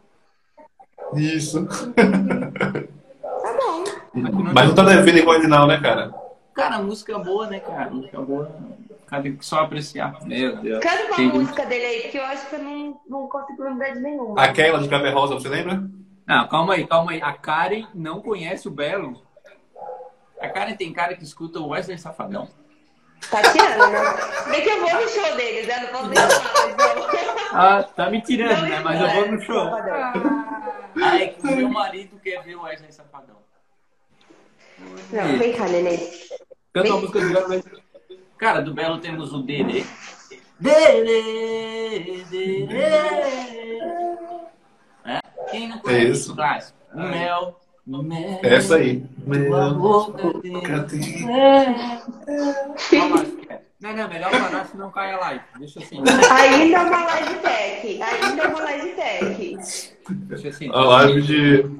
[1.15, 1.67] Isso.
[1.67, 3.85] Tá bom.
[4.55, 6.13] Mas não tá devendo igual ele não, né, cara?
[6.55, 7.91] Cara, música boa, né, cara?
[7.91, 8.51] Música boa.
[9.07, 10.17] Cabe só apreciar.
[10.25, 10.83] Meu Deus.
[10.83, 13.91] Canta uma Tem- música dele aí, porque eu acho que eu não, não consigo lembrar
[13.91, 14.41] de nenhuma.
[14.43, 15.83] Aquela de Cabelo Rosa, você lembra?
[16.27, 17.23] Não, calma aí, calma aí.
[17.23, 19.23] A Karen não conhece o Belo.
[20.41, 22.49] A cara tem cara que escuta o Wesley Safadão.
[23.31, 24.01] Tá tirando, né?
[24.51, 25.81] Bem que eu vou no show deles, né?
[25.81, 27.43] Não posso nem falar.
[27.55, 28.81] Ah, tá me tirando, Não né?
[28.81, 29.71] Mas eu vou no show.
[31.01, 33.37] Ah, é que o meu marido quer ver o Wesley Safadão.
[35.13, 35.99] Não, vem cá, neném.
[36.73, 37.49] Canta uma música do Belo.
[37.49, 37.65] mas-
[38.37, 39.87] Cara, do Belo temos o Dede.
[40.59, 42.69] Dede, Dede.
[45.53, 45.59] É?
[45.59, 46.33] Quem não conhece É isso.
[46.33, 46.79] o clássico?
[46.95, 47.61] Mel.
[47.87, 48.41] Mel.
[48.43, 49.05] Essa aí.
[49.47, 52.03] Tua boca tem- é?
[53.81, 55.41] Não, não, melhor parar se não cai a live.
[55.59, 55.99] Deixa assim.
[55.99, 58.03] Ainda é uma live tech.
[58.03, 59.57] Ainda é uma live tech.
[60.11, 60.71] Deixa assim.
[60.73, 61.71] A live de.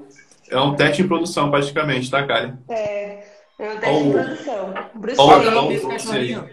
[0.51, 2.55] É um teste em produção, praticamente, tá, Karen?
[2.69, 3.25] É.
[3.59, 4.03] Eu teste Oh.
[4.03, 4.75] de produção.
[4.97, 5.75] Bruce Oh, Wayne.
[5.75, 6.51] Esse cachorrinho.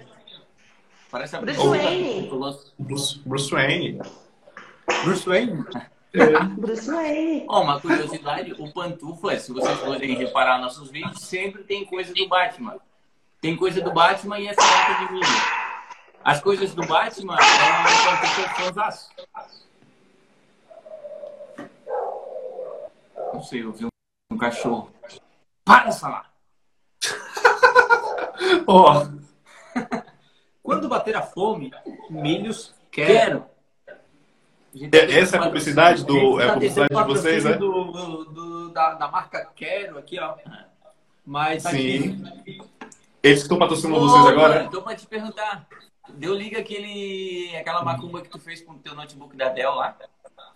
[1.10, 2.30] Parece a Bruce Wayne.
[3.26, 4.00] Bruce Wayne.
[5.04, 5.66] Bruce Wayne.
[6.57, 7.45] Bruce Wayne.
[7.47, 12.28] Ó, uma curiosidade, o Pantufa, se vocês forem reparar nossos vídeos, sempre tem coisa do
[12.28, 12.78] Batman.
[13.39, 15.28] Tem coisa do Batman e essa lata de milho.
[16.24, 19.10] As coisas do Batman é o Pantufa fãzaço.
[23.34, 23.89] Não sei, eu vi um,
[24.32, 24.91] um cachorro.
[25.64, 26.26] Para, Salah!
[28.66, 29.05] Ó,
[30.64, 31.72] Quando bater a fome,
[32.10, 33.14] milhos quero.
[33.14, 33.59] Quero!
[34.92, 37.54] É- essa é a publicidade do- é a tá publicidade de vocês, né?
[37.54, 40.36] do- do- da, da marca Quero aqui, ó.
[41.26, 42.16] Mas tá Sim.
[42.18, 42.66] difícil.
[43.24, 44.68] eles estão patrocinando vocês agora?
[44.70, 45.68] Tô pra te perguntar.
[46.16, 49.96] Deu liga aquele, aquela macumba que tu fez com o teu notebook da Dell lá?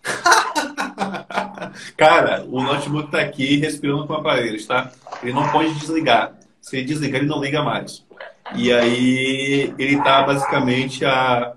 [1.97, 4.91] Cara, o notebook tá aqui respirando com aparelhos, tá?
[5.21, 6.33] Ele não pode desligar.
[6.61, 8.05] Se ele desligar, ele não liga mais.
[8.55, 11.53] E aí, ele tá basicamente há,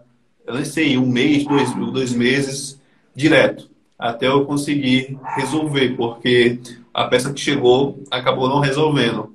[0.47, 2.81] eu não sei, um mês, dois, dois meses
[3.15, 3.69] direto.
[3.99, 6.59] Até eu conseguir resolver, porque
[6.93, 9.35] a peça que chegou acabou não resolvendo.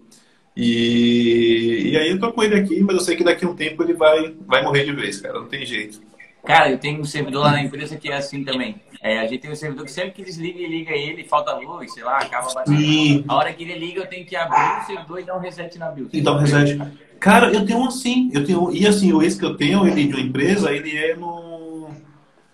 [0.56, 3.56] E, e aí eu tô com ele aqui, mas eu sei que daqui a um
[3.56, 5.40] tempo ele vai, vai morrer de vez, cara.
[5.40, 6.02] Não tem jeito.
[6.46, 8.76] Cara, eu tenho um servidor lá na empresa que é assim também.
[9.02, 11.94] É, a gente tem um servidor que sempre que desliga e liga ele, falta luz,
[11.94, 12.78] sei lá, acaba batendo.
[12.78, 13.24] Sim.
[13.28, 15.78] A hora que ele liga, eu teno que abrir o servidor e dar um reset
[15.78, 16.10] na BIOS.
[16.14, 16.80] Então, reset.
[17.22, 18.32] Cara, eu tenho um assim.
[18.34, 21.16] Eu tenho, e assim, o ex que eu tenho, ele de uma empresa, ele é
[21.16, 21.88] no.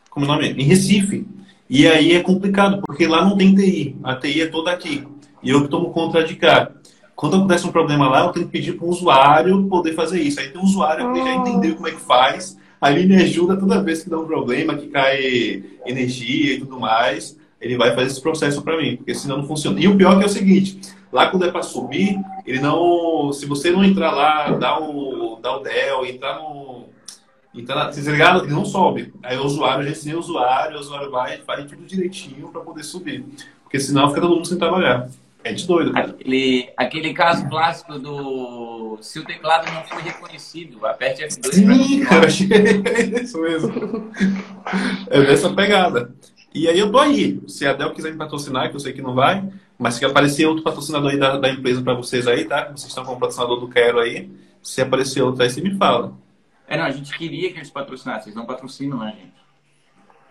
[0.10, 0.50] Como é o nome?
[0.50, 1.26] Em Recife.
[1.70, 3.96] E aí é complicado, porque lá não tem TI.
[4.04, 5.08] A TI é toda aqui.
[5.42, 6.70] E eu que tomo conta de cá.
[7.16, 10.40] Quando acontece um problema lá, eu tenho que pedir para o usuário poder fazer isso.
[10.42, 12.58] Aí tem um usuário que já entendeu como é que faz.
[12.82, 16.78] Aí ele me ajuda toda vez que dá um problema, que cai energia e tudo
[16.78, 17.38] mais.
[17.62, 19.80] Ele vai fazer esse processo para mim, porque senão não funciona.
[19.80, 20.80] E o pior é o seguinte,
[21.12, 25.58] lá quando é para subir, ele não, se você não entrar lá, dar o, dar
[25.58, 26.86] o del, entrar no
[27.54, 28.44] Então, vocês ligaram?
[28.44, 29.14] Ele não sobe.
[29.24, 32.50] Aí o usuário, a gente tem o usuário, o usuário vai e faz tudo direitinho
[32.50, 33.26] para poder subir.
[33.64, 35.10] Porque senão fica todo mundo sem trabalhar.
[35.44, 36.10] É de doido, cara.
[36.10, 38.98] Aquele, aquele caso clássico do.
[39.02, 41.54] Se o teclado não foi reconhecido, aperte F2.
[41.54, 42.48] Sim, cara, achei
[43.22, 44.12] isso mesmo.
[45.10, 46.14] É dessa pegada.
[46.54, 47.40] E aí eu tô aí.
[47.48, 49.44] Se a Dell quiser me patrocinar, que eu sei que não vai,
[49.78, 52.66] mas se aparecer outro patrocinador aí da, da empresa para vocês aí, tá?
[52.66, 54.32] Vocês estão com o patrocinador do Quero aí.
[54.62, 56.14] Se aparecer outro aí, você me fala.
[56.68, 59.38] É, não, a gente queria que eles patrocinassem, eles não patrocinam a gente.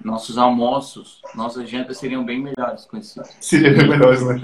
[0.05, 3.21] Nossos almoços, nossas jantas seriam bem melhores com esse.
[3.41, 4.35] Seriam bem melhores, né?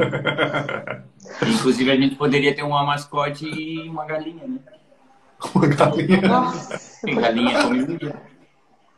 [1.46, 4.58] Inclusive, a gente poderia ter uma mascote e uma galinha, né?
[5.54, 6.20] Uma galinha.
[7.02, 7.84] Tem galinha come.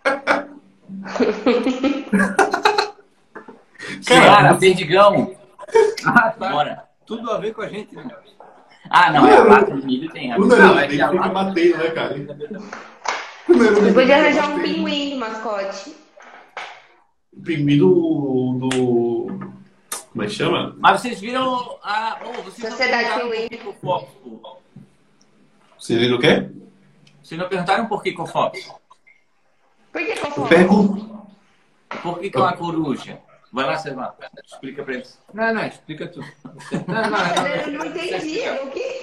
[4.07, 5.35] Cara, Perdigão.
[6.07, 6.51] Ah, tá.
[6.51, 6.85] Bora.
[7.07, 8.05] Tudo a ver com a gente, né?
[8.91, 10.33] Ah, não, é a lata de milho tem.
[10.33, 11.33] A O não, Danilo é tem que a lata...
[11.33, 12.14] matei, né, cara?
[13.47, 15.97] Você podia arranjar um pinguim de mascote.
[17.43, 19.27] Pinguim do, do.
[20.12, 20.77] Como é que chama?
[20.79, 22.18] Mas vocês viram a.
[22.25, 23.49] Oh, vocês Sociedade Pinguim.
[23.49, 23.75] que que o
[26.14, 26.51] o quê?
[27.22, 28.70] Vocês não perguntaram por que que o Fox?
[29.93, 30.49] Por que falo?
[30.49, 31.27] pergunto.
[32.03, 33.18] Por que que é uma coruja?
[33.55, 34.13] Vai lá, Servan.
[34.45, 35.17] Explica pra eles.
[35.33, 36.19] Não, não, explica tu.
[36.89, 37.47] Não, não, não.
[37.47, 38.41] Eu não entendi.
[38.41, 39.01] O que?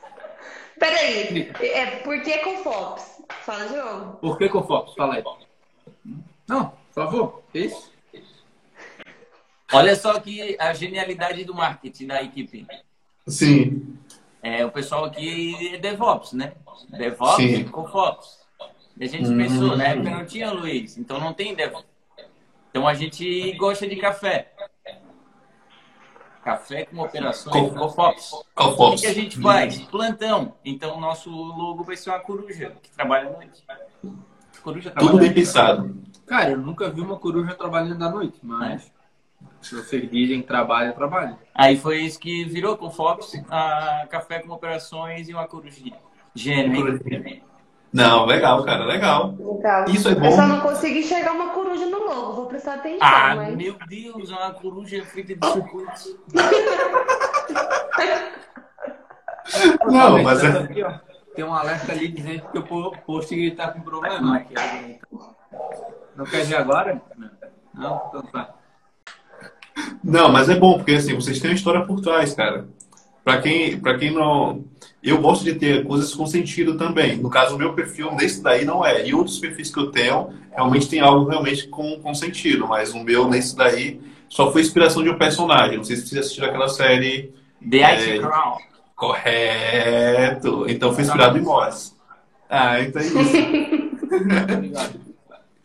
[0.80, 1.52] Peraí.
[1.60, 3.22] É, por que com Fox?
[3.44, 4.12] Fala de novo.
[4.16, 4.94] Por que com Fox?
[4.94, 5.24] Fala aí.
[6.48, 7.42] Não, por favor.
[7.52, 7.92] Isso.
[9.70, 12.66] Olha só que a genialidade do marketing da equipe.
[13.26, 13.98] Sim.
[14.42, 16.54] É, o pessoal aqui é DevOps, né?
[16.88, 17.64] DevOps Sim.
[17.64, 18.42] com Fox.
[18.96, 19.36] E a gente Hum.
[19.36, 21.92] pensou, na época não tinha Luiz, então não tem DevOps.
[22.74, 24.52] Então a gente gosta de café.
[26.42, 27.54] Café com operações.
[27.54, 27.84] Com
[28.56, 29.78] O que, a gente faz?
[29.82, 30.56] Plantão.
[30.64, 33.62] Então o nosso logo vai ser uma coruja que trabalha à noite.
[34.60, 35.94] Coruja trabalha Tudo bem pensado.
[36.26, 38.92] Cara, eu nunca vi uma coruja trabalhando à noite, mas
[39.62, 41.38] se vocês dizem trabalho, trabalho.
[41.54, 45.96] Aí foi isso que virou com Fox, a café com operações e uma corujinha.
[46.34, 46.98] Gênio?
[47.94, 49.34] Não, legal, cara, legal.
[49.38, 49.84] Legal.
[49.88, 50.46] Isso é Eu só bom.
[50.48, 52.32] não consigo enxergar uma coruja no logo.
[52.32, 53.56] Vou prestar atenção, Ah, mas...
[53.56, 56.16] meu Deus, uma coruja feita de circuitos.
[59.86, 60.48] Não, mas é.
[60.48, 60.92] Aqui, ó,
[61.34, 64.36] tem um alerta ali dizendo que o po- post está com problema.
[64.38, 64.54] Aqui.
[66.16, 67.00] Não quer ver agora?
[67.74, 68.02] Não?
[68.08, 68.54] Então tá.
[70.02, 72.66] Não, mas é bom, porque assim, vocês têm uma história por trás, cara.
[73.22, 74.64] Pra quem, pra quem não.
[75.04, 77.18] Eu gosto de ter coisas com sentido também.
[77.18, 79.06] No caso, o meu perfil nesse daí não é.
[79.06, 82.66] E outros perfis que eu tenho, realmente tem algo realmente com, com sentido.
[82.66, 84.00] Mas o meu nesse daí
[84.30, 85.76] só foi inspiração de um personagem.
[85.76, 87.34] Não sei se vocês assistiram aquela série
[87.68, 88.18] The Ice É.
[88.18, 88.56] Crown.
[88.96, 90.64] Correto.
[90.68, 91.94] Então foi inspirado em Moss.
[92.48, 93.18] Ah, então é isso.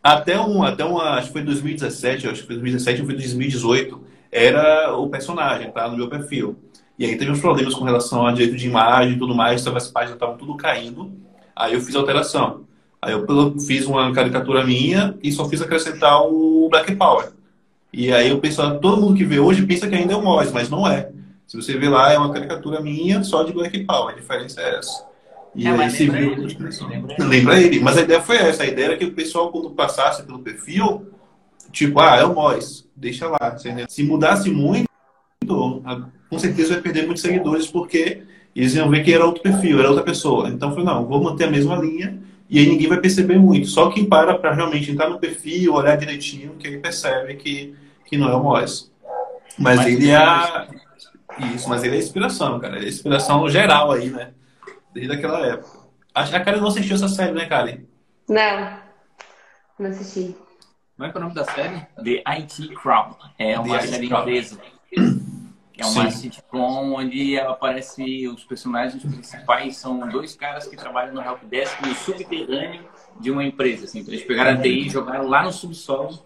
[0.03, 3.15] até um, até uma, acho que foi em 2017, acho que foi 2017 ou foi
[3.15, 5.87] 2018, era o personagem, tá?
[5.87, 6.57] No meu perfil.
[6.99, 9.73] E aí teve uns problemas com relação a direito de imagem e tudo mais, então
[9.75, 11.11] as páginas estavam tudo caindo.
[11.55, 12.65] Aí eu fiz alteração.
[13.01, 13.25] Aí eu
[13.57, 17.29] fiz uma caricatura minha e só fiz acrescentar o Black Power.
[17.93, 20.51] E aí o pessoal, todo mundo que vê hoje pensa que ainda é o Moz,
[20.51, 21.09] mas não é.
[21.47, 24.13] Se você ver lá, é uma caricatura minha só de Black Power.
[24.13, 25.05] A diferença é essa.
[25.55, 26.31] E É, aí se lembra viu.
[26.33, 26.57] ele,
[26.89, 27.29] lembra ele.
[27.29, 27.79] Lembra ele.
[27.79, 28.63] Mas a ideia foi essa.
[28.63, 31.07] A ideia era que o pessoal, quando passasse pelo perfil,
[31.71, 33.57] tipo, ah, é o Moz, deixa lá.
[33.87, 34.87] Se mudasse muito,
[35.85, 38.23] a- com certeza vai perder muitos seguidores, porque
[38.55, 40.49] eles iam ver que era outro perfil, era outra pessoa.
[40.49, 42.19] Então foi, não, vou manter a mesma linha
[42.49, 43.67] e aí ninguém vai perceber muito.
[43.67, 47.75] Só quem para para realmente entrar no perfil, olhar direitinho, que ele percebe que,
[48.05, 48.91] que não é o Moz.
[49.57, 50.67] Mas, Mas ele é a...
[51.55, 52.75] Isso, mas ele é a inspiração, cara.
[52.75, 54.31] Ele é a inspiração geral aí, né?
[54.93, 55.79] Desde aquela época.
[56.13, 57.77] Acho que a Karen não assistiu essa série, né, Karen?
[58.27, 58.77] Não.
[59.79, 60.35] Não assisti.
[60.97, 61.77] Como é que é o nome da série?
[62.03, 63.15] The IT Crown.
[63.37, 64.57] É uma The série inglesa.
[65.79, 66.29] É uma Sim.
[66.29, 72.83] sitcom onde aparece os personagens principais são dois caras que trabalham no helpdesk no subterrâneo
[73.19, 73.85] de uma empresa.
[73.85, 73.99] Assim.
[73.99, 76.19] Então, eles pegaram a TI e jogaram lá no subsolo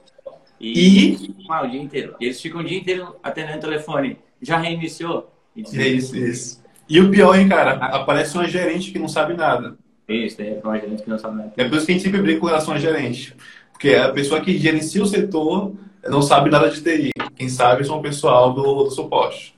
[0.59, 2.15] e, ficam lá o dia inteiro.
[2.19, 4.17] E eles ficam o dia inteiro atendendo o telefone.
[4.41, 5.31] Já reiniciou?
[5.55, 6.63] E dizem, É isso, isso.
[6.89, 7.73] E o pior, hein, cara?
[7.73, 9.77] Aparece uma gerente que não sabe nada.
[10.07, 11.53] Isso, é uma gente que não sabe nada.
[11.55, 13.35] É por isso que a gente sempre brinca com relação a gerente.
[13.71, 15.73] Porque a pessoa que gerencia o setor
[16.03, 17.11] não sabe nada de TI.
[17.35, 19.55] Quem sabe são o pessoal do, do suporte.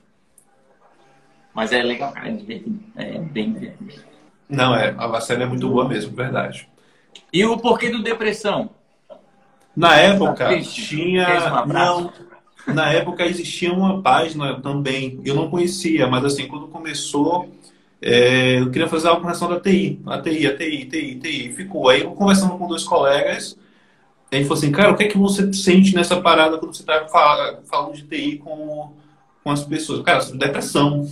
[1.54, 2.28] Mas é legal, cara.
[2.28, 2.80] É divertido.
[2.94, 4.04] É bem divertido.
[4.48, 4.94] Não, é.
[4.98, 6.68] A série é muito boa mesmo, verdade.
[7.32, 8.70] E o porquê do depressão?
[9.74, 10.88] Na época, Triste.
[10.88, 11.64] tinha.
[11.64, 11.66] Um?
[11.66, 12.12] Não,
[12.66, 15.20] na época existia uma página também.
[15.24, 17.48] Eu não conhecia, mas assim, quando começou,
[18.00, 21.52] é, eu queria fazer algo com relação da TI, a TI, a TI, TI, TI.
[21.52, 21.88] Ficou.
[21.88, 23.58] Aí eu conversando com dois colegas,
[24.36, 26.82] a gente falou assim, cara, o que é que você sente nessa parada quando você
[26.82, 28.92] está falando de TI com,
[29.42, 30.02] com as pessoas?
[30.02, 31.08] Cara, depressão,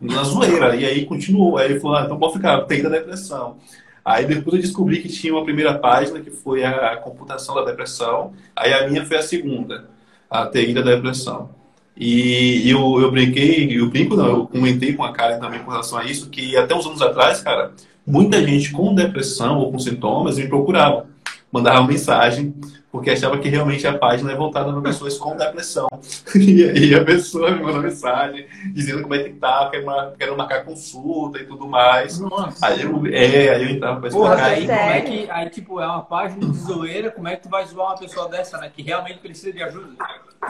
[0.00, 0.76] na zoeira.
[0.76, 1.58] E aí continuou.
[1.58, 3.56] Aí ele falou, ah, então pode ficar, TI da depressão.
[4.04, 8.32] Aí depois eu descobri que tinha uma primeira página que foi a computação da depressão.
[8.54, 9.90] Aí a minha foi a segunda,
[10.30, 11.50] a TI da depressão.
[11.96, 15.98] E eu, eu brinquei, eu brinco não, eu comentei com a Karen também com relação
[15.98, 17.72] a isso, que até uns anos atrás, cara,
[18.06, 21.09] muita gente com depressão ou com sintomas me procurava
[21.52, 22.54] mandava mensagem,
[22.92, 25.88] porque achava que realmente a página é voltada para pessoas com depressão.
[26.34, 29.84] E aí a pessoa me mandou mensagem dizendo como é que tá, quero,
[30.18, 32.18] quero marcar consulta e tudo mais.
[32.18, 32.66] Nossa.
[32.66, 34.44] Aí eu, é, aí eu entrava para explicar.
[34.44, 37.48] aí, como é que, aí, tipo, é uma página de zoeira, como é que tu
[37.48, 38.70] vai zoar uma pessoa dessa, né?
[38.74, 39.88] Que realmente precisa de ajuda?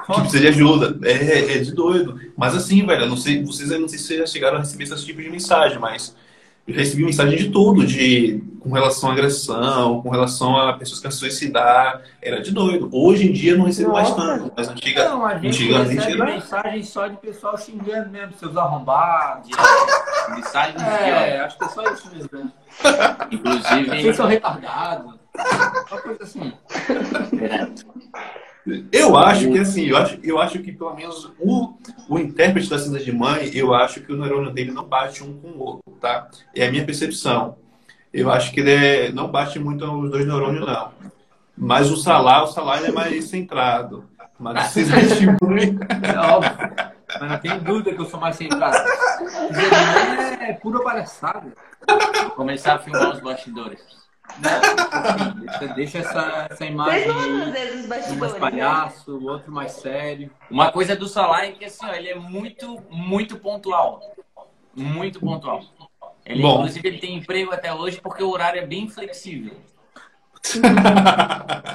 [0.07, 0.99] Que precisa de ajuda.
[1.03, 2.21] É, é de doido.
[2.37, 5.05] Mas assim, velho, eu não sei, vocês não sei se já chegaram a receber esse
[5.05, 6.15] tipo de mensagem, mas
[6.73, 11.17] recebi mensagem de tudo, de com relação à agressão, com relação a pessoas que querem
[11.17, 12.03] suicidar.
[12.21, 12.89] Era de doido.
[12.93, 16.33] Hoje em dia não recebo mais tanto, mas antiga, não, a gente antigamente recebe era...
[16.33, 19.49] mensagem só de pessoal xingando mesmo, seus arrombados.
[20.35, 22.29] mensagem de É, acho que é só isso mesmo.
[22.33, 22.51] Né?
[23.31, 24.03] Inclusive.
[24.03, 25.15] Vocês são retardados.
[25.91, 26.53] Uma coisa assim.
[28.93, 31.75] Eu acho que assim, eu acho, eu acho que pelo menos o,
[32.09, 35.33] o intérprete da cinza de mãe, eu acho que o neurônio dele não bate um
[35.41, 36.29] com o outro, tá?
[36.55, 37.57] É a minha percepção.
[38.13, 40.91] Eu acho que ele é, não bate muito os dois neurônios, não.
[41.57, 44.05] Mas o salar, o salar é mais centrado.
[44.39, 45.79] Mas a cinza de mãe.
[46.03, 46.53] É óbvio.
[47.21, 48.77] Mas não tem dúvida que eu sou mais centrado.
[50.41, 51.53] É pura palhaçada.
[52.23, 54.00] Vou começar a filmar os bastidores.
[54.39, 57.51] Deixa, deixa essa, essa imagem.
[57.53, 60.31] Vezes, um mais palhaço, o outro mais sério.
[60.51, 64.01] Uma coisa do Salah é que assim, ó, ele é muito, muito pontual.
[64.75, 65.63] Muito pontual.
[66.25, 66.59] Ele, Bom.
[66.59, 69.55] inclusive, ele tem emprego até hoje porque o horário é bem flexível.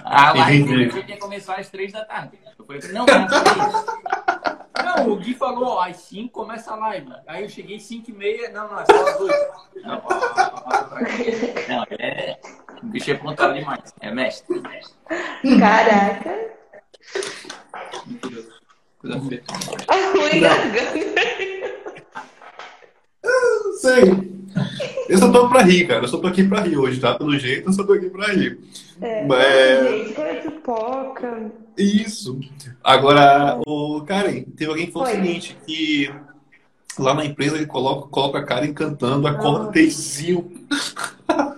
[0.03, 2.38] a live dele ia começar às três da tarde.
[2.58, 4.34] Eu falei, não, não, não,
[4.84, 7.11] não, o Gui falou, às 5 começa a live.
[7.28, 9.36] Aí eu cheguei às 5 e meia, não, não, é só às 8.
[9.84, 10.01] Não,
[11.69, 12.39] não, é.
[12.84, 13.93] O bicho é pontual demais.
[14.01, 14.61] É mestre.
[15.59, 16.55] Caraca.
[18.99, 19.43] Coisa feia.
[23.80, 24.36] Sei.
[25.09, 26.03] Eu só tô pra rir, cara.
[26.03, 27.15] Eu só tô aqui pra rir hoje, tá?
[27.15, 28.59] Pelo jeito, eu só tô aqui pra rir.
[29.02, 29.89] É, Mas...
[29.89, 31.52] gente, come pipoca.
[31.78, 32.39] Isso.
[32.84, 35.14] Agora, o Karen, teve alguém que falou Oi.
[35.14, 36.14] o seguinte, que
[36.98, 39.36] lá na empresa ele coloca, coloca a Karen cantando a ah.
[39.36, 40.50] cortezinho.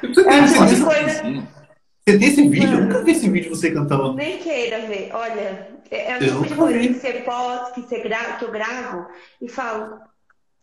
[0.00, 1.22] Você tem, é esse, coisa...
[2.06, 2.72] você tem esse vídeo?
[2.72, 4.14] Eu nunca vi esse vídeo você cantando.
[4.14, 5.10] Nem queira ver.
[5.12, 8.36] Olha, é, é o tipo de coisa que você posta, que, você gra...
[8.38, 9.08] que eu gravo
[9.42, 9.98] e falo,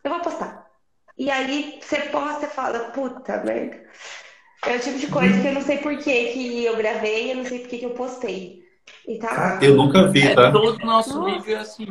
[0.04, 0.66] eu vou postar.
[1.18, 3.84] E aí você posta e fala, puta merda.
[4.64, 7.38] É o tipo de coisa que eu não sei por que, que eu gravei, eu
[7.38, 8.64] não sei por que, que eu postei.
[9.08, 9.60] E tá lá.
[9.62, 10.48] Eu nunca vi, tá?
[10.48, 11.32] É, todo nosso Nossa.
[11.32, 11.88] vídeo é assim.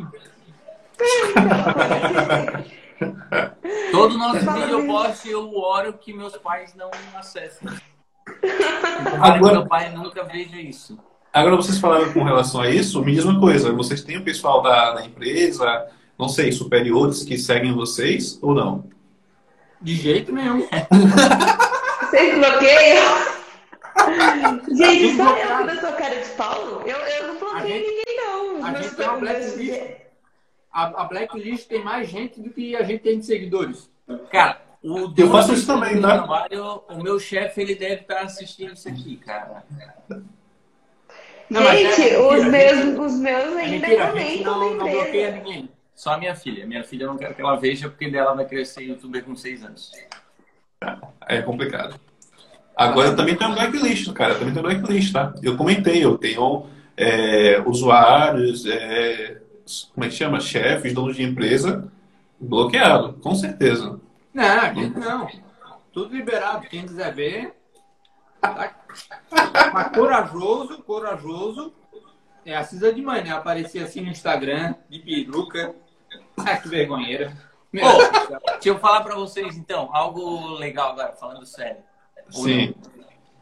[3.91, 7.69] todo nosso vídeo eu posto e eu oro que meus pais não acessem.
[9.21, 10.97] Agora, meu pai nunca veja isso.
[11.31, 14.61] Agora vocês falaram com relação a isso, me diz uma coisa, vocês têm o pessoal
[14.61, 15.85] da, da empresa,
[16.17, 18.85] não sei, superiores que seguem vocês ou não?
[19.81, 20.65] De jeito nenhum.
[22.15, 23.35] Vocês bloqueiam?
[24.73, 26.81] Gente, só eu que sou cara de Paulo?
[26.85, 28.65] Eu, eu não bloqueio gente, ninguém, não.
[28.65, 29.91] A gente tem uma blacklist.
[30.71, 33.89] A, a blacklist tem mais gente do que a gente tem de seguidores.
[34.31, 36.19] Cara, o eu faço isso também, tá?
[36.19, 39.65] Trabalho, o meu chefe, ele deve estar assistindo isso aqui, cara.
[41.49, 45.69] Não, gente, é, os, meus, os meus ainda mentira, comentam não, não bloqueia ninguém.
[45.93, 46.65] Só a minha filha.
[46.65, 49.65] Minha filha eu não quero que ela veja porque dela vai crescer youtuber com seis
[49.65, 49.91] anos.
[51.27, 51.99] É complicado.
[52.75, 54.33] Agora eu também tenho blacklist, cara.
[54.33, 55.33] Eu também tenho blacklist, tá?
[55.41, 56.65] Eu comentei, eu tenho
[56.97, 59.41] é, usuários, é,
[59.93, 60.39] como é que chama?
[60.39, 61.91] Chefes, donos de empresa,
[62.39, 63.99] bloqueado, com certeza.
[64.33, 65.29] Não, não.
[65.93, 66.67] Tudo liberado.
[66.67, 67.53] Quem quiser ver.
[68.41, 68.75] Tá.
[69.73, 71.73] Mas corajoso, corajoso.
[72.45, 73.31] É a Cisa de mãe, né?
[73.31, 75.73] Aparecia assim no Instagram, de peruca.
[76.37, 77.33] Ah, que vergonheira.
[77.73, 81.81] Oh, deixa eu falar para vocês, então, algo legal agora, falando sério.
[82.29, 82.73] Sim.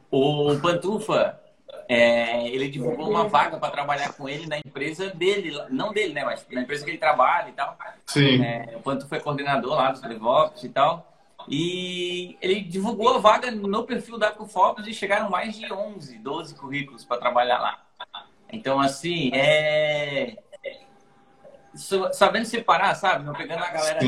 [0.10, 1.40] O, Pantufa,
[1.88, 6.24] é, ele divulgou uma vaga para trabalhar com ele na empresa dele, não dele, né,
[6.24, 7.78] mas na empresa que ele trabalha e tal.
[8.06, 8.44] Sim.
[8.44, 11.12] É, o Pantufa é coordenador lá do DevOps e tal.
[11.48, 16.56] E ele divulgou a vaga no perfil da Cofobos e chegaram mais de 11, 12
[16.56, 17.84] currículos para trabalhar lá.
[18.52, 20.38] Então, assim, é
[21.76, 23.26] sabendo separar, sabe?
[23.26, 24.00] Não pegando a galera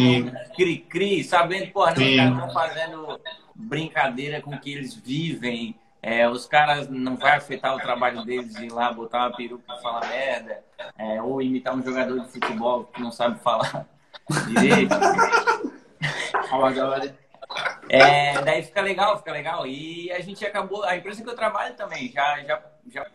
[0.56, 3.22] cri-cri, sabendo, porra, não, os caras estão fazendo
[3.56, 5.76] brincadeira com que eles vivem.
[6.02, 9.78] É, os caras não vai afetar o trabalho deles ir lá botar uma peruca pra
[9.78, 10.64] falar merda,
[11.00, 13.88] é, ou imitar um jogador de futebol que não sabe falar
[14.48, 14.94] direito.
[17.90, 19.66] é, daí fica legal, fica legal.
[19.66, 23.08] E a gente acabou, a empresa que eu trabalho também já, já, já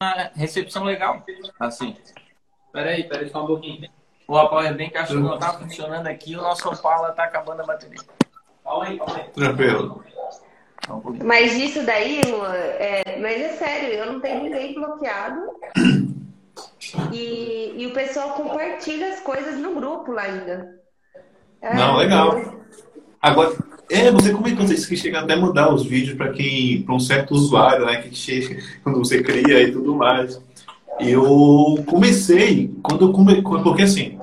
[0.00, 1.24] uma recepção legal,
[1.58, 1.96] assim.
[2.72, 3.88] Peraí, peraí só um pouquinho.
[4.26, 8.00] O Powerbank acho que não tá funcionando aqui, o nosso Opala tá acabando a bateria.
[8.62, 9.24] Calma aí, calma aí.
[9.30, 10.04] Tranquilo.
[11.22, 12.20] Mas isso daí,
[12.78, 15.40] é, mas é sério, eu não tenho ninguém bloqueado.
[17.12, 20.78] E, e o pessoal compartilha as coisas no grupo lá ainda.
[21.60, 22.54] É, não, legal.
[23.20, 23.56] Agora,
[23.90, 27.32] é, você comentou isso que chega até mandar os vídeos para quem, para um certo
[27.32, 30.40] usuário, né, que chega quando você cria e tudo mais.
[31.00, 34.18] Eu comecei quando eu comecei, porque assim,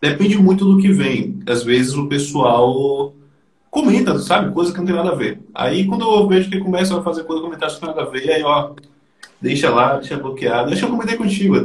[0.00, 1.40] depende muito do que vem.
[1.46, 3.14] Às vezes o pessoal
[3.70, 4.52] comenta, sabe?
[4.52, 5.40] Coisa que não tem nada a ver.
[5.54, 8.10] Aí quando eu vejo que começa a fazer coisa comentar que não tem nada a
[8.10, 8.72] ver, aí ó,
[9.40, 10.70] deixa lá, deixa bloqueado.
[10.70, 11.56] Deixa eu comentei contigo.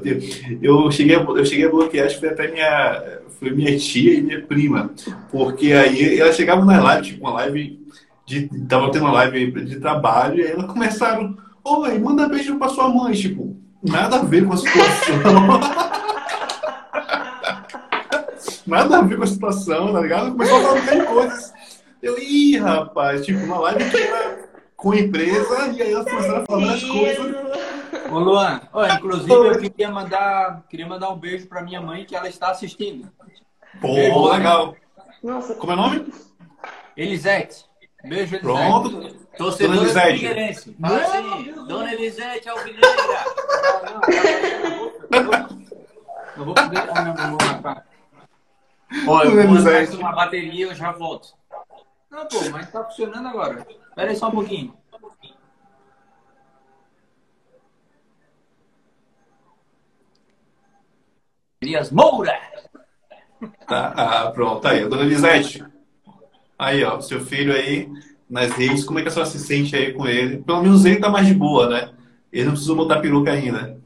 [0.61, 4.13] Eu cheguei, a, eu cheguei a bloquear, acho que foi até minha, foi minha tia
[4.13, 4.91] e minha prima.
[5.31, 7.79] Porque aí ela chegava na live, tipo, uma live
[8.25, 8.49] de.
[8.67, 12.87] Tava tendo uma live de trabalho, e aí elas começaram, oi, manda beijo pra sua
[12.89, 15.15] mãe, tipo, nada a ver com a situação.
[18.67, 20.31] nada a ver com a situação, tá ligado?
[20.31, 21.53] Começou a falar coisas
[22.01, 26.45] eu, ih, rapaz, tipo, uma live que era com empresa e aí elas começaram a
[26.45, 27.35] falar as coisas.
[28.11, 32.15] Ô Luan, ó, inclusive eu queria mandar, queria mandar um beijo pra minha mãe que
[32.15, 33.11] ela está assistindo.
[33.81, 34.75] Pô, beijo, legal.
[35.23, 35.55] Nossa.
[35.55, 36.13] Como é o nome?
[36.95, 37.65] Elisete.
[38.07, 38.39] Beijo, Elisete.
[38.39, 39.27] Pronto.
[39.37, 40.75] Torcedora Dona Elisete.
[40.79, 43.25] Fala assim, Dona Elisete Alvinegra.
[45.11, 45.49] Não, não, não,
[46.37, 46.89] não vou poder...
[46.89, 47.87] Ah, não, não vou marcar.
[49.07, 51.35] Olha, eu vou mais uma bateria eu já volto.
[52.09, 53.67] Não, pô, mas tá funcionando agora.
[53.89, 54.73] Espera aí só um pouquinho.
[61.61, 62.39] Elias Moura!
[63.67, 64.87] Tá, ah, pronto, aí.
[64.87, 65.63] Dona Elisete,
[66.57, 67.89] aí, ó, seu filho aí
[68.29, 70.37] nas redes, como é que a senhora se sente aí com ele?
[70.37, 71.91] Pelo menos ele tá mais de boa, né?
[72.31, 73.79] Ele não precisa botar peruca ainda.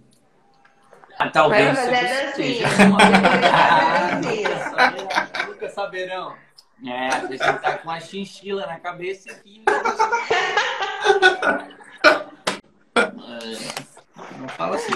[1.20, 1.76] Ah, talvez.
[1.76, 2.68] Vai fazer dancinha.
[5.48, 6.34] Nunca saberão.
[6.84, 9.62] É, às vezes você tá com uma chinchila na cabeça aqui.
[12.96, 13.02] É,
[14.40, 14.94] não fala assim.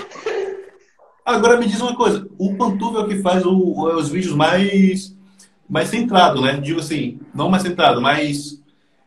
[1.23, 5.14] Agora me diz uma coisa, o Pantuva é o que faz o, os vídeos mais,
[5.70, 6.57] mais centrado, né?
[6.57, 8.61] Digo assim, não mais centrado, mais,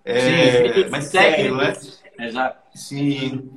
[0.04, 1.76] é, Sim, mais sério, né?
[2.18, 2.58] Exato.
[2.74, 3.50] Sim.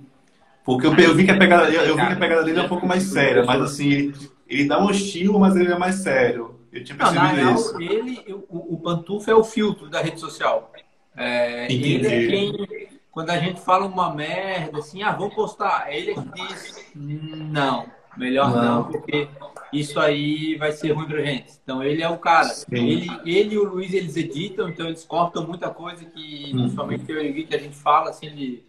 [0.63, 2.63] Porque eu, eu, vi que a pegada, eu, eu vi que a pegada dele é
[2.63, 4.13] um pouco mais séria, mas assim,
[4.47, 6.59] ele dá um estilo, mas ele é mais sério.
[6.71, 7.81] Eu tinha percebido não, na isso.
[7.81, 10.71] Ele, o, o Pantufa é o filtro da rede social.
[11.15, 12.67] É, ele é quem,
[13.11, 17.85] quando a gente fala uma merda, assim, ah, vamos postar, ele é que diz, não,
[18.15, 18.63] melhor não.
[18.63, 19.27] não, porque
[19.71, 21.53] isso aí vai ser ruim pra gente.
[21.63, 22.49] Então ele é o cara.
[22.71, 26.61] Ele, ele e o Luiz, eles editam, então eles cortam muita coisa que, hum.
[26.61, 28.63] principalmente eu e que a gente fala, assim, de,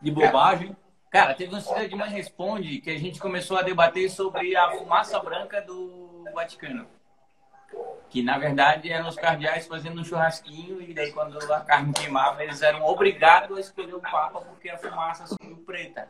[0.00, 0.76] de bobagem.
[1.10, 4.72] Cara, teve um Cidade de Mãe Responde que a gente começou a debater sobre a
[4.72, 6.86] fumaça branca do Vaticano
[8.08, 12.42] que na verdade eram os cardeais fazendo um churrasquinho e daí quando a carne queimava
[12.42, 16.08] eles eram obrigados a escolher o papa porque a fumaça subiu preta.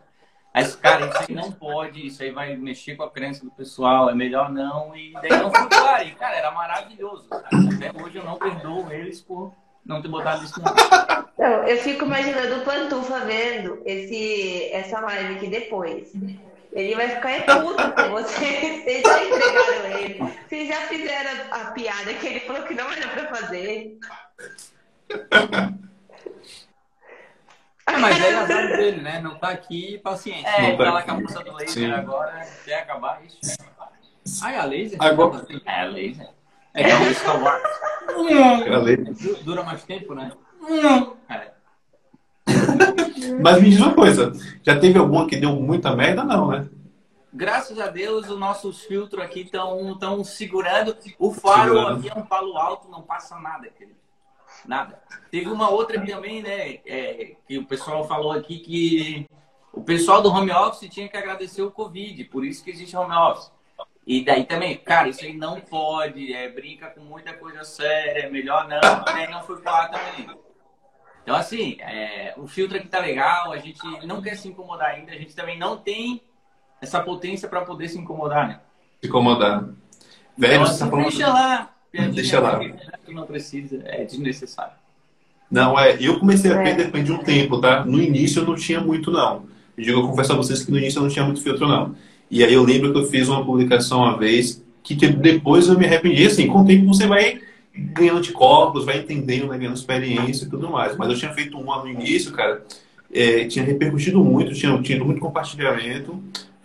[0.59, 4.11] Mas, cara, isso aí não pode, isso aí vai mexer com a crença do pessoal,
[4.11, 4.95] é melhor não.
[4.97, 6.05] E daí não foi claro.
[6.05, 7.29] E, cara, era maravilhoso.
[7.31, 9.53] Até hoje eu não perdoo eles por
[9.85, 10.65] não ter botado isso no
[11.39, 16.13] Não, eu fico imaginando o Pantufa vendo esse, essa live aqui depois.
[16.73, 18.85] Ele vai ficar é puto com vocês.
[18.85, 20.33] Vocês já entregaram ele.
[20.49, 23.99] Vocês já fizeram a piada que ele falou que não era pra fazer.
[27.89, 29.21] É, mas é azar dele, né?
[29.21, 30.49] Não tá aqui, paciência.
[30.49, 31.91] É, tá lá com a moça do laser Sim.
[31.91, 33.59] agora, quer acabar isso.
[34.43, 34.99] Ah, é a laser?
[35.01, 35.47] Agora...
[35.65, 36.29] É a laser.
[36.75, 37.63] É que é um Star Wars.
[38.87, 40.31] É Dura mais tempo, né?
[41.29, 41.51] É.
[43.43, 44.33] Mas me diz uma coisa,
[44.63, 46.69] já teve alguma que deu muita merda, não, né?
[47.33, 50.97] Graças a Deus, os nossos filtros aqui estão segurando.
[51.19, 51.99] O faro segurando.
[51.99, 53.99] aqui é um palo alto, não passa nada, querido.
[54.67, 55.03] Nada.
[55.31, 56.79] Teve uma outra também, né?
[56.87, 59.27] É, que o pessoal falou aqui que
[59.73, 63.15] o pessoal do home office tinha que agradecer o Covid, por isso que existe home
[63.15, 63.51] office.
[64.07, 68.31] E daí também, cara, isso aí não pode, é, brinca com muita coisa séria, é
[68.31, 70.35] melhor não, daí não foi falar também.
[71.23, 75.13] Então, assim, é, o filtro aqui tá legal, a gente não quer se incomodar ainda,
[75.13, 76.23] a gente também não tem
[76.81, 78.61] essa potência para poder se incomodar, né?
[79.03, 79.69] Se incomodar.
[80.39, 81.09] Velho, então, você assim, tá falando...
[81.09, 81.75] Deixa lá.
[81.93, 82.61] Deixa lá.
[83.05, 84.73] Tu não precisa, é desnecessário.
[85.51, 85.97] Não, é.
[86.01, 87.85] Eu comecei a ter depois de um tempo, tá?
[87.85, 89.45] No início eu não tinha muito, não.
[89.77, 91.95] Eu digo, eu confesso a vocês que no início eu não tinha muito filtro, não.
[92.31, 95.87] E aí eu lembro que eu fiz uma publicação uma vez que depois eu me
[95.87, 96.27] arrependi.
[96.27, 97.41] Assim, com o tempo você vai
[97.75, 100.97] ganhando de corpos, vai entendendo, vai ganhando experiência e tudo mais.
[100.97, 102.63] Mas eu tinha feito uma no início, cara,
[103.13, 106.23] é, tinha repercutido muito, tinha tido muito compartilhamento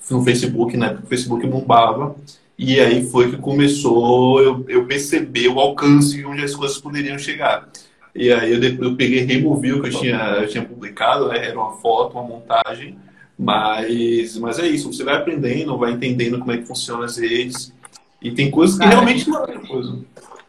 [0.09, 0.89] no Facebook, né?
[0.89, 2.15] Porque o Facebook bombava.
[2.57, 7.67] E aí foi que começou eu, eu perceber o alcance onde as coisas poderiam chegar.
[8.15, 11.47] E aí eu, eu peguei removi o que eu tinha, eu tinha publicado, né?
[11.47, 12.97] Era uma foto, uma montagem.
[13.37, 17.73] Mas, mas é isso, você vai aprendendo, vai entendendo como é que funcionam as redes.
[18.21, 19.99] E tem coisas que realmente não é coisa.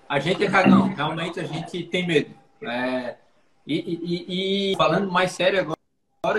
[0.09, 2.31] A gente é cagão, realmente a gente tem medo.
[2.63, 3.17] É,
[3.67, 5.79] e, e, e, falando mais sério agora,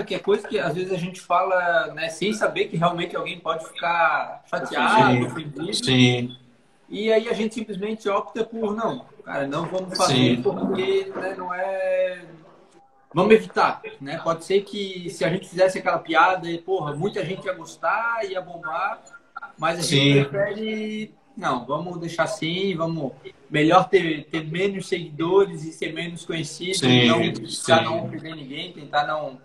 [0.04, 3.38] que é coisa que às vezes a gente fala né, sem saber que realmente alguém
[3.38, 5.74] pode ficar chateado, ofendido.
[5.74, 6.36] Sim.
[6.88, 10.42] E aí a gente simplesmente opta por não, cara, não vamos fazer Sim.
[10.42, 12.22] porque né, não é.
[13.12, 14.20] Vamos evitar, né?
[14.22, 18.42] Pode ser que se a gente fizesse aquela piada, porra, muita gente ia gostar, ia
[18.42, 19.02] bombar,
[19.56, 19.96] mas a Sim.
[19.96, 23.12] gente prefere não, vamos deixar assim, vamos
[23.50, 28.72] melhor ter, ter menos seguidores e ser menos conhecido, sim, não tentar não ofender ninguém,
[28.72, 29.38] tentar não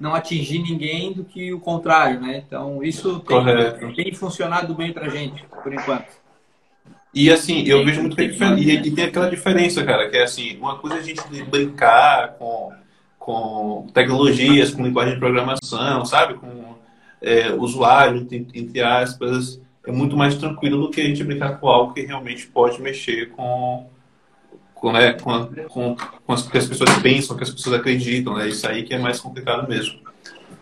[0.00, 2.42] não atingir ninguém do que o contrário, né?
[2.44, 6.18] Então isso tem, tem funcionado bem pra gente por enquanto.
[7.12, 10.56] E assim, eu vejo muito que e, e tem aquela diferença, cara, que é assim,
[10.58, 12.72] uma coisa é a gente brincar com,
[13.18, 16.34] com tecnologias, com linguagem de programação, sabe?
[16.34, 16.76] Com
[17.20, 21.92] é, usuário, entre aspas, é muito mais tranquilo do que a gente brincar com algo
[21.92, 23.86] que realmente pode mexer com,
[24.80, 28.48] com, né, com, com, com as que as pessoas pensam, que as pessoas acreditam, né?
[28.48, 30.00] Isso aí que é mais complicado mesmo.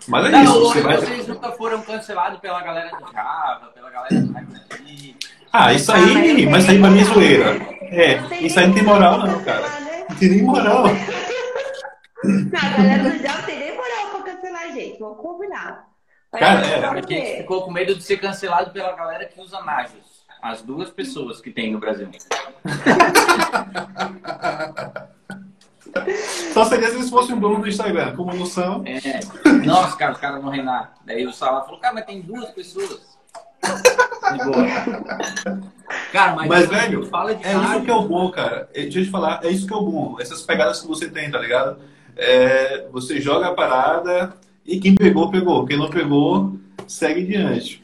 [0.09, 0.61] Mas é não, isso.
[0.61, 0.97] Você vai...
[0.97, 5.17] Vocês nunca foram cancelados pela galera do Java, pela galera do Hackney.
[5.53, 7.57] Ah, isso aí, ah, mas isso aí pra mim é zoeira.
[7.83, 9.67] É, isso aí não tem moral não, cara.
[10.09, 10.85] Não tem nem moral.
[12.25, 15.85] Não, a galera do Java tem nem moral pra cancelar a gente, vamos combinar.
[16.33, 20.18] Cara, é, a gente ficou com medo de ser cancelado pela galera que usa Nagios.
[20.41, 22.09] As duas pessoas que tem no Brasil.
[26.53, 28.85] Só seria se eles fossem um dono do Instagram, como não são.
[28.87, 29.21] É.
[29.65, 30.95] Nossa, cara, os caras vão reinar.
[31.05, 33.01] Daí o Salah falou, cara, mas tem duas pessoas.
[33.63, 34.67] De boa.
[36.13, 38.69] Cara, mas, mas velho, fala de é isso que é o bom, cara.
[38.73, 40.21] Deixa eu te falar, é isso que é o bom.
[40.21, 41.79] Essas pegadas que você tem, tá ligado?
[42.17, 44.35] É, você joga a parada,
[44.69, 45.67] e quem pegou, pegou.
[45.67, 47.83] Quem não pegou, segue diante.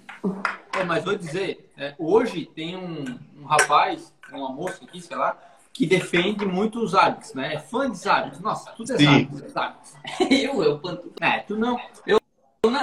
[0.79, 5.37] É, mas vou dizer, é, hoje tem um, um, rapaz, uma moça aqui, sei lá,
[5.73, 7.55] que defende muito os hábitos, né?
[7.55, 8.41] É fã de hábitos.
[8.41, 9.95] Nossa, tudo é hábitos.
[10.31, 11.13] eu, eu planto.
[11.21, 11.79] É, tu não.
[12.07, 12.19] Eu
[12.65, 12.83] não.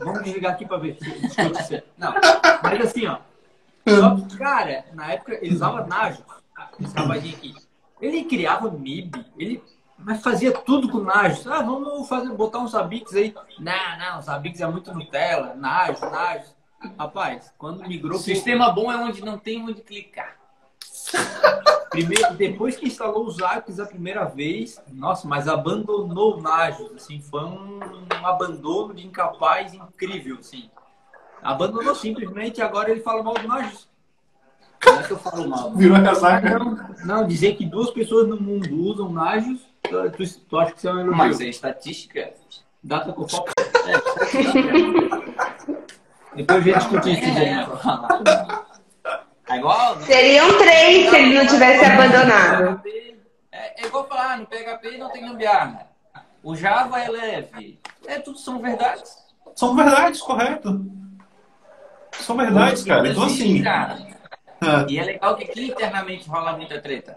[0.00, 2.14] Vamos desligar aqui pra ver se Não,
[2.62, 3.18] mas assim, ó.
[3.86, 6.22] Só que, cara, na época ele usava Najo,
[6.80, 7.54] esse rapazinho aqui.
[8.00, 9.62] Ele criava MIB, ele
[9.98, 11.46] mas fazia tudo com Najos.
[11.46, 13.34] Ah, vamos fazer, botar uns Abix aí.
[13.58, 15.54] Não, não, os Abix é muito Nutella.
[15.54, 16.54] Najos, Najos.
[16.98, 18.18] Rapaz, quando migrou...
[18.18, 20.36] Sistema bom é onde não tem onde clicar.
[21.90, 26.90] Primeiro, depois que instalou os Abix a primeira vez, nossa, mas abandonou o Najos.
[26.96, 30.68] Assim, foi um, um abandono de incapaz incrível, assim.
[31.40, 33.88] Abandonou simplesmente agora ele fala mal do Najos.
[34.84, 35.72] Não é que eu falo mal.
[35.74, 36.58] Virou a casaca.
[36.58, 40.78] Não, não, dizer que duas pessoas no mundo usam Najos Tu, tu, tu acha que
[40.78, 41.16] isso é um elogio?
[41.16, 42.32] Mas é estatística.
[42.82, 43.50] Data com foco.
[43.86, 43.92] É,
[46.34, 47.70] Depois a gente discutir isso, gente.
[49.48, 50.00] É igual?
[50.00, 52.82] Seriam três se ele não tivesse abandonado.
[53.52, 55.86] É, é igual falar, no PHP não tem gambiarra.
[56.42, 57.78] O Java é leve.
[58.06, 59.16] É, tudo são verdades.
[59.54, 60.84] São verdades, correto.
[62.12, 63.08] São verdades, cara.
[63.08, 63.62] Então, assim.
[63.62, 63.98] Cara.
[64.60, 64.90] É.
[64.92, 67.16] E é legal que aqui internamente rola muita treta.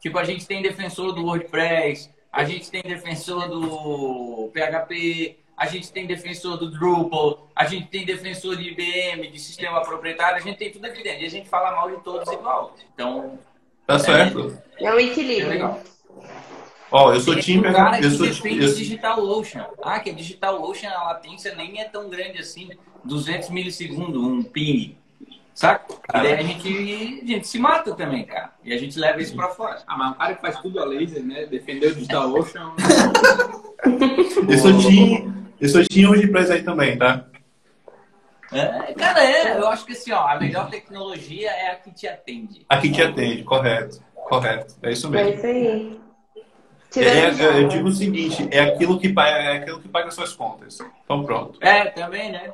[0.00, 5.90] Tipo, a gente tem defensor do WordPress, a gente tem defensor do PHP, a gente
[5.90, 10.56] tem defensor do Drupal, a gente tem defensor de IBM, de sistema proprietário, a gente
[10.56, 11.22] tem tudo aqui dentro.
[11.22, 12.76] E a gente fala mal de todos igual.
[12.94, 13.38] Então.
[13.84, 14.56] Tá é, certo.
[14.78, 15.64] É um equilíbrio.
[15.64, 15.98] É
[16.90, 17.68] Ó, oh, eu sou time.
[17.68, 18.74] Um cara eu sou defende eu...
[18.74, 19.66] DigitalOcean.
[19.82, 22.70] Ah, que DigitalOcean a latência nem é tão grande assim.
[23.04, 24.96] 200 milissegundos, um ping.
[25.52, 25.92] Saca?
[25.92, 28.52] E daí a gente, a gente se mata também, cara.
[28.64, 29.82] E a gente leva isso pra fora.
[29.88, 31.46] Ah, mas um cara que faz tudo a laser, né?
[31.46, 32.72] Defender o Digital Ocean.
[34.48, 37.24] eu sou Team, eu sou Team WordPress aí também, tá?
[38.52, 42.08] É, cara, é, eu acho que assim, ó, a melhor tecnologia é a que te
[42.08, 42.64] atende.
[42.68, 44.02] A que te atende, correto.
[44.14, 44.74] Correto.
[44.82, 45.28] É isso mesmo.
[45.28, 46.00] É isso aí.
[46.96, 50.32] É, é, eu digo o seguinte, é aquilo que paga, é aquilo que paga suas
[50.32, 50.78] contas.
[51.04, 51.58] Então pronto.
[51.62, 52.52] É, também, né?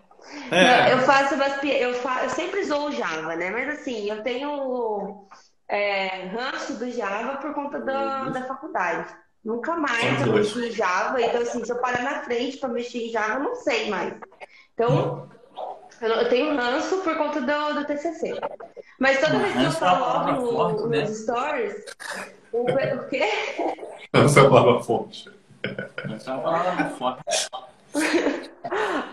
[0.51, 0.93] É.
[0.93, 3.51] eu faço eu, faço, eu sempre usou o Java, né?
[3.51, 5.28] Mas assim, eu tenho
[5.68, 9.14] é, ranço do Java por conta da, da faculdade.
[9.45, 13.07] Nunca mais eu mexi em Java, então assim, se eu parar na frente para mexer
[13.07, 14.15] em Java, eu não sei mais.
[14.73, 15.29] Então,
[16.01, 18.41] eu tenho ranço por conta do, do TCC.
[18.99, 21.07] Mas toda vez que eu falo no, forte, nos né?
[21.07, 21.85] stories,
[22.53, 23.25] o, o quê?
[24.12, 25.31] Essa é palavra forte.
[26.15, 27.49] Essa é palavra forte.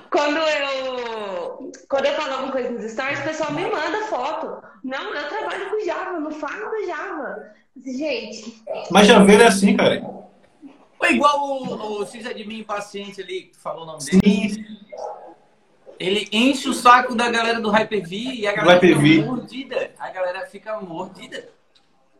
[0.09, 4.65] quando eu quando eu falo alguma coisa nos stories, o pessoal me manda foto.
[4.81, 7.51] Não, eu trabalho com Java, não falo com Java.
[7.85, 8.63] Gente.
[8.89, 10.20] Mas Javeiro é assim, cara.
[11.01, 14.53] Foi igual o, o sysadmin impaciente ali, que falou o nome dele.
[14.53, 14.65] Sim.
[15.99, 19.91] Ele enche o saco da galera do Hyper-V e a galera fica mordida.
[19.97, 21.49] A galera fica mordida.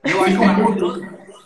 [0.03, 1.01] Eu acho maravilhoso.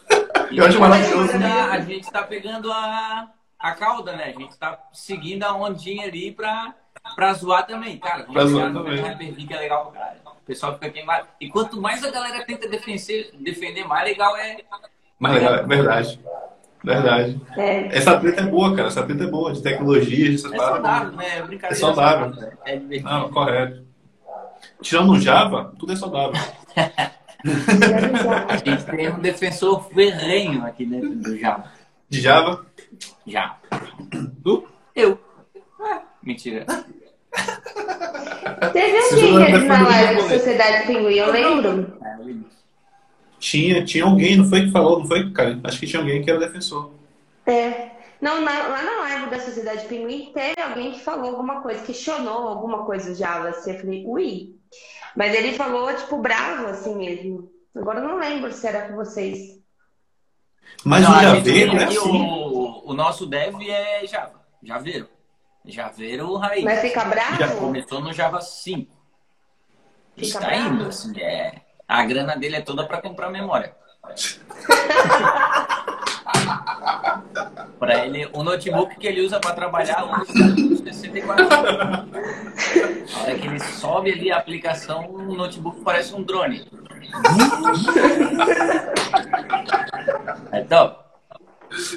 [0.49, 1.32] eu acho maravilhoso.
[1.72, 3.30] A gente tá pegando a,
[3.60, 4.34] a cauda, né?
[4.34, 6.74] A gente tá seguindo a ondinha ali pra,
[7.18, 7.98] pra zoar também.
[7.98, 9.02] Cara, vamos pra zoar também.
[9.02, 10.20] Hyper-V que é legal pra caralho.
[10.26, 11.28] O pessoal fica queimado.
[11.41, 14.57] E quanto mais a galera tenta defender, defender mais legal é.
[15.20, 16.20] Mais legal, é verdade.
[16.86, 17.41] Verdade.
[17.57, 17.98] É.
[17.98, 18.88] Essa treta é boa, cara.
[18.88, 21.38] Essa treta é boa, de tecnologia, essas É saudável, né?
[21.38, 22.34] É, brincadeira é saudável.
[22.34, 22.57] saudável.
[22.66, 23.10] É divertido.
[23.10, 23.86] Não, correto.
[24.82, 26.41] Tirando o Java, tudo é saudável.
[28.48, 31.72] a gente tem um defensor ferrenho aqui dentro do Java.
[32.10, 32.66] De Java?
[33.26, 33.57] Já.
[34.44, 34.68] Tu?
[34.95, 35.20] Eu.
[35.80, 36.66] Ah, mentira.
[38.74, 41.98] Teve alguém na live da Sociedade Pinguim, eu lembro.
[42.03, 42.45] É, eu lembro.
[43.45, 45.59] Tinha, tinha alguém, não foi que falou, não foi, cara?
[45.65, 46.91] Acho que tinha alguém que era defensor.
[47.45, 47.91] É.
[48.19, 52.47] Não, na, lá na live da Sociedade Pinguim teve alguém que falou alguma coisa, questionou
[52.47, 54.55] alguma coisa do Java, assim, eu falei, ui.
[55.15, 57.47] Mas ele falou, tipo, bravo, assim mesmo.
[57.76, 59.59] Agora eu não lembro se era com vocês.
[60.84, 61.99] Mas não, o Javeiro é assim.
[61.99, 65.07] O, o, nosso dev é Java, Javeiro.
[65.63, 66.63] Javeiro raiz.
[66.63, 67.38] Mas fica bravo?
[67.38, 68.91] Já começou no Java 5.
[70.15, 70.73] Fica Está bravo?
[70.73, 71.65] indo, assim, é...
[71.88, 73.76] A grana dele é toda para comprar memória.
[77.80, 80.34] para ele, o notebook que ele usa para trabalhar usa
[80.84, 86.68] 64 A hora que ele sobe ali a aplicação, o notebook parece um drone.
[90.52, 91.06] É top.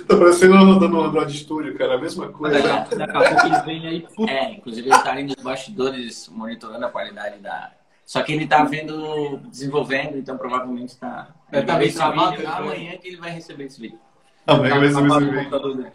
[0.09, 2.61] Tá parecendo no Android Studio, cara, a mesma coisa.
[2.61, 4.07] Daqui, a pouco ele vem aí.
[4.29, 7.71] É, inclusive ele tá ali nos bastidores monitorando a qualidade da,
[8.09, 11.29] só que ele está vendo, desenvolvendo, então provavelmente está.
[11.51, 12.47] Deve estar bem travado.
[12.47, 13.99] Amanhã que ele vai receber esse vídeo.
[14.47, 15.93] Amanhã vai receber esse vídeo.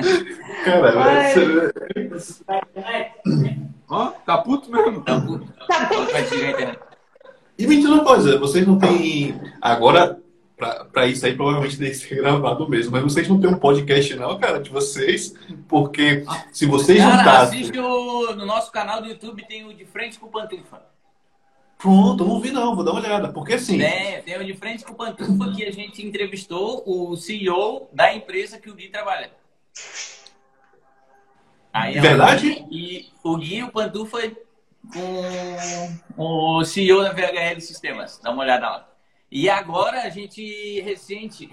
[0.64, 0.92] Cara,
[3.88, 5.00] Ó, tá puto mesmo.
[5.02, 5.46] Tá puto.
[5.68, 6.10] Tá puto.
[7.56, 9.40] E me diz uma coisa, vocês não têm.
[9.62, 10.20] Agora,
[10.60, 12.92] para isso aí provavelmente deve ser gravado mesmo.
[12.92, 15.34] Mas vocês não têm um podcast, não, cara, de vocês,
[15.66, 17.60] porque se vocês cara, juntassem.
[17.60, 20.82] Assiste o, no nosso canal do YouTube, tem o De Frente com o Pantufa.
[21.78, 23.32] Pronto, não vi não, vou dar uma olhada.
[23.32, 23.80] Porque assim.
[23.80, 28.14] É, tem o De Frente com o Pantufa que a gente entrevistou o CEO da
[28.14, 29.30] empresa que o Gui trabalha.
[31.72, 32.66] Aí, é Verdade?
[32.70, 34.18] E o Gui e o Pantufa
[34.92, 38.20] com o CEO da VHL Sistemas.
[38.22, 38.89] Dá uma olhada lá.
[39.30, 41.48] E agora a gente recente.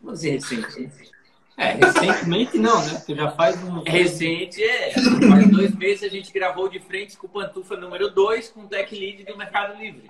[0.00, 1.12] Vamos dizer recente.
[1.56, 2.94] É, recentemente não, né?
[2.94, 3.82] Porque já faz um.
[3.82, 4.90] Recente, é.
[4.92, 8.68] Faz dois meses a gente gravou de frente com o Pantufa número 2 com o
[8.68, 10.08] Tech Lead do Mercado Livre.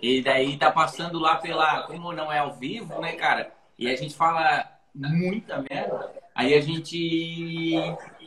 [0.00, 1.82] E daí tá passando lá pela.
[1.82, 3.52] Como não é ao vivo, né, cara?
[3.76, 4.64] E a gente fala
[4.94, 6.12] muita merda.
[6.32, 7.74] Aí a gente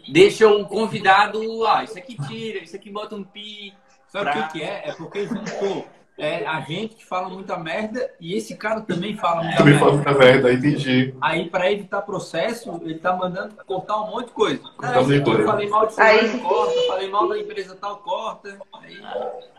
[0.09, 1.65] deixa o convidado.
[1.65, 3.73] Ah, isso aqui tira, isso aqui bota um pi.
[4.09, 4.43] Sabe o pra...
[4.43, 4.89] que, que é?
[4.89, 9.43] É porque juntou é a gente que fala muita merda e esse cara também fala
[9.43, 9.85] muita também merda.
[9.85, 11.15] fala muita merda, entendi.
[11.19, 14.61] Aí, para evitar processo, ele tá mandando cortar um monte de coisa.
[14.81, 16.73] Ah, eu falei mal de fulano, corta.
[16.87, 18.59] Falei mal da empresa tal, corta.
[18.81, 19.01] Aí,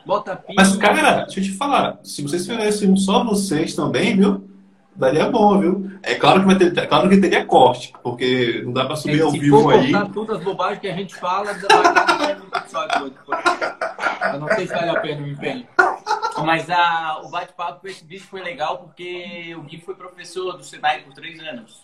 [0.06, 0.54] bota pizza.
[0.56, 1.98] Mas, cara, deixa eu te falar.
[2.04, 4.51] Se vocês fizessem só vocês também, viu?
[4.94, 5.90] Daria bom, viu?
[6.02, 9.20] É claro que vai ter, é claro que teria corte, porque não dá para subir
[9.20, 9.86] é, ao vivo aí.
[9.86, 13.14] Se for todas as bobagens que a gente fala, vai um episódio
[14.32, 15.66] Eu não sei se vale a pena o empenho.
[16.44, 20.64] Mas a, o bate-papo com esse bicho foi legal porque o Gui foi professor do
[20.64, 21.82] Senai por três anos.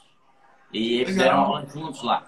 [0.73, 2.25] E eles fizeram aula juntos lá.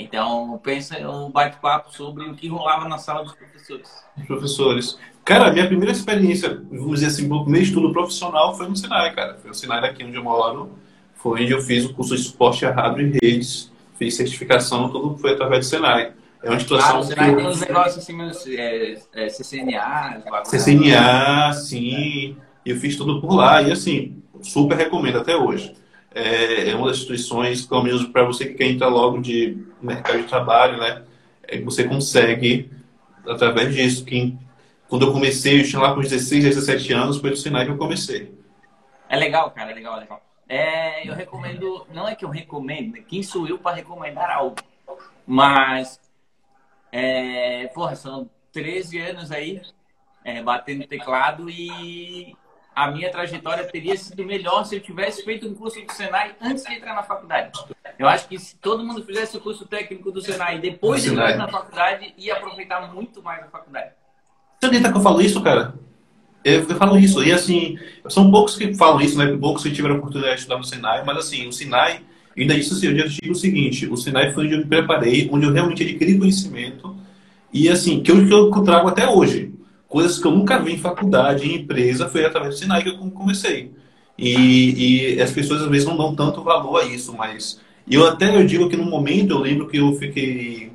[0.00, 3.88] Então, pensa um bate-papo sobre o que rolava na sala dos professores.
[4.26, 4.98] Professores.
[5.24, 9.36] Cara, minha primeira experiência, vamos dizer assim, meu primeiro estudo profissional foi no Senai, cara.
[9.40, 10.70] Foi no Senai daqui onde eu moro.
[11.14, 13.70] Foi onde eu fiz o curso de suporte a rádio e redes.
[13.98, 16.12] Fiz certificação, tudo foi através do Senai.
[16.42, 17.00] É uma situação.
[17.00, 22.36] Ah, você vai ter uns negócios assim, é, é, CCNA, CCNA, sim.
[22.64, 23.60] Eu fiz tudo por lá.
[23.60, 25.74] E assim, super recomendo até hoje.
[26.14, 30.18] É, é uma das instituições, pelo menos para você que quer entrar logo de mercado
[30.18, 31.04] de trabalho, né?
[31.42, 32.70] É, você consegue,
[33.26, 34.36] através disso, que
[34.88, 37.78] quando eu comecei, eu tinha lá com 16, 17 anos, foi do Sinai que eu
[37.78, 38.34] comecei.
[39.08, 40.22] É legal, cara, é legal, é legal.
[40.48, 43.04] É, eu recomendo, não é que eu recomendo, né?
[43.06, 44.56] quem sou eu para recomendar algo?
[45.24, 46.00] Mas,
[46.90, 49.62] é, porra, são 13 anos aí
[50.24, 52.36] é, batendo teclado e
[52.80, 56.64] a minha trajetória teria sido melhor se eu tivesse feito um curso do Senai antes
[56.64, 57.52] de entrar na faculdade.
[57.98, 61.36] Eu acho que se todo mundo fizesse o curso técnico do Senai depois de entrar
[61.36, 63.90] na faculdade, ia aproveitar muito mais a faculdade.
[64.58, 65.74] Você acredita que eu falo isso, cara?
[66.42, 67.22] Eu, eu falo isso.
[67.22, 67.78] E assim,
[68.08, 69.36] são poucos que falam isso, né?
[69.36, 72.00] Poucos que tiveram a oportunidade de estudar no Senai, mas assim, o Senai,
[72.34, 75.28] ainda isso assim, eu já digo o seguinte, o Senai foi onde eu me preparei,
[75.30, 76.96] onde eu realmente adquiri conhecimento
[77.52, 79.52] e assim, que eu, que eu trago até hoje
[79.90, 82.96] coisas que eu nunca vi em faculdade, em empresa, foi através do Sinai que eu
[83.10, 83.72] comecei.
[84.16, 87.60] E, e as pessoas às vezes não dão tanto valor a isso, mas
[87.90, 90.70] eu até eu digo que no momento eu lembro que eu fiquei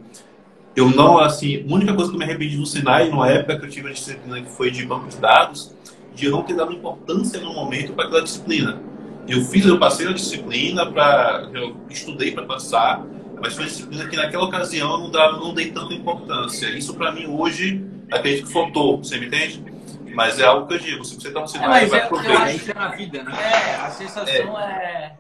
[0.76, 3.66] eu não assim, a única coisa que eu me arrependi no Sinai, numa época que
[3.66, 5.74] eu tive a disciplina que foi de banco de dados,
[6.14, 8.82] de não ter dado importância no momento para aquela disciplina.
[9.26, 13.06] Eu fiz, eu passei a disciplina para eu estudei para passar,
[13.42, 16.68] mas foi uma disciplina que naquela ocasião eu não, dava, não dei tanta importância.
[16.68, 17.82] Isso para mim hoje
[18.16, 19.64] acredito que faltou, você me entende?
[20.16, 22.56] Mas é algo que eu digo, se você está no cenário, é, vai é, aproveitar.
[22.56, 23.34] Isso é na vida, né?
[23.38, 24.64] É, a sensação é.
[24.64, 25.16] é...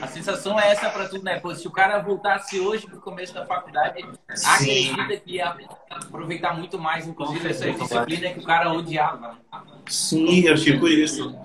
[0.00, 1.38] A sensação é essa para tudo, né?
[1.38, 4.02] Pô, se o cara voltasse hoje pro começo da faculdade,
[4.34, 4.92] Sim.
[4.92, 5.54] acredita que ia
[5.90, 9.38] aproveitar muito mais, inclusive, essa disciplina que o cara odiava.
[9.86, 11.36] Sim, eu tipo isso.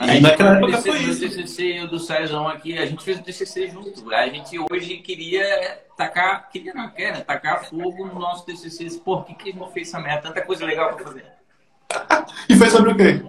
[0.00, 1.26] E naquela época foi isso.
[1.26, 4.12] O TCC do Cezão aqui, a gente fez o TCC junto.
[4.14, 7.20] A gente hoje queria tacar, queria não quer, né?
[7.20, 9.00] Tacar fogo no nosso TCC.
[9.04, 10.28] Por que, que não fez essa merda?
[10.28, 11.24] Tanta coisa legal para fazer.
[12.48, 13.20] e foi sobre o quê?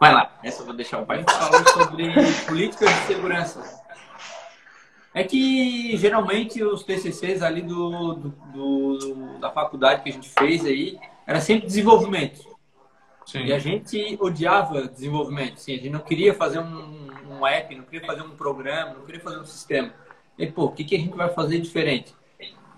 [0.00, 1.24] Vai lá, essa eu vou deixar o pai.
[1.26, 2.12] Falou sobre
[2.46, 3.84] políticas de segurança.
[5.14, 10.64] É que geralmente os TCCs ali do, do, do, da faculdade que a gente fez
[10.64, 12.53] aí era sempre desenvolvimento.
[13.26, 13.44] Sim.
[13.44, 15.54] E a gente odiava desenvolvimento.
[15.54, 19.04] Assim, a gente não queria fazer um, um app, não queria fazer um programa, não
[19.04, 19.92] queria fazer um sistema.
[20.38, 22.14] E, pô, o que, que a gente vai fazer diferente?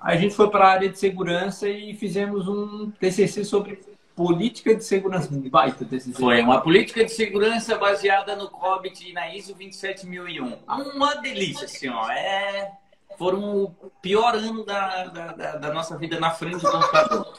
[0.00, 3.80] A gente foi para a área de segurança e fizemos um TCC sobre
[4.14, 5.28] política de segurança.
[5.32, 6.12] Baita TCC.
[6.12, 10.58] Foi uma política de segurança baseada no COBIT e na ISO 27001.
[10.94, 12.08] Uma delícia, assim, ó.
[12.10, 12.72] É
[13.18, 17.34] foram o pior ano da, da, da, da, nossa vida na frente do computador.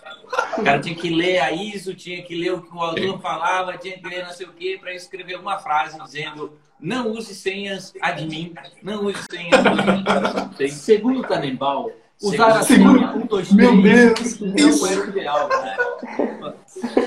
[0.58, 3.78] O cara tinha que ler a ISO, tinha que ler o que o aluno falava,
[3.78, 7.94] tinha que ler não sei o quê para escrever uma frase dizendo não use senhas
[8.02, 10.70] admin, não use senhas admin.
[10.70, 11.92] Segundo o Tanembal,
[12.22, 15.50] usar a senha 1, 2, 3 Meu Deus, não foi o ideal.
[15.50, 16.54] Né?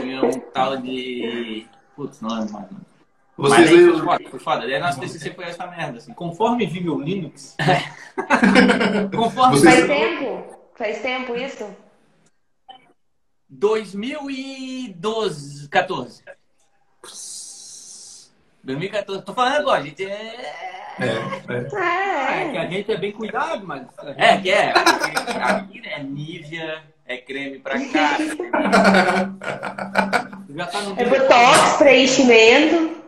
[0.01, 1.67] Tinha um tal de...
[1.95, 2.90] Putz, não lembro mais.
[3.41, 4.69] Vocês Mas aí, foi foda, foi foda.
[4.69, 6.13] Daí nosso TCC foi essa merda, assim.
[6.13, 7.57] Conforme vive o Linux...
[9.17, 9.59] Conforme...
[9.59, 9.75] Vocês...
[9.75, 10.45] Faz tempo?
[10.77, 11.75] Faz tempo isso?
[13.49, 16.23] 2012, 14.
[18.63, 19.25] 2014.
[19.25, 20.05] Tô falando agora, gente.
[20.05, 20.91] É...
[21.01, 21.07] É,
[21.49, 22.43] é.
[22.43, 23.87] é, que a gente é bem cuidado, mas.
[24.05, 24.21] Gente...
[24.21, 24.71] É, que é.
[24.71, 28.19] Aqui é Nívea, é creme pra cá.
[30.55, 33.00] Já tá no é botox, preenchimento.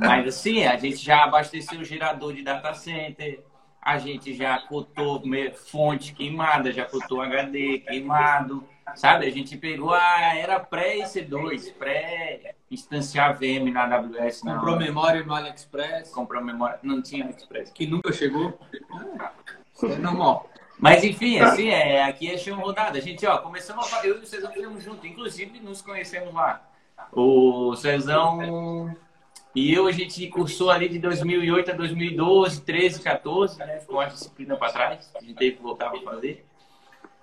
[0.00, 3.44] Mas assim, a gente já abasteceu o gerador de data center,
[3.80, 5.22] a gente já cotou
[5.54, 8.64] fonte queimada, já cotou HD queimado,
[8.94, 9.26] sabe?
[9.26, 14.42] A gente pegou a era pré-IC2, pré-instanciar VM na AWS.
[14.42, 16.10] Comprou memória no AliExpress.
[16.10, 17.70] Comprou memória, não tinha AliExpress.
[17.72, 18.58] Que nunca chegou.
[19.82, 20.48] É normal.
[20.78, 22.98] Mas enfim, assim, é, aqui é chão rodada.
[22.98, 26.71] A gente, ó, começamos a eu e Cezão fizemos junto, inclusive nos conhecemos lá.
[27.10, 28.94] O Cezão
[29.54, 33.80] e eu, a gente cursou ali de 2008 a 2012, 13, 14, né?
[33.80, 36.46] Ficou uma disciplina para trás, a gente teve que voltar para fazer.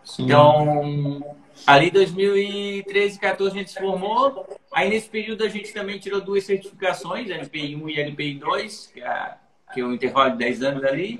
[0.03, 0.26] Sim.
[0.26, 1.23] Então,
[1.65, 4.47] ali 2013, 14 a gente se formou.
[4.72, 9.34] Aí nesse período a gente também tirou duas certificações, LPI1 e LPI2, que é,
[9.73, 11.19] que é um intervalo de 10 anos ali.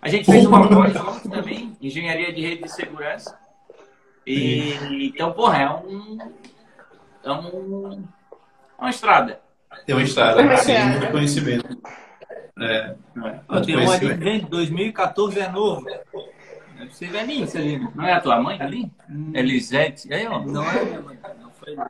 [0.00, 3.38] A gente fez uma pós junto também, Engenharia de Rede de Segurança.
[4.26, 6.18] E, então, porra, é um,
[7.26, 8.04] é um,
[8.78, 9.40] é uma estrada.
[9.84, 11.82] Tem uma estrada, sim, muito conhecimento.
[12.58, 12.94] É,
[13.54, 13.60] é.
[13.64, 15.84] Tem um ali de 2014 é novo.
[16.78, 17.78] Deve ser velhinho isso ali.
[17.94, 18.90] Não é a tua mãe ali?
[19.10, 19.32] Hum.
[19.34, 20.12] Elisete.
[20.12, 20.40] Aí, ó.
[20.40, 21.18] Não é minha mãe.
[21.40, 21.76] Não foi.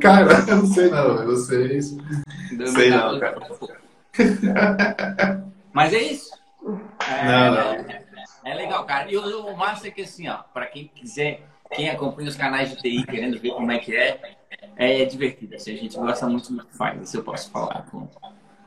[0.00, 1.24] Cara, eu não sei não.
[1.24, 1.96] Vocês.
[2.52, 3.38] Não sei não, cara.
[5.72, 6.30] Mas é isso.
[7.08, 7.72] É, não, não.
[7.72, 8.03] É
[8.44, 9.10] é legal, cara.
[9.10, 11.42] E o, o massa é que assim, ó, pra quem quiser,
[11.74, 14.36] quem acompanha os canais de TI querendo ver como é que é,
[14.76, 15.54] é divertido.
[15.56, 18.08] Assim, a gente gosta muito do que faz, isso eu posso falar com.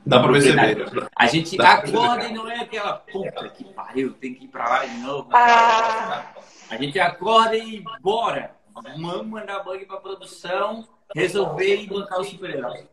[0.05, 0.87] Dá pra perceber.
[1.15, 4.69] A gente Dá acorda e não é aquela puta que pariu, tem que ir pra
[4.69, 5.29] lá de novo.
[5.33, 6.33] Ah.
[6.69, 8.55] A gente acorda e bora.
[8.73, 12.87] Vamos mandar bug pra produção, resolver e bancar o super-herói.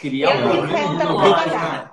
[0.00, 1.72] Criar Eu um tenho problema conta no pra jogo, pagar.
[1.72, 1.90] né?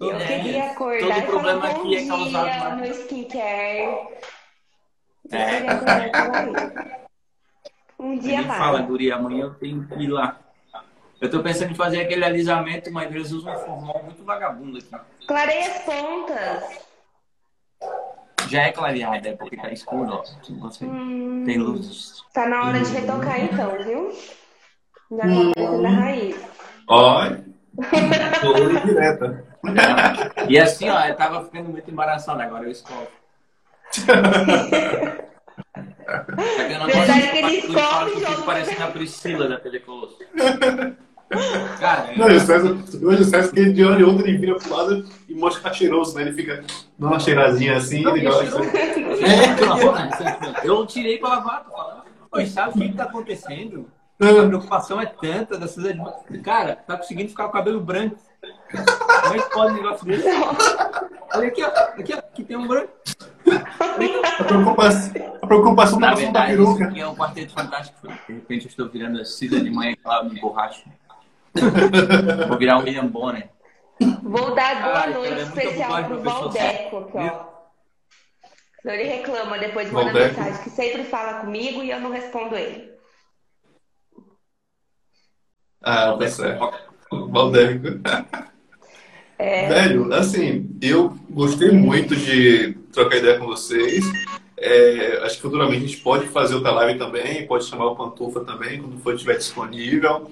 [0.00, 3.78] Eu É, queria acordar todo e problema falar aqui é dia causado no skincare.
[3.80, 5.70] Eu É.
[7.98, 8.58] Um dia mais.
[8.58, 10.38] fala, Guri, amanhã eu tenho que ir lá.
[11.20, 14.90] Eu tô pensando em fazer aquele alisamento, mas eles usam um formol muito vagabundo aqui.
[15.26, 16.84] Clareia as pontas.
[18.48, 20.22] Já é clareado, é porque tá escuro, ó.
[20.68, 22.22] Você Hum, tem luzes.
[22.34, 24.12] tá na hora de retocar então, viu?
[25.12, 26.36] Já tá aparecendo a raiz.
[26.88, 27.44] Olha.
[28.40, 29.53] Coluna direta.
[30.48, 32.92] E assim, ó, eu tava ficando muito embaraçado, agora eu que
[36.72, 37.74] eu não Verdade gosto de que ele eu e
[38.12, 38.42] eu joga.
[38.42, 40.18] parecendo a Priscila da TV Colosso.
[41.80, 44.54] Cara, Não, e o César, hoje o César, que de hora e outra, ele vira
[44.56, 46.22] pro lado e mostra que tá cheiroso, né?
[46.22, 46.62] Ele fica
[46.98, 48.56] dando uma cheiradinha assim, Não, ele gosta.
[49.24, 52.02] É, eu tirei pra lavar, tô falando.
[52.32, 53.88] Oi, sabe o que que tá acontecendo?
[54.20, 55.98] A preocupação é tanta cidade.
[56.42, 58.16] Cara, tá conseguindo ficar com o cabelo branco.
[59.22, 60.28] Como é que pode um negócio desse?
[61.34, 61.68] Olha aqui, ó.
[61.68, 62.18] Aqui, ó.
[62.18, 62.92] Aqui tem um branco.
[64.40, 66.98] A preocupação, a preocupação Na tá da verdade, isso peruca.
[67.00, 68.08] é um quarteto fantástico.
[68.26, 70.82] De repente eu estou virando a Cida de manhã que lá me borracha.
[72.48, 73.48] Vou virar o William Bonner.
[74.22, 77.54] Vou dar boa Ai, noite cara, é especial pro Valdeco aqui, ó.
[78.80, 80.40] Senão ele reclama, depois manda Valdeco?
[80.40, 82.92] mensagem que sempre fala comigo e eu não respondo ele.
[85.82, 86.93] Ah, tá certo.
[87.28, 88.00] Valdérico.
[89.38, 94.04] Velho, assim, eu gostei muito de trocar ideia com vocês.
[94.56, 98.40] É, acho que futuramente a gente pode fazer outra live também, pode chamar o Pantufa
[98.40, 100.30] também, quando for estiver disponível.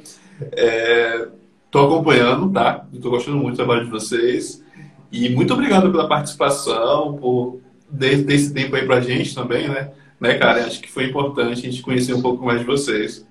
[0.53, 1.29] É,
[1.71, 2.87] tô acompanhando, tá?
[2.93, 4.63] Estou gostando muito do trabalho de vocês.
[5.11, 7.61] E muito obrigado pela participação, por
[7.91, 9.91] dar esse tempo aí pra gente também, né?
[10.19, 10.65] Né, cara?
[10.65, 13.27] Acho que foi importante a gente conhecer um pouco mais de vocês.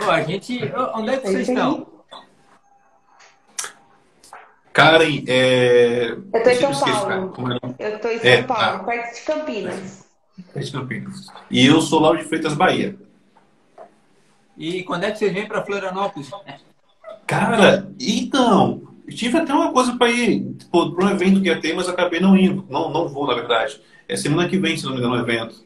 [0.00, 0.60] Ô, a gente.
[0.94, 1.86] Onde é que vocês estão?
[4.72, 6.10] Karen, é...
[6.12, 7.32] Eu tô em São esqueci, Paulo.
[7.32, 7.94] cara, é?
[7.94, 8.84] Eu tô em São É, Paulo, tá.
[8.84, 10.06] perto de Campinas.
[10.54, 11.26] É de Campinas.
[11.50, 12.96] E eu sou Lauro de Freitas, Bahia.
[14.56, 16.30] E quando é que vocês vêm pra Florianópolis?
[17.26, 21.74] Cara, então, eu tive até uma coisa para ir para um evento que ia ter,
[21.74, 22.66] mas acabei não indo.
[22.68, 23.80] Não, não vou, na verdade.
[24.08, 25.64] É semana que vem, se não me engano, o evento.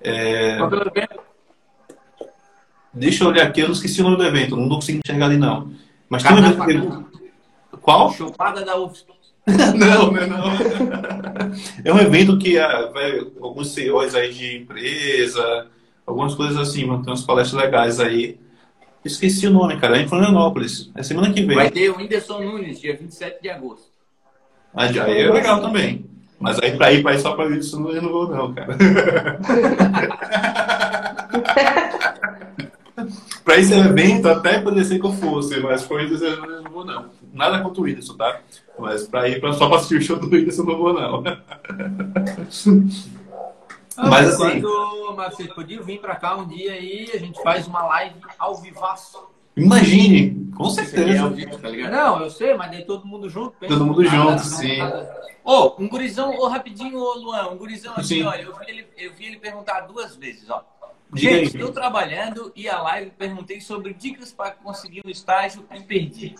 [0.00, 1.20] É, Qual é o evento?
[2.94, 5.26] Deixa eu olhar aqui, eu não esqueci o nome do evento, não tô conseguindo enxergar
[5.26, 5.72] ali não.
[6.08, 7.02] Mas tem um evento Carnaval.
[7.04, 7.11] que...
[7.80, 8.12] Qual?
[8.12, 9.06] Chupada da UFSC.
[9.76, 10.44] Não, não é não.
[11.84, 15.66] É um evento que ah, vai alguns CEOs aí de empresa,
[16.06, 18.38] algumas coisas assim, vão ter umas palestras legais aí.
[19.04, 19.98] Esqueci o nome, cara.
[19.98, 20.92] É em Florianópolis.
[20.94, 21.56] É semana que vem.
[21.56, 23.90] Vai ter o Whindersson Nunes, dia 27 de agosto.
[24.72, 26.06] Aí aí é legal também.
[26.38, 28.76] Mas aí pra ir, pra ir só pra isso, eu não vou não, cara.
[33.44, 36.84] pra esse evento até poderia ser que eu fosse, mas foi isso eu não vou
[36.84, 37.06] não.
[37.32, 38.40] Nada contra o Whindersson, tá?
[38.78, 41.22] Mas pra ir pra, só pra assistir o show do Whindersson não vou não.
[43.96, 47.66] Mas assim- Quando, mas vocês podiam vir pra cá um dia aí, a gente faz
[47.66, 49.30] uma live ao vivaço.
[49.54, 51.28] Imagine, com é certeza.
[51.28, 51.68] vivo, tá?
[51.90, 53.50] Não, eu sei, mas daí todo mundo junto.
[53.58, 54.78] pensa Todo mundo nada, junto, nada, sim.
[55.44, 58.22] Ô, um gurizão, ô, rapidinho, ô, Luan, um gurizão aqui, Sim.
[58.22, 60.64] ó, eu vi, ele, eu vi ele perguntar duas vezes, ó.
[61.12, 65.80] Diga Gente, estou trabalhando e a live perguntei sobre dicas para conseguir um estágio e
[65.80, 66.34] perdi.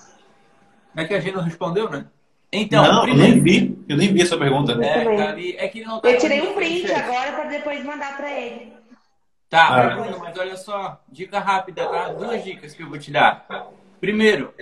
[0.93, 2.07] Como é que a gente não respondeu, né?
[2.53, 3.85] Então, não, eu primeiro, nem vi.
[3.89, 4.73] Eu nem vi essa pergunta.
[4.73, 7.01] é, tá ali, é que ele não tá Eu tirei um print chat.
[7.01, 8.73] agora pra depois mandar pra ele.
[9.49, 10.19] Tá, Ah.
[10.19, 12.09] Mas olha só, dica rápida, tá?
[12.09, 13.47] Duas dicas que eu vou te dar.
[14.01, 14.53] Primeiro,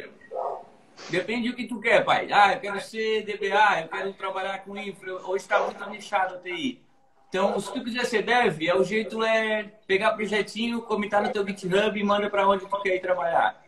[1.09, 2.29] depende do que tu quer, pai.
[2.31, 6.39] Ah, eu quero ser DBA, eu quero trabalhar com infra, hoje está muito nichado a
[6.39, 6.81] TI.
[7.29, 11.47] Então, se tu quiser ser dev, é o jeito é pegar projetinho, comitar no teu
[11.47, 13.61] GitHub e manda para onde tu quer ir trabalhar.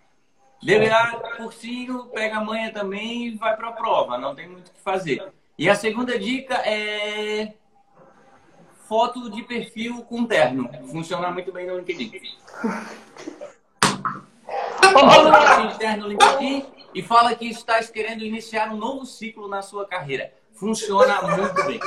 [0.62, 4.72] DBA, cursinho, pega a manha também e vai para a prova, não tem muito o
[4.72, 5.32] que fazer.
[5.58, 7.54] E a segunda dica é
[8.88, 10.70] foto de perfil com terno.
[10.88, 12.12] Funciona muito bem no LinkedIn.
[14.92, 19.04] Bota a foto de terno no LinkedIn e fala que estás querendo iniciar um novo
[19.04, 20.32] ciclo na sua carreira.
[20.52, 21.80] Funciona muito bem.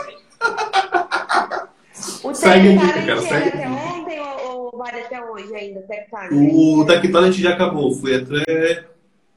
[2.23, 4.19] O Segue a dica, cara, segue até ontem
[4.75, 5.81] ou, ou vale até hoje ainda,
[6.11, 6.31] Talent?
[6.53, 6.85] O
[7.41, 7.93] já acabou.
[7.93, 8.83] Foi até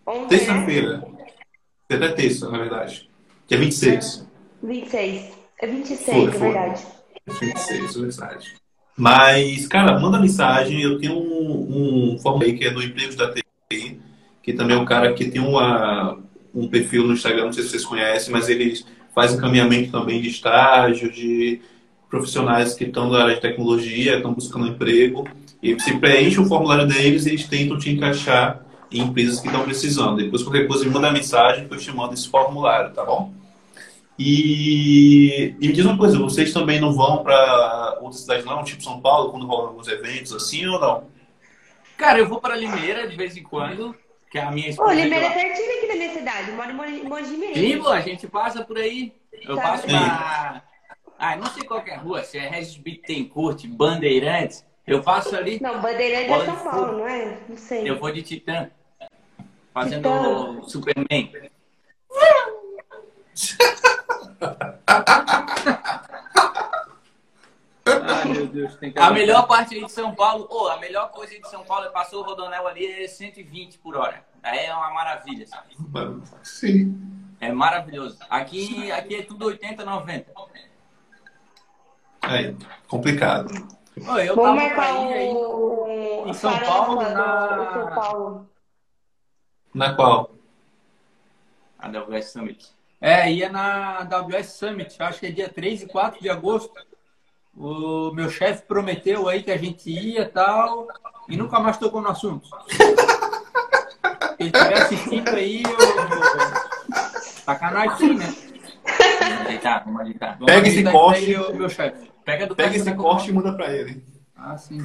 [0.07, 0.27] né?
[0.29, 1.05] terça-feira.
[1.87, 3.09] Foi até terça, na verdade.
[3.47, 4.27] Dia 26.
[4.63, 5.39] 26.
[5.61, 6.41] É 26, Foi, é foi.
[6.41, 6.87] verdade.
[7.27, 8.55] 26, verdade.
[8.97, 10.81] Mas, cara, manda mensagem.
[10.83, 14.01] Eu tenho um, um formulário que é do Empregos da TI,
[14.43, 16.19] que também é um cara que tem uma,
[16.55, 18.75] um perfil no Instagram, não sei se vocês conhecem, mas ele
[19.15, 21.61] faz encaminhamento também de estágio, de
[22.09, 25.29] profissionais que estão na área de tecnologia, estão buscando emprego.
[25.63, 29.65] E você preenche o formulário deles e eles tentam te encaixar em empresas que estão
[29.65, 30.17] precisando.
[30.17, 33.33] Depois, qualquer coisa, me manda mensagem que eu te mando esse formulário, tá bom?
[34.19, 38.83] E, e me diz uma coisa, vocês também não vão para outras cidades não, tipo
[38.83, 41.05] São Paulo, quando rolam alguns eventos assim ou não?
[41.97, 43.95] Cara, eu vou para Limeira de vez em quando,
[44.31, 44.95] que é a minha Ô, esposa.
[44.95, 46.51] Limeira é pertinho aqui da minha cidade.
[46.51, 47.83] Eu moro em Mogi- Mirim.
[47.83, 49.13] Sim, a gente passa por aí.
[49.33, 49.97] Eu Tá passo bem.
[51.19, 54.65] Ah, não sei qual que é a rua, se é Regis Bittencourt, Bandeirantes.
[54.87, 56.99] Eu passo ali, Não, Bandeirante é São Paulo, fogo.
[56.99, 57.39] não é?
[57.49, 57.91] Não sei.
[57.91, 58.71] eu vou de Titã,
[59.75, 60.29] fazendo Titã.
[60.29, 61.33] o Superman.
[67.87, 71.11] Ai, meu Deus, tem que A melhor parte aí de São Paulo, ou a melhor
[71.11, 74.23] coisa aí de São Paulo é passou o Rodonel ali é 120 por hora.
[74.43, 75.75] Aí é uma maravilha, sabe?
[76.43, 77.01] Sim.
[77.41, 78.19] É maravilhoso.
[78.29, 80.33] Aqui, aqui é tudo 80, 90.
[82.23, 82.57] Aí,
[82.89, 83.51] complicado.
[83.97, 86.25] Ô, eu Vamos tava marcar o...
[86.27, 88.51] em São Paulo, na- São Paulo.
[89.75, 90.31] Na qual?
[91.79, 92.67] a WS Summit.
[93.01, 96.73] É, ia na AWS Summit, acho que é dia 3 e 4 de agosto.
[97.57, 100.89] O meu chefe prometeu aí que a gente ia e tal,
[101.29, 102.49] e nunca mais tocou no assunto.
[102.69, 102.83] Se
[104.41, 105.79] ele estiver assistindo aí, eu...
[107.45, 108.27] sacanagem sim, né?
[109.49, 110.35] Ajeitar, vamos ajeitar.
[110.39, 111.37] Vamos Pega esse corte.
[111.57, 112.11] meu chefe.
[112.25, 114.05] Pega do Pega esse corte e manda pra ele.
[114.37, 114.79] Ah, sim.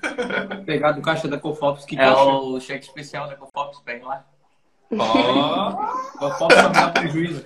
[0.64, 2.22] Pegar do caixa da Cofops, que É caixa?
[2.22, 4.24] o cheque especial da Cofops, pega lá.
[4.98, 5.72] Ó,
[6.18, 7.44] Cofops só dá prejuízo.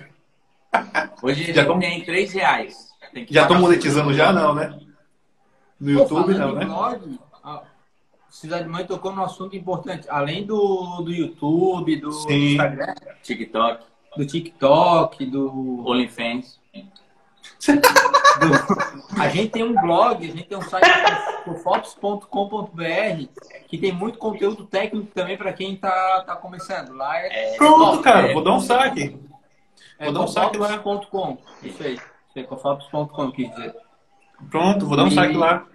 [1.21, 2.89] Hoje Já tamo- tem 3 reais.
[3.13, 4.31] Tem que já pagar- monetizando já?
[4.31, 4.77] Não, né?
[5.79, 6.65] No Pô, YouTube não, né?
[6.65, 7.63] blog, a
[8.29, 10.07] Cidade Mãe tocou num assunto importante.
[10.09, 12.51] Além do, do YouTube, do Sim.
[12.53, 13.85] Instagram, TikTok,
[14.17, 16.59] do TikTok, do, OnlyFans.
[16.73, 16.95] do-
[19.21, 20.85] A gente tem um blog, a gente tem um site
[21.45, 23.27] fofops.com.br
[23.67, 26.93] que tem muito conteúdo técnico também para quem tá, tá começando.
[26.93, 29.17] Lá é, Pronto, cara, é, vou dar um saque.
[29.99, 30.77] é Vou dar um saque lá.
[30.79, 31.37] cofops.com.
[31.63, 31.93] Isso aí.
[31.93, 32.03] Isso
[32.37, 33.73] aí, cofops.com, quis dizer.
[34.51, 35.65] Pronto, vou dar um E- saque lá.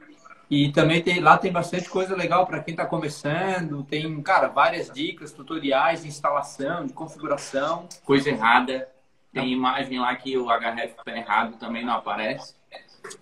[0.50, 3.84] E também tem, lá tem bastante coisa legal para quem está começando.
[3.84, 7.88] Tem, cara, várias dicas, tutoriais de instalação, de configuração.
[8.04, 8.88] Coisa errada.
[9.32, 12.56] Tem imagem lá que o HRF tá errado, também não aparece.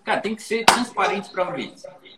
[0.03, 1.71] Cara, tem que ser transparente para ver.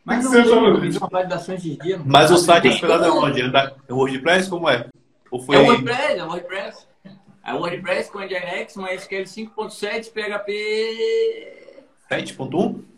[0.05, 1.97] Mas não tem uma validações de dia.
[1.97, 2.71] Não Mas o site é Tem.
[2.71, 3.41] hospedado é onde?
[3.41, 4.49] É da- é o WordPress?
[4.49, 4.87] Como é?
[5.29, 6.87] Ou foi É o WordPress, é o WordPress.
[7.43, 11.83] É o WordPress com Nginx, um MySQL 5.7, PHP...
[12.09, 12.90] 7.1?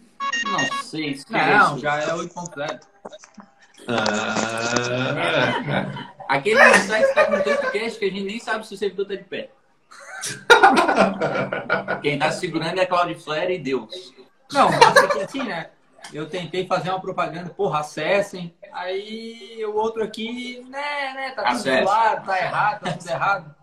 [0.45, 1.15] Não sei.
[1.15, 2.79] se Não, é já é 8.0.
[3.87, 5.85] Ah,
[6.29, 9.15] Aquele site está com tanto cache que a gente nem sabe se o servidor está
[9.21, 9.49] de pé.
[12.01, 14.13] Quem está segurando é Cloudflare e Deus.
[14.51, 15.69] Não, basta que assim, né?
[16.13, 18.53] Eu tentei fazer uma propaganda, porra, acessem.
[18.71, 21.83] Aí o outro aqui, né, né, tá tudo Acesse.
[21.83, 23.55] zoado, tá errado, tá tudo errado.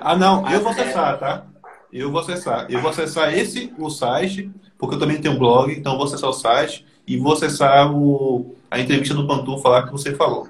[0.00, 1.44] ah, não, eu vou acessar, tá?
[1.92, 2.66] Eu vou acessar.
[2.70, 6.06] Eu vou acessar esse, o site, porque eu também tenho um blog, então eu vou
[6.06, 10.48] acessar o site e vou acessar o, a entrevista do Pantufa lá que você falou.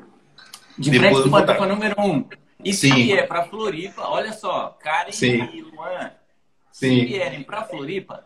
[0.78, 2.04] De Depois frente do Pantufa número 1.
[2.04, 2.24] Um.
[2.64, 2.94] E Sim.
[2.94, 5.48] se é para Floripa, olha só, Karen Sim.
[5.52, 6.10] e Luan,
[6.72, 7.00] Sim.
[7.00, 8.24] se vierem para Floripa,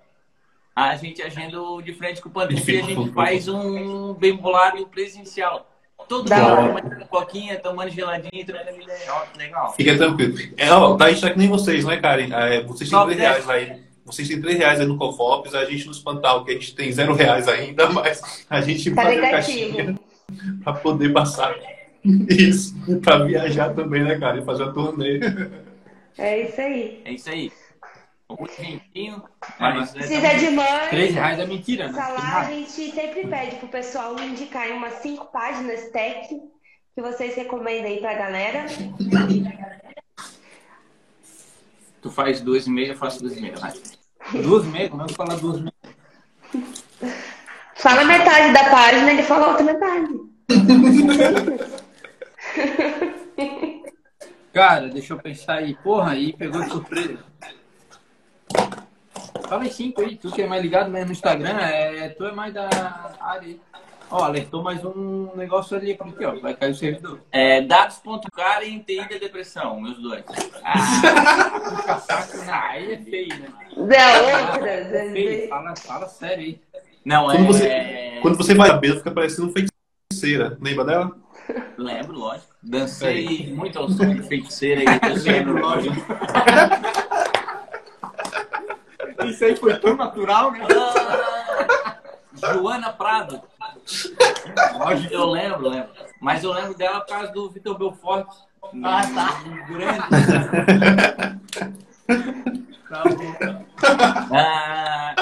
[0.74, 4.36] a gente agenda o de frente com o Pantufa e a gente faz um bem
[4.36, 5.66] bolado presencial.
[6.08, 6.82] Todo mundo hora.
[6.82, 9.12] tomando coquinha, tomando geladinho, e trocando ideia.
[9.36, 9.72] Legal.
[9.74, 10.38] Fica tranquilo.
[10.56, 12.32] É, ó, tá, tá que nem vocês, né, Karen?
[12.32, 13.89] É, vocês têm Nove, 3 reais aí.
[14.10, 16.90] Vocês têm 3 reais aí no Cofops, a gente no Espantal, que a gente tem
[16.90, 19.94] 0 reais ainda, mas a gente Tá faz caixinha
[20.64, 21.54] pra poder passar.
[22.04, 24.38] Isso, pra viajar também, né, cara?
[24.38, 25.20] E fazer a turnê.
[26.18, 27.02] É isso aí.
[27.04, 27.52] É isso aí.
[28.30, 29.22] Um gentinho,
[29.58, 29.90] mas...
[29.90, 30.88] Precisa de mãe.
[30.88, 31.92] 3 reais é mentira, né?
[31.92, 36.28] Tem lá a gente sempre pede pro pessoal indicar em umas cinco páginas tech
[36.94, 38.66] que vocês recomendam aí pra galera.
[42.00, 43.56] Tu faz duas e meia, eu faço duas e meia.
[43.56, 43.72] Vai.
[44.42, 45.74] Duas meses, como é que fala duas meses?
[47.74, 50.08] Fala metade da página, ele fala outra metade.
[54.52, 55.74] Cara, deixa eu pensar aí.
[55.76, 57.18] Porra, aí pegou de surpresa.
[59.48, 62.32] Fala em cinco aí, tu que é mais ligado mesmo no Instagram, é, tu é
[62.32, 63.60] mais da área aí.
[64.10, 66.34] Ó, alertou mais um negócio ali aqui, ó.
[66.40, 67.20] Vai cair o servidor.
[67.30, 70.24] É, dados.cara e TI da depressão, meus dois.
[70.64, 72.00] Ah,
[72.70, 73.46] aí é feio, né?
[73.76, 74.70] Da outra.
[74.70, 75.48] É feio.
[75.48, 76.60] Fala, fala sério aí.
[77.04, 77.46] Não, Quando é.
[77.46, 80.58] você, quando você vai a fica parecendo feiticeira.
[80.60, 81.16] Lembra dela?
[81.78, 82.52] Lembro, lógico.
[82.60, 84.86] Dancei muito ao som de feiticeira aí.
[85.08, 85.94] Eu lembro, lógico.
[89.24, 90.66] Isso aí foi tão natural, né?
[90.68, 91.96] Ah,
[92.34, 93.40] Joana Prado.
[94.78, 95.90] Lógico, eu lembro, lembro.
[96.20, 98.28] Mas eu lembro dela por causa do Vitor Belfort.
[98.82, 99.42] Ah, tá.
[99.68, 100.00] Grande.
[102.90, 103.66] Tá bom.
[104.36, 105.14] Ah,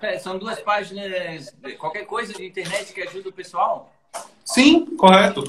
[0.00, 3.92] pera, são duas páginas, qualquer coisa de internet que ajuda o pessoal?
[4.44, 5.42] Sim, correto.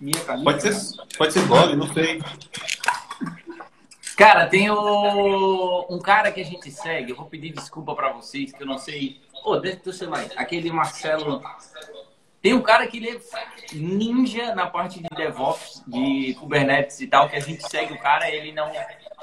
[0.00, 0.44] Minha camisa.
[0.44, 2.22] Pode ser, pode ser blog, não sei.
[4.16, 8.50] Cara, tem o, um cara que a gente segue, eu vou pedir desculpa pra vocês,
[8.50, 9.20] que eu não sei.
[9.44, 11.42] Ô, deixa eu sei lá, aquele Marcelo.
[12.40, 13.20] Tem um cara que ele é
[13.74, 18.30] ninja na parte de DevOps, de Kubernetes e tal, que a gente segue o cara,
[18.30, 18.70] ele não.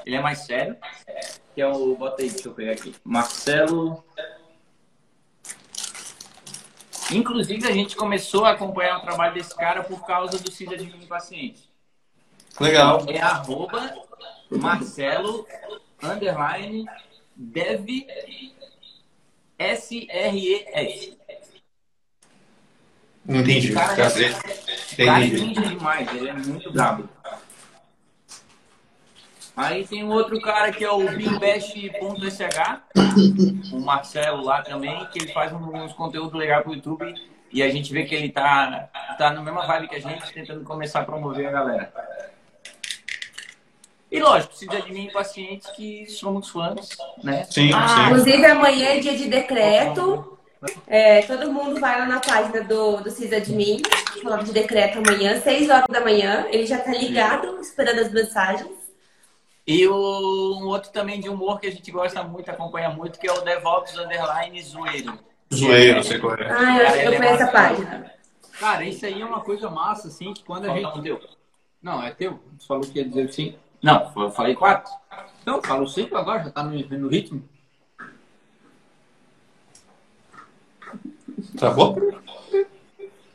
[0.04, 0.76] Ele é mais sério.
[1.54, 1.96] Que é o.
[1.96, 2.94] Bota aí, deixa eu pegar aqui.
[3.02, 4.04] Marcelo.
[7.10, 10.84] Inclusive, a gente começou a acompanhar o trabalho desse cara por causa do Cida de
[10.84, 11.70] Mim Paciente.
[12.60, 13.04] Legal.
[13.08, 13.94] É arroba
[14.50, 15.46] Marcelo
[16.02, 16.86] underline
[17.34, 17.86] dev
[19.58, 21.16] S-R-E-S.
[23.28, 23.72] Entendi.
[23.72, 27.08] Cara, cara é ninja demais, ele é muito brabo.
[29.56, 31.92] Aí tem um outro cara que é o bimbash.sh,
[33.72, 37.14] o Marcelo lá também, que ele faz uns conteúdos legais pro YouTube
[37.50, 40.62] e a gente vê que ele tá, tá na mesma vibe que a gente, tentando
[40.62, 41.92] começar a promover a galera.
[44.10, 46.88] E lógico, precisa de mim pacientes que somos fãs,
[47.22, 47.44] né?
[47.50, 48.02] Sim, Ah, sim.
[48.06, 50.38] inclusive, amanhã é dia de decreto.
[50.86, 53.82] É, todo mundo vai lá na página do, do Cisa de mim,
[54.22, 56.46] falar de decreto amanhã, 6 horas da manhã.
[56.50, 58.70] Ele já tá ligado, esperando as mensagens.
[59.66, 59.92] E o,
[60.60, 63.40] um outro também de humor que a gente gosta muito, acompanha muito, que é o
[63.42, 65.18] DevOps Underline Zoeiro.
[65.52, 66.48] Zoeiro, sei qual é.
[66.50, 68.12] Ah, eu, eu conheço a página.
[68.58, 71.02] Cara, isso aí é uma coisa massa, assim, que quando a Qual gente.
[71.02, 71.20] teu?
[71.82, 72.40] Não, é teu.
[72.58, 73.54] Você falou que ia dizer sim.
[73.86, 74.92] Não, eu falei quatro.
[75.40, 77.48] Então, falo cinco agora, já tá no, no ritmo.
[81.56, 81.96] Tá bom?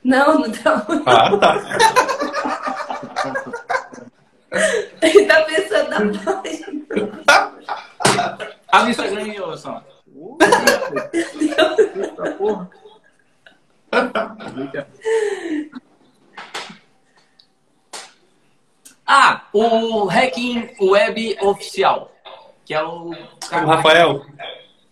[0.03, 0.86] Não, não tá.
[1.06, 1.56] Ah, tá.
[5.02, 6.82] Ele tá pensando na página.
[8.68, 9.82] Ah, no Instagram e eu só.
[11.14, 12.69] Eita porra.
[19.14, 22.10] Ah, o Hacking Web Oficial,
[22.64, 24.26] que é o O cara Rafael.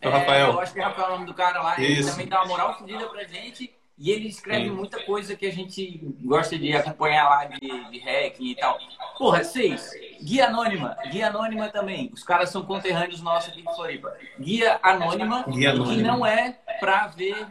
[0.02, 0.48] É o Rafael.
[0.52, 1.80] eu acho que é Rafael é o nome do cara lá.
[1.80, 2.12] Ele Isso.
[2.12, 3.74] também dá uma moral fodida pra gente.
[3.98, 4.72] E ele escreve Sim.
[4.72, 8.78] muita coisa que a gente gosta de acompanhar lá de, de hacking e tal.
[9.18, 9.90] Porra, seis.
[10.22, 10.98] Guia Anônima.
[11.10, 12.12] Guia Anônima também.
[12.14, 14.14] Os caras são conterrâneos nossos aqui de Floripa.
[14.38, 15.46] Guia Anônima.
[15.48, 16.08] Guia Que Anônima.
[16.12, 17.48] não é pra ver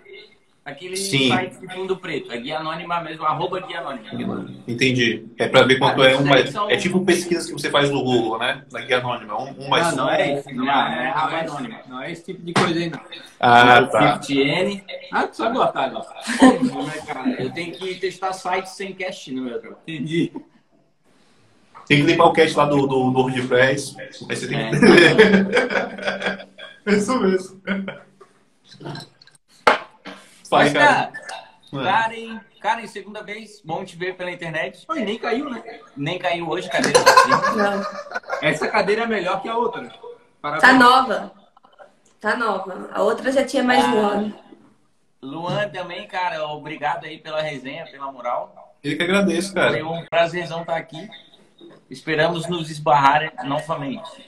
[0.68, 1.28] aquele Sim.
[1.28, 2.30] site de fundo preto.
[2.32, 4.46] É Guia Anônima mesmo, arroba Guia Anônima.
[4.66, 5.26] Entendi.
[5.38, 6.46] É pra ver quanto Ah, é um mais.
[6.46, 8.62] aí são- É tipo pesquisa que você faz no Google, né?
[8.70, 9.40] Na guia anônima.
[9.40, 9.96] Um, um mais Ah, um.
[9.96, 10.54] não é isso.
[10.54, 11.80] Não, Não, é é, não, é, anônima.
[11.88, 13.00] não é esse tipo de coisa aí, não.
[13.40, 14.20] Ah, O tá.
[14.20, 14.82] 50N.
[15.12, 15.96] Ah, tu sabe o atalho.
[15.98, 17.36] Óbvio, né?
[17.38, 19.80] Eu tenho que testar sites sem cache no meu trabalho.
[19.86, 20.32] Entendi.
[21.86, 23.96] Tem que limpar o cache lá do, do, do WordPress.
[23.98, 24.76] Aí você tem que.
[26.84, 27.60] É isso mesmo.
[30.50, 31.12] Mas, cara.
[31.12, 31.12] cara,
[31.70, 34.84] Karen, Karen, segunda vez, bom te ver pela internet.
[34.88, 35.62] Oi, nem caiu, né?
[35.96, 37.86] Nem caiu hoje, cadeira tá Não.
[38.42, 39.92] Essa cadeira é melhor que a outra.
[40.40, 40.62] Parabéns.
[40.62, 41.32] Tá nova.
[42.20, 42.88] Tá nova.
[42.92, 44.34] A outra já tinha mais de um ano.
[45.20, 48.74] Luan também, cara, obrigado aí pela resenha, pela moral.
[48.82, 49.86] Ele que agradece, Foi cara.
[49.86, 51.08] um prazerzão estar aqui.
[51.90, 54.26] Esperamos nos esbarrar novamente.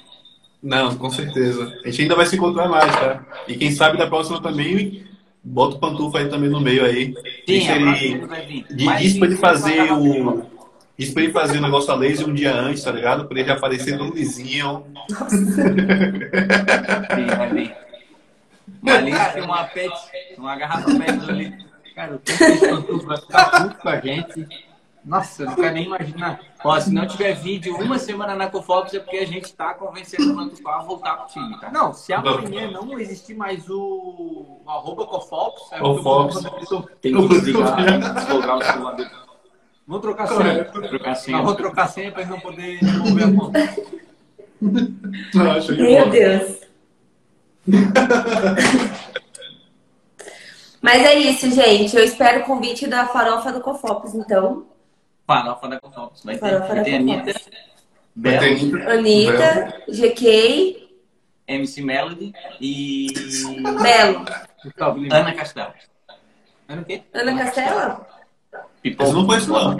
[0.62, 1.72] Não, com certeza.
[1.84, 3.24] A gente ainda vai se encontrar mais, tá?
[3.46, 5.06] E quem sabe da próxima também,
[5.42, 7.14] bota o pantufa aí também no meio aí.
[7.46, 8.66] Sim, próxima ele.
[8.70, 10.44] ele Diz pra ele fazer o.
[10.96, 13.26] Diz pra ele fazer o negócio a laser um dia antes, tá ligado?
[13.26, 14.84] Pra ele já aparecer no lisinho.
[15.28, 15.54] Sim,
[17.36, 17.74] vai vir.
[18.82, 19.94] Uma lista, uma pet,
[20.38, 21.70] uma garrafa pet litro.
[21.94, 24.69] Cara, o pantufa vai ficar puto com a gente.
[25.04, 26.40] Nossa, eu não quero nem imaginar.
[26.62, 30.32] Ó, se não tiver vídeo uma semana na Cofobs é porque a gente tá convencendo
[30.32, 31.70] o Mantufá a voltar pro time, tá?
[31.70, 36.42] Não, se amanhã não existir mais o, o arroba Cofops, é Cofops.
[37.00, 39.10] Tem que desligar, deslogar o celular dele.
[39.86, 40.64] Vamos trocar senha.
[40.66, 41.38] Trocar senha.
[41.38, 43.58] Vamos trocar senha ele não poder devolver a conta.
[45.80, 46.10] Meu.
[46.10, 46.60] Deus.
[50.82, 51.96] Mas é isso, gente.
[51.96, 54.69] Eu espero o convite da farofa do Cofopes, então.
[55.30, 56.24] Farofa da Cofopes.
[56.24, 57.40] Vai ter, vai ter Anitta,
[58.16, 60.90] Bela, Anitta, GK,
[61.46, 63.06] MC Melody e
[63.80, 64.24] Belo.
[65.12, 65.72] Ana Castelo.
[66.68, 67.02] Ana o quê?
[67.14, 68.06] Ana Castela?
[68.82, 69.04] Pipoca.
[69.04, 69.76] Esse eu não conheço, não.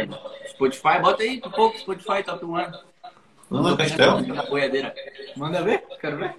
[0.48, 2.72] Spotify, bota aí, Pipoca, Spotify, Top One.
[3.50, 4.20] Ana Castel?
[4.28, 4.94] Na boiadeira.
[5.36, 6.32] Manda ver, quero ver.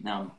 [0.00, 0.30] Não,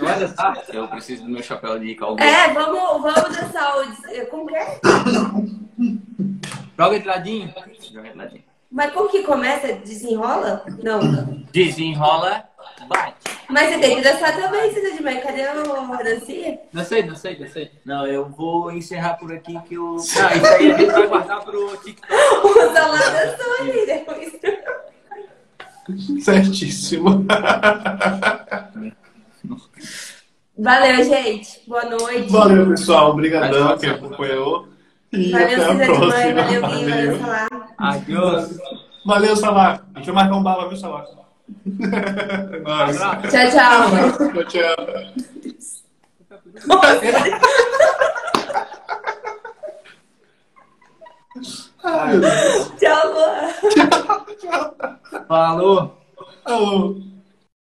[0.00, 0.64] Vai dançar.
[0.72, 2.26] eu preciso do meu chapéu de cowboy.
[2.26, 4.26] É, vamos, vamos dançar o.
[4.26, 4.80] Como que é?
[6.78, 7.52] Joga de ladinho.
[7.92, 8.44] Joga de ladinho.
[8.70, 9.72] Mas como que começa?
[9.74, 10.62] Desenrola?
[10.82, 11.00] Não.
[11.50, 12.44] Desenrola,
[12.86, 13.16] bate.
[13.48, 15.20] Mas você tem que dançar também, Cida de Mãe.
[15.20, 16.58] Cadê o- a dancinha?
[16.72, 17.70] Dancei, dancei, dancei.
[17.84, 19.84] Não, eu vou encerrar por aqui que eu.
[19.92, 22.12] Não, isso aí a gente vai guardar pro TikTok.
[22.44, 24.38] O Zalá dançou ali depois.
[26.22, 27.24] Certíssimo.
[30.58, 31.60] Valeu, gente.
[31.66, 32.30] Boa noite.
[32.30, 33.10] Valeu, pessoal.
[33.12, 34.68] Obrigadão quem acompanhou.
[35.12, 36.42] E Valeu, até a próxima.
[36.42, 36.84] Valeu, Gui.
[36.84, 37.18] Valeu, Valeu.
[37.18, 37.48] Salá.
[37.78, 38.58] Adiós.
[39.06, 39.84] Valeu, Salar.
[39.94, 41.04] A gente vai marcar um bala, viu, Salar?
[43.30, 43.80] Tchau, tchau.
[44.32, 44.76] Tchau, tchau.
[51.84, 52.72] Ai, Deus.
[52.78, 53.48] Tchau, Luan.
[55.26, 55.98] Falou.
[56.44, 56.96] Alô.